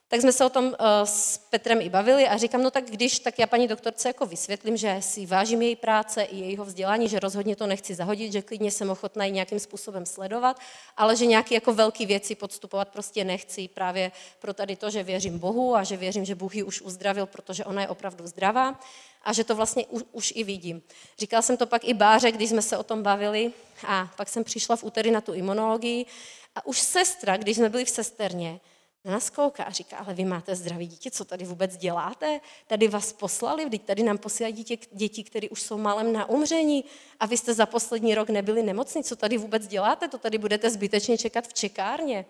tak 0.08 0.20
jsme 0.20 0.32
se 0.32 0.44
o 0.44 0.48
tom 0.48 0.64
uh, 0.64 0.74
s 1.04 1.38
Petrem 1.38 1.80
i 1.80 1.88
bavili 1.88 2.28
a 2.28 2.36
říkám, 2.36 2.62
no 2.62 2.70
tak 2.70 2.84
když, 2.84 3.18
tak 3.18 3.38
já 3.38 3.46
paní 3.46 3.68
doktorce 3.68 4.08
jako 4.08 4.26
vysvětlím, 4.26 4.76
že 4.76 4.96
si 5.00 5.26
vážím 5.26 5.62
její 5.62 5.76
práce 5.76 6.22
i 6.22 6.36
jejího 6.36 6.64
vzdělání, 6.64 7.08
že 7.08 7.20
rozhodně 7.20 7.56
to 7.56 7.66
nechci 7.66 7.94
zahodit, 7.94 8.32
že 8.32 8.42
klidně 8.42 8.70
jsem 8.70 8.90
ochotná 8.90 9.24
ji 9.24 9.32
nějakým 9.32 9.60
způsobem 9.60 10.06
sledovat, 10.06 10.60
ale 10.96 11.16
že 11.16 11.26
nějaké 11.26 11.54
jako 11.54 11.74
velké 11.74 12.06
věci 12.06 12.34
podstupovat 12.34 12.88
prostě 12.88 13.24
nechci 13.24 13.68
právě 13.68 14.12
pro 14.38 14.54
tady 14.54 14.76
to, 14.76 14.90
že 14.90 15.02
věřím 15.02 15.38
Bohu 15.38 15.76
a 15.76 15.84
že 15.84 15.96
věřím, 15.96 16.24
že 16.24 16.34
Bůh 16.34 16.54
ji 16.54 16.62
už 16.62 16.80
uzdravil, 16.80 17.26
protože 17.26 17.64
ona 17.64 17.82
je 17.82 17.88
opravdu 17.88 18.26
zdravá 18.26 18.80
a 19.22 19.32
že 19.32 19.44
to 19.44 19.54
vlastně 19.54 19.86
už, 19.86 20.02
už 20.12 20.32
i 20.36 20.44
vidím. 20.44 20.82
Říkal 21.18 21.42
jsem 21.42 21.56
to 21.56 21.66
pak 21.66 21.84
i 21.84 21.94
Báře, 21.94 22.32
když 22.32 22.50
jsme 22.50 22.62
se 22.62 22.78
o 22.78 22.82
tom 22.82 23.02
bavili 23.02 23.52
a 23.86 24.10
pak 24.16 24.28
jsem 24.28 24.44
přišla 24.44 24.76
v 24.76 24.84
úterý 24.84 25.10
na 25.10 25.20
tu 25.20 25.32
imunologii 25.32 26.06
a 26.54 26.66
už 26.66 26.80
sestra, 26.80 27.36
když 27.36 27.56
jsme 27.56 27.68
byli 27.68 27.84
v 27.84 27.90
sesterně, 27.90 28.60
na 29.06 29.12
nás 29.12 29.30
kouká 29.30 29.64
a 29.64 29.70
říká, 29.70 29.96
ale 29.96 30.14
vy 30.14 30.24
máte 30.24 30.56
zdraví 30.56 30.86
dítě, 30.86 31.10
co 31.10 31.24
tady 31.24 31.44
vůbec 31.44 31.76
děláte? 31.76 32.40
Tady 32.66 32.88
vás 32.88 33.12
poslali, 33.12 33.64
vždyť 33.64 33.82
tady 33.84 34.02
nám 34.02 34.18
posílají 34.18 34.54
děti, 34.54 34.78
děti, 34.92 35.24
které 35.24 35.48
už 35.48 35.62
jsou 35.62 35.78
málem 35.78 36.12
na 36.12 36.28
umření 36.28 36.84
a 37.20 37.26
vy 37.26 37.36
jste 37.36 37.54
za 37.54 37.66
poslední 37.66 38.14
rok 38.14 38.28
nebyli 38.28 38.62
nemocní, 38.62 39.04
co 39.04 39.16
tady 39.16 39.38
vůbec 39.38 39.66
děláte? 39.66 40.08
To 40.08 40.18
tady 40.18 40.38
budete 40.38 40.70
zbytečně 40.70 41.18
čekat 41.18 41.48
v 41.48 41.54
čekárně. 41.54 42.26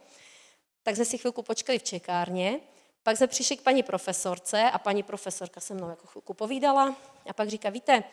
Tak 0.83 0.97
jsme 0.97 1.05
si 1.05 1.19
chvilku 1.19 1.43
počkali 1.43 1.79
v 1.79 1.83
čekárně, 1.83 2.61
pak 3.03 3.17
jsme 3.17 3.27
přišli 3.27 3.57
k 3.57 3.63
paní 3.63 3.83
profesorce 3.83 4.71
a 4.71 4.79
paní 4.79 5.03
profesorka 5.03 5.61
se 5.61 5.75
mnou 5.75 5.89
jako 5.89 6.07
chvilku 6.07 6.35
povídala 6.35 6.97
a 7.29 7.33
pak 7.33 7.49
říká, 7.49 7.71
víte, 7.71 8.05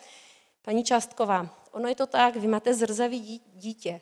paní 0.62 0.84
Částková, 0.84 1.65
ono 1.71 1.88
je 1.88 1.95
to 1.95 2.08
tak, 2.08 2.36
vy 2.36 2.47
máte 2.47 2.73
zrzavý 2.73 3.41
dítě. 3.54 4.02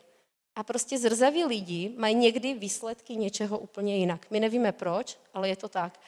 A 0.56 0.62
prostě 0.62 0.98
zrzaví 0.98 1.44
lidi 1.44 1.92
mají 1.96 2.14
někdy 2.14 2.54
výsledky 2.54 3.16
něčeho 3.16 3.58
úplně 3.58 3.96
jinak. 3.96 4.26
My 4.30 4.40
nevíme 4.40 4.72
proč, 4.72 5.16
ale 5.34 5.48
je 5.48 5.56
to 5.56 5.68
tak. 5.68 6.00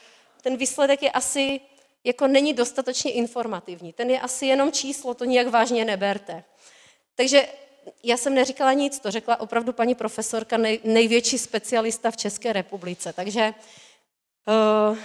Ten 0.43 0.57
výsledek 0.57 1.03
je 1.03 1.11
asi, 1.11 1.61
jako 2.05 2.27
není 2.27 2.53
dostatečně 2.53 3.13
informativní. 3.13 3.93
Ten 3.93 4.11
je 4.11 4.21
asi 4.21 4.47
jenom 4.47 4.73
číslo, 4.73 5.15
to 5.15 5.25
nijak 5.25 5.47
vážně 5.47 5.85
neberte. 5.85 6.45
Takže 7.15 7.49
já 8.03 8.17
jsem 8.17 8.35
neříkala 8.35 8.73
nic, 8.73 8.99
to 8.99 9.11
řekla 9.11 9.41
opravdu 9.41 9.73
paní 9.73 9.95
profesorka, 9.95 10.57
nej, 10.57 10.81
největší 10.85 11.39
specialista 11.39 12.11
v 12.11 12.17
České 12.17 12.53
republice. 12.53 13.13
Takže 13.13 13.55
uh, 14.91 14.99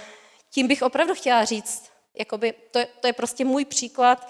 tím 0.50 0.68
bych 0.68 0.82
opravdu 0.82 1.14
chtěla 1.14 1.44
říct, 1.44 1.90
jakoby, 2.14 2.54
to, 2.70 2.78
je, 2.78 2.86
to 3.00 3.06
je 3.06 3.12
prostě 3.12 3.44
můj 3.44 3.64
příklad 3.64 4.28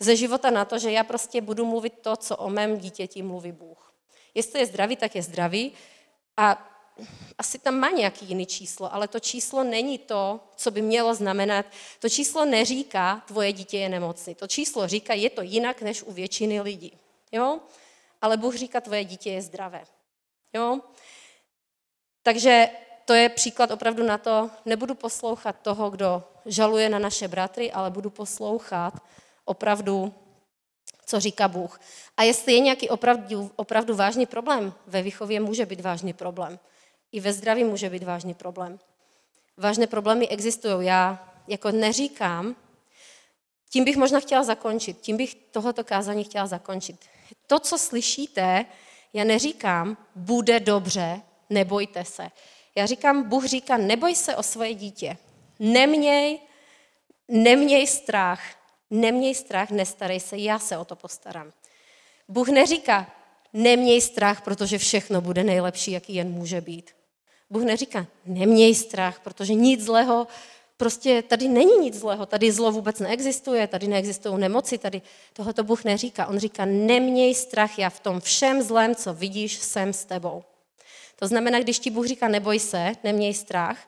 ze 0.00 0.16
života 0.16 0.50
na 0.50 0.64
to, 0.64 0.78
že 0.78 0.90
já 0.90 1.04
prostě 1.04 1.40
budu 1.40 1.66
mluvit 1.66 1.92
to, 2.00 2.16
co 2.16 2.36
o 2.36 2.50
mém 2.50 2.78
dítěti 2.78 3.22
mluví 3.22 3.52
Bůh. 3.52 3.83
Jestli 4.34 4.60
je 4.60 4.66
zdravý, 4.66 4.96
tak 4.96 5.14
je 5.14 5.22
zdravý 5.22 5.72
a 6.36 6.70
asi 7.38 7.58
tam 7.58 7.74
má 7.74 7.90
nějaký 7.90 8.26
jiný 8.26 8.46
číslo, 8.46 8.94
ale 8.94 9.08
to 9.08 9.20
číslo 9.20 9.64
není 9.64 9.98
to, 9.98 10.40
co 10.56 10.70
by 10.70 10.82
mělo 10.82 11.14
znamenat. 11.14 11.66
To 11.98 12.08
číslo 12.08 12.44
neříká, 12.44 13.22
tvoje 13.26 13.52
dítě 13.52 13.78
je 13.78 13.88
nemocný. 13.88 14.34
To 14.34 14.46
číslo 14.46 14.88
říká, 14.88 15.14
je 15.14 15.30
to 15.30 15.42
jinak 15.42 15.82
než 15.82 16.02
u 16.02 16.12
většiny 16.12 16.60
lidí. 16.60 16.98
Jo? 17.32 17.60
Ale 18.22 18.36
Bůh 18.36 18.54
říká, 18.54 18.80
tvoje 18.80 19.04
dítě 19.04 19.30
je 19.30 19.42
zdravé. 19.42 19.84
Jo? 20.52 20.80
Takže 22.22 22.68
to 23.04 23.14
je 23.14 23.28
příklad 23.28 23.70
opravdu 23.70 24.02
na 24.02 24.18
to, 24.18 24.50
nebudu 24.64 24.94
poslouchat 24.94 25.56
toho, 25.62 25.90
kdo 25.90 26.22
žaluje 26.46 26.88
na 26.88 26.98
naše 26.98 27.28
bratry, 27.28 27.72
ale 27.72 27.90
budu 27.90 28.10
poslouchat 28.10 28.94
opravdu 29.44 30.14
co 31.06 31.20
říká 31.20 31.48
Bůh. 31.48 31.80
A 32.16 32.22
jestli 32.22 32.52
je 32.52 32.60
nějaký 32.60 32.88
opravdu, 32.88 33.50
opravdu 33.56 33.96
vážný 33.96 34.26
problém, 34.26 34.74
ve 34.86 35.02
výchově 35.02 35.40
může 35.40 35.66
být 35.66 35.80
vážný 35.80 36.12
problém. 36.12 36.58
I 37.12 37.20
ve 37.20 37.32
zdraví 37.32 37.64
může 37.64 37.90
být 37.90 38.02
vážný 38.02 38.34
problém. 38.34 38.78
Vážné 39.56 39.86
problémy 39.86 40.28
existují. 40.28 40.86
Já 40.86 41.28
jako 41.48 41.70
neříkám, 41.70 42.56
tím 43.70 43.84
bych 43.84 43.96
možná 43.96 44.20
chtěla 44.20 44.42
zakončit, 44.42 45.00
tím 45.00 45.16
bych 45.16 45.34
tohoto 45.34 45.84
kázání 45.84 46.24
chtěla 46.24 46.46
zakončit. 46.46 46.96
To, 47.46 47.58
co 47.58 47.78
slyšíte, 47.78 48.64
já 49.12 49.24
neříkám, 49.24 49.96
bude 50.16 50.60
dobře, 50.60 51.20
nebojte 51.50 52.04
se. 52.04 52.30
Já 52.74 52.86
říkám, 52.86 53.28
Bůh 53.28 53.44
říká, 53.44 53.76
neboj 53.76 54.14
se 54.14 54.36
o 54.36 54.42
svoje 54.42 54.74
dítě. 54.74 55.16
Neměj, 55.58 56.38
neměj 57.28 57.86
strach, 57.86 58.40
neměj 58.90 59.34
strach, 59.34 59.70
nestarej 59.70 60.20
se, 60.20 60.36
já 60.36 60.58
se 60.58 60.78
o 60.78 60.84
to 60.84 60.96
postarám. 60.96 61.52
Bůh 62.28 62.48
neříká, 62.48 63.10
neměj 63.52 64.00
strach, 64.00 64.40
protože 64.42 64.78
všechno 64.78 65.20
bude 65.20 65.44
nejlepší, 65.44 65.90
jaký 65.90 66.14
jen 66.14 66.30
může 66.30 66.60
být. 66.60 66.90
Bůh 67.50 67.62
neříká, 67.62 68.06
neměj 68.26 68.74
strach, 68.74 69.20
protože 69.20 69.54
nic 69.54 69.84
zlého, 69.84 70.26
prostě 70.76 71.22
tady 71.22 71.48
není 71.48 71.78
nic 71.78 71.94
zlého, 71.98 72.26
tady 72.26 72.52
zlo 72.52 72.72
vůbec 72.72 72.98
neexistuje, 72.98 73.66
tady 73.66 73.88
neexistují 73.88 74.38
nemoci, 74.38 74.78
tady 74.78 75.02
tohoto 75.32 75.64
Bůh 75.64 75.84
neříká. 75.84 76.26
On 76.26 76.38
říká, 76.38 76.64
neměj 76.64 77.34
strach, 77.34 77.78
já 77.78 77.90
v 77.90 78.00
tom 78.00 78.20
všem 78.20 78.62
zlém, 78.62 78.94
co 78.94 79.14
vidíš, 79.14 79.58
jsem 79.58 79.92
s 79.92 80.04
tebou. 80.04 80.44
To 81.16 81.26
znamená, 81.26 81.60
když 81.60 81.78
ti 81.78 81.90
Bůh 81.90 82.06
říká, 82.06 82.28
neboj 82.28 82.58
se, 82.58 82.92
neměj 83.04 83.34
strach, 83.34 83.78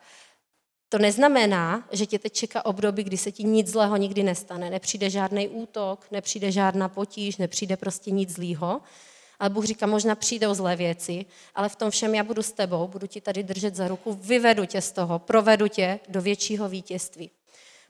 to 0.88 0.98
neznamená, 0.98 1.88
že 1.92 2.06
tě 2.06 2.18
teď 2.18 2.32
čeká 2.32 2.66
období, 2.66 3.04
kdy 3.04 3.16
se 3.16 3.32
ti 3.32 3.44
nic 3.44 3.68
zlého 3.68 3.96
nikdy 3.96 4.22
nestane. 4.22 4.70
Nepřijde 4.70 5.10
žádný 5.10 5.48
útok, 5.48 6.06
nepřijde 6.10 6.52
žádná 6.52 6.88
potíž, 6.88 7.36
nepřijde 7.36 7.76
prostě 7.76 8.10
nic 8.10 8.30
zlýho. 8.30 8.80
Ale 9.38 9.50
Bůh 9.50 9.64
říká, 9.64 9.86
možná 9.86 10.14
přijdou 10.14 10.54
zlé 10.54 10.76
věci, 10.76 11.24
ale 11.54 11.68
v 11.68 11.76
tom 11.76 11.90
všem 11.90 12.14
já 12.14 12.24
budu 12.24 12.42
s 12.42 12.52
tebou, 12.52 12.88
budu 12.88 13.06
ti 13.06 13.20
tady 13.20 13.42
držet 13.42 13.74
za 13.76 13.88
ruku, 13.88 14.12
vyvedu 14.12 14.64
tě 14.64 14.80
z 14.80 14.92
toho, 14.92 15.18
provedu 15.18 15.68
tě 15.68 16.00
do 16.08 16.22
většího 16.22 16.68
vítězství. 16.68 17.30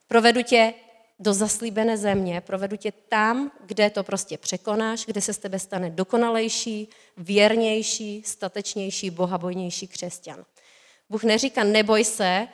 Provedu 0.08 0.42
tě 0.42 0.74
do 1.18 1.34
zaslíbené 1.34 1.96
země, 1.96 2.40
provedu 2.40 2.76
tě 2.76 2.92
tam, 2.92 3.50
kde 3.66 3.90
to 3.90 4.02
prostě 4.02 4.38
překonáš, 4.38 5.06
kde 5.06 5.20
se 5.20 5.32
z 5.32 5.38
tebe 5.38 5.58
stane 5.58 5.90
dokonalejší, 5.90 6.88
věrnější, 7.16 8.22
statečnější, 8.26 9.10
bohabojnější 9.10 9.88
křesťan. 9.88 10.44
Bůh 11.10 11.24
neříká 11.24 11.64
neboj 11.64 12.04
se, 12.04 12.48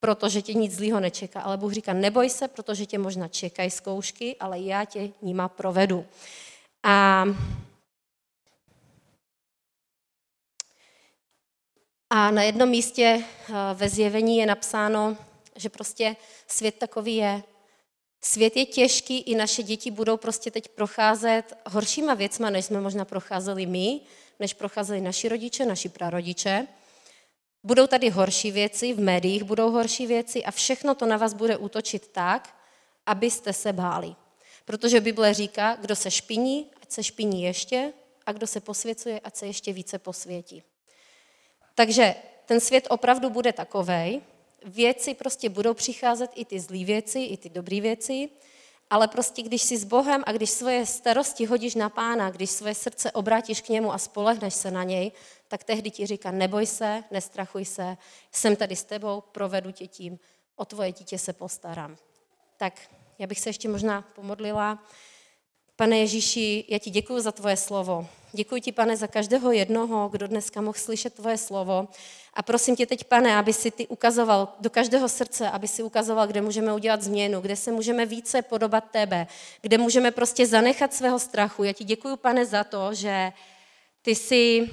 protože 0.00 0.42
tě 0.42 0.54
nic 0.54 0.72
zlýho 0.72 1.00
nečeká, 1.00 1.40
ale 1.40 1.56
Bůh 1.56 1.72
říká 1.72 1.92
neboj 1.92 2.30
se, 2.30 2.48
protože 2.48 2.86
tě 2.86 2.98
možná 2.98 3.28
čekají 3.28 3.70
zkoušky, 3.70 4.36
ale 4.40 4.60
já 4.60 4.84
tě 4.84 5.10
nima 5.22 5.48
provedu. 5.48 6.06
A 6.82 7.24
A 12.10 12.30
na 12.30 12.42
jednom 12.42 12.68
místě 12.68 13.22
eh, 13.22 13.52
ve 13.74 13.88
zjevení 13.88 14.38
je 14.38 14.46
napsáno, 14.46 15.16
že 15.56 15.68
prostě 15.68 16.16
svět 16.46 16.74
takový 16.78 17.16
je. 17.16 17.42
Svět 18.24 18.56
je 18.56 18.66
těžký, 18.66 19.18
i 19.18 19.34
naše 19.34 19.62
děti 19.62 19.90
budou 19.90 20.16
prostě 20.16 20.50
teď 20.50 20.68
procházet 20.68 21.56
horšíma 21.66 22.14
věcma, 22.14 22.50
než 22.50 22.64
jsme 22.64 22.80
možná 22.80 23.04
procházeli 23.04 23.66
my, 23.66 24.00
než 24.40 24.54
procházeli 24.54 25.00
naši 25.00 25.28
rodiče, 25.28 25.66
naši 25.66 25.88
prarodiče. 25.88 26.66
Budou 27.66 27.86
tady 27.86 28.08
horší 28.10 28.50
věci, 28.50 28.92
v 28.92 29.00
médiích 29.00 29.42
budou 29.42 29.70
horší 29.70 30.06
věci 30.06 30.44
a 30.44 30.50
všechno 30.50 30.94
to 30.94 31.06
na 31.06 31.16
vás 31.16 31.34
bude 31.34 31.56
útočit 31.56 32.08
tak, 32.08 32.56
abyste 33.06 33.52
se 33.52 33.72
báli. 33.72 34.14
Protože 34.64 35.00
Bible 35.00 35.34
říká, 35.34 35.76
kdo 35.80 35.96
se 35.96 36.10
špiní, 36.10 36.70
ať 36.82 36.92
se 36.92 37.02
špiní 37.02 37.42
ještě, 37.42 37.92
a 38.26 38.32
kdo 38.32 38.46
se 38.46 38.60
posvěcuje, 38.60 39.20
ať 39.20 39.36
se 39.36 39.46
ještě 39.46 39.72
více 39.72 39.98
posvětí. 39.98 40.62
Takže 41.74 42.14
ten 42.44 42.60
svět 42.60 42.86
opravdu 42.90 43.30
bude 43.30 43.52
takovej, 43.52 44.20
věci 44.64 45.14
prostě 45.14 45.48
budou 45.48 45.74
přicházet 45.74 46.30
i 46.34 46.44
ty 46.44 46.60
zlý 46.60 46.84
věci, 46.84 47.20
i 47.20 47.36
ty 47.36 47.48
dobré 47.48 47.80
věci, 47.80 48.28
ale 48.90 49.08
prostě 49.08 49.42
když 49.42 49.62
jsi 49.62 49.76
s 49.76 49.84
Bohem 49.84 50.22
a 50.26 50.32
když 50.32 50.50
svoje 50.50 50.86
starosti 50.86 51.46
hodíš 51.46 51.74
na 51.74 51.88
pána, 51.88 52.30
když 52.30 52.50
svoje 52.50 52.74
srdce 52.74 53.12
obrátíš 53.12 53.60
k 53.60 53.68
němu 53.68 53.92
a 53.92 53.98
spolehneš 53.98 54.54
se 54.54 54.70
na 54.70 54.84
něj, 54.84 55.12
tak 55.48 55.64
tehdy 55.64 55.90
ti 55.90 56.06
říká, 56.06 56.30
neboj 56.30 56.66
se, 56.66 57.04
nestrachuj 57.10 57.64
se, 57.64 57.96
jsem 58.32 58.56
tady 58.56 58.76
s 58.76 58.84
tebou, 58.84 59.20
provedu 59.20 59.70
tě 59.70 59.86
tím, 59.86 60.18
o 60.56 60.64
tvoje 60.64 60.92
dítě 60.92 61.18
se 61.18 61.32
postarám. 61.32 61.96
Tak 62.56 62.80
já 63.18 63.26
bych 63.26 63.40
se 63.40 63.48
ještě 63.48 63.68
možná 63.68 64.02
pomodlila. 64.02 64.84
Pane 65.76 65.98
Ježíši, 65.98 66.64
já 66.68 66.78
ti 66.78 66.90
děkuji 66.90 67.20
za 67.20 67.32
tvoje 67.32 67.56
slovo. 67.56 68.06
Děkuji 68.32 68.60
ti, 68.60 68.72
pane, 68.72 68.96
za 68.96 69.06
každého 69.06 69.52
jednoho, 69.52 70.08
kdo 70.08 70.26
dneska 70.26 70.60
mohl 70.60 70.78
slyšet 70.78 71.14
tvoje 71.14 71.38
slovo. 71.38 71.88
A 72.34 72.42
prosím 72.42 72.76
tě 72.76 72.86
teď, 72.86 73.04
pane, 73.04 73.36
aby 73.36 73.52
si 73.52 73.70
ty 73.70 73.86
ukazoval 73.86 74.48
do 74.60 74.70
každého 74.70 75.08
srdce, 75.08 75.50
aby 75.50 75.68
si 75.68 75.82
ukazoval, 75.82 76.26
kde 76.26 76.40
můžeme 76.40 76.74
udělat 76.74 77.02
změnu, 77.02 77.40
kde 77.40 77.56
se 77.56 77.72
můžeme 77.72 78.06
více 78.06 78.42
podobat 78.42 78.84
tebe, 78.90 79.26
kde 79.62 79.78
můžeme 79.78 80.10
prostě 80.10 80.46
zanechat 80.46 80.94
svého 80.94 81.18
strachu. 81.18 81.64
Já 81.64 81.72
ti 81.72 81.84
děkuji, 81.84 82.16
pane, 82.16 82.46
za 82.46 82.64
to, 82.64 82.94
že 82.94 83.32
ty 84.02 84.14
jsi 84.14 84.70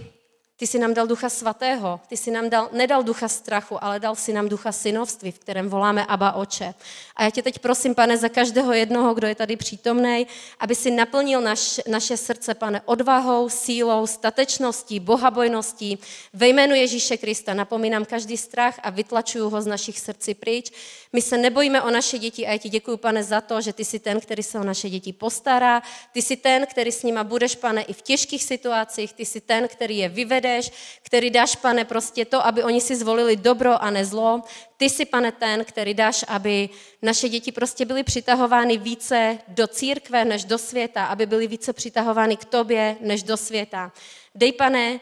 ty 0.64 0.68
jsi 0.68 0.80
nám 0.80 0.94
dal 0.94 1.08
ducha 1.08 1.30
svatého, 1.30 2.00
ty 2.08 2.18
jsi 2.18 2.32
nám 2.32 2.50
dal, 2.50 2.70
nedal 2.72 3.04
ducha 3.04 3.28
strachu, 3.28 3.84
ale 3.84 4.00
dal 4.00 4.16
si 4.16 4.34
nám 4.34 4.50
ducha 4.50 4.72
synovství, 4.72 5.32
v 5.32 5.40
kterém 5.40 5.70
voláme 5.70 6.06
Aba 6.06 6.32
Oče. 6.32 6.74
A 7.16 7.24
já 7.24 7.30
tě 7.30 7.42
teď 7.42 7.60
prosím, 7.60 7.96
pane, 7.96 8.18
za 8.18 8.30
každého 8.30 8.74
jednoho, 8.74 9.14
kdo 9.14 9.28
je 9.28 9.36
tady 9.36 9.56
přítomný, 9.56 10.28
aby 10.60 10.76
si 10.76 10.92
naplnil 10.92 11.42
naš, 11.42 11.82
naše 11.88 12.18
srdce, 12.18 12.54
pane, 12.54 12.82
odvahou, 12.86 13.50
sílou, 13.50 14.08
statečností, 14.08 15.00
bohabojností. 15.00 16.00
Ve 16.34 16.48
jménu 16.48 16.76
Ježíše 16.76 17.18
Krista 17.18 17.54
napomínám 17.54 18.06
každý 18.06 18.38
strach 18.38 18.80
a 18.84 18.90
vytlačuju 18.90 19.50
ho 19.50 19.62
z 19.62 19.68
našich 19.68 20.00
srdcí 20.00 20.34
pryč. 20.34 20.72
My 21.14 21.22
se 21.22 21.38
nebojíme 21.38 21.82
o 21.82 21.90
naše 21.90 22.20
děti 22.20 22.48
a 22.48 22.52
já 22.52 22.58
ti 22.58 22.70
děkuji, 22.70 22.98
pane, 22.98 23.24
za 23.24 23.42
to, 23.42 23.62
že 23.62 23.74
ty 23.74 23.86
jsi 23.86 24.00
ten, 24.00 24.20
který 24.20 24.44
se 24.44 24.60
o 24.60 24.64
naše 24.64 24.90
děti 24.90 25.14
postará. 25.14 25.82
Ty 26.12 26.22
jsi 26.22 26.36
ten, 26.36 26.66
který 26.66 26.92
s 26.92 27.04
nima 27.04 27.24
budeš, 27.24 27.56
pane, 27.56 27.82
i 27.82 27.94
v 27.94 28.02
těžkých 28.02 28.44
situacích. 28.44 29.14
Ty 29.14 29.26
jsi 29.26 29.42
ten, 29.42 29.68
který 29.68 29.98
je 29.98 30.10
vyvede 30.10 30.53
povedeš, 30.54 31.00
který 31.02 31.30
dáš, 31.30 31.56
pane, 31.56 31.86
prostě 31.86 32.26
to, 32.26 32.46
aby 32.46 32.64
oni 32.64 32.82
si 32.82 32.96
zvolili 32.96 33.36
dobro 33.36 33.84
a 33.84 33.90
ne 33.90 34.06
zlo. 34.06 34.42
Ty 34.78 34.90
jsi, 34.90 35.06
pane, 35.06 35.32
ten, 35.32 35.66
který 35.66 35.94
dáš, 35.94 36.26
aby 36.28 36.70
naše 37.02 37.30
děti 37.30 37.52
prostě 37.52 37.86
byly 37.86 38.04
přitahovány 38.04 38.78
více 38.78 39.38
do 39.48 39.68
církve 39.68 40.26
než 40.26 40.46
do 40.46 40.58
světa, 40.58 41.06
aby 41.06 41.26
byly 41.26 41.48
více 41.48 41.74
přitahovány 41.74 42.38
k 42.38 42.46
tobě 42.46 42.98
než 43.02 43.24
do 43.24 43.38
světa. 43.38 43.92
Dej, 44.36 44.52
pane, 44.52 45.00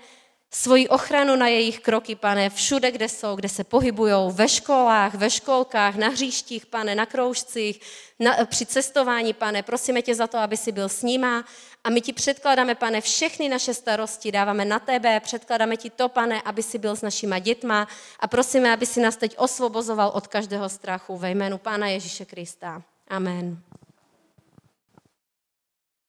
svoji 0.54 0.88
ochranu 0.88 1.36
na 1.36 1.48
jejich 1.48 1.80
kroky, 1.80 2.16
pane, 2.16 2.50
všude, 2.50 2.92
kde 2.92 3.10
jsou, 3.10 3.36
kde 3.36 3.50
se 3.50 3.64
pohybují, 3.64 4.14
ve 4.32 4.48
školách, 4.48 5.16
ve 5.16 5.30
školkách, 5.30 5.96
na 5.96 6.08
hříštích, 6.08 6.66
pane, 6.66 6.96
na 6.96 7.06
kroužcích, 7.06 7.80
na, 8.20 8.46
při 8.46 8.66
cestování, 8.66 9.34
pane, 9.34 9.64
prosíme 9.64 10.02
tě 10.02 10.16
za 10.16 10.28
to, 10.28 10.38
aby 10.38 10.58
si 10.58 10.72
byl 10.72 10.90
s 10.90 11.04
nima 11.04 11.46
a 11.84 11.90
my 11.90 12.02
ti 12.02 12.14
předkládáme, 12.14 12.76
pane, 12.76 13.02
všechny 13.02 13.50
naše 13.50 13.74
starosti, 13.74 14.32
dáváme 14.32 14.66
na 14.66 14.80
tebe, 14.80 15.20
předkládáme 15.20 15.78
ti 15.78 15.90
to, 15.90 16.10
pane, 16.10 16.42
aby 16.42 16.64
si 16.64 16.78
byl 16.78 16.96
s 16.96 17.02
našima 17.02 17.40
dětma 17.40 17.88
a 18.20 18.28
prosíme, 18.28 18.74
aby 18.74 18.86
si 18.86 19.02
nás 19.02 19.18
teď 19.18 19.36
osvobozoval 19.38 20.12
od 20.14 20.28
každého 20.28 20.70
strachu 20.70 21.18
ve 21.18 21.32
jménu 21.32 21.58
Pána 21.58 21.88
Ježíše 21.88 22.26
Krista. 22.26 22.82
Amen. 23.08 23.71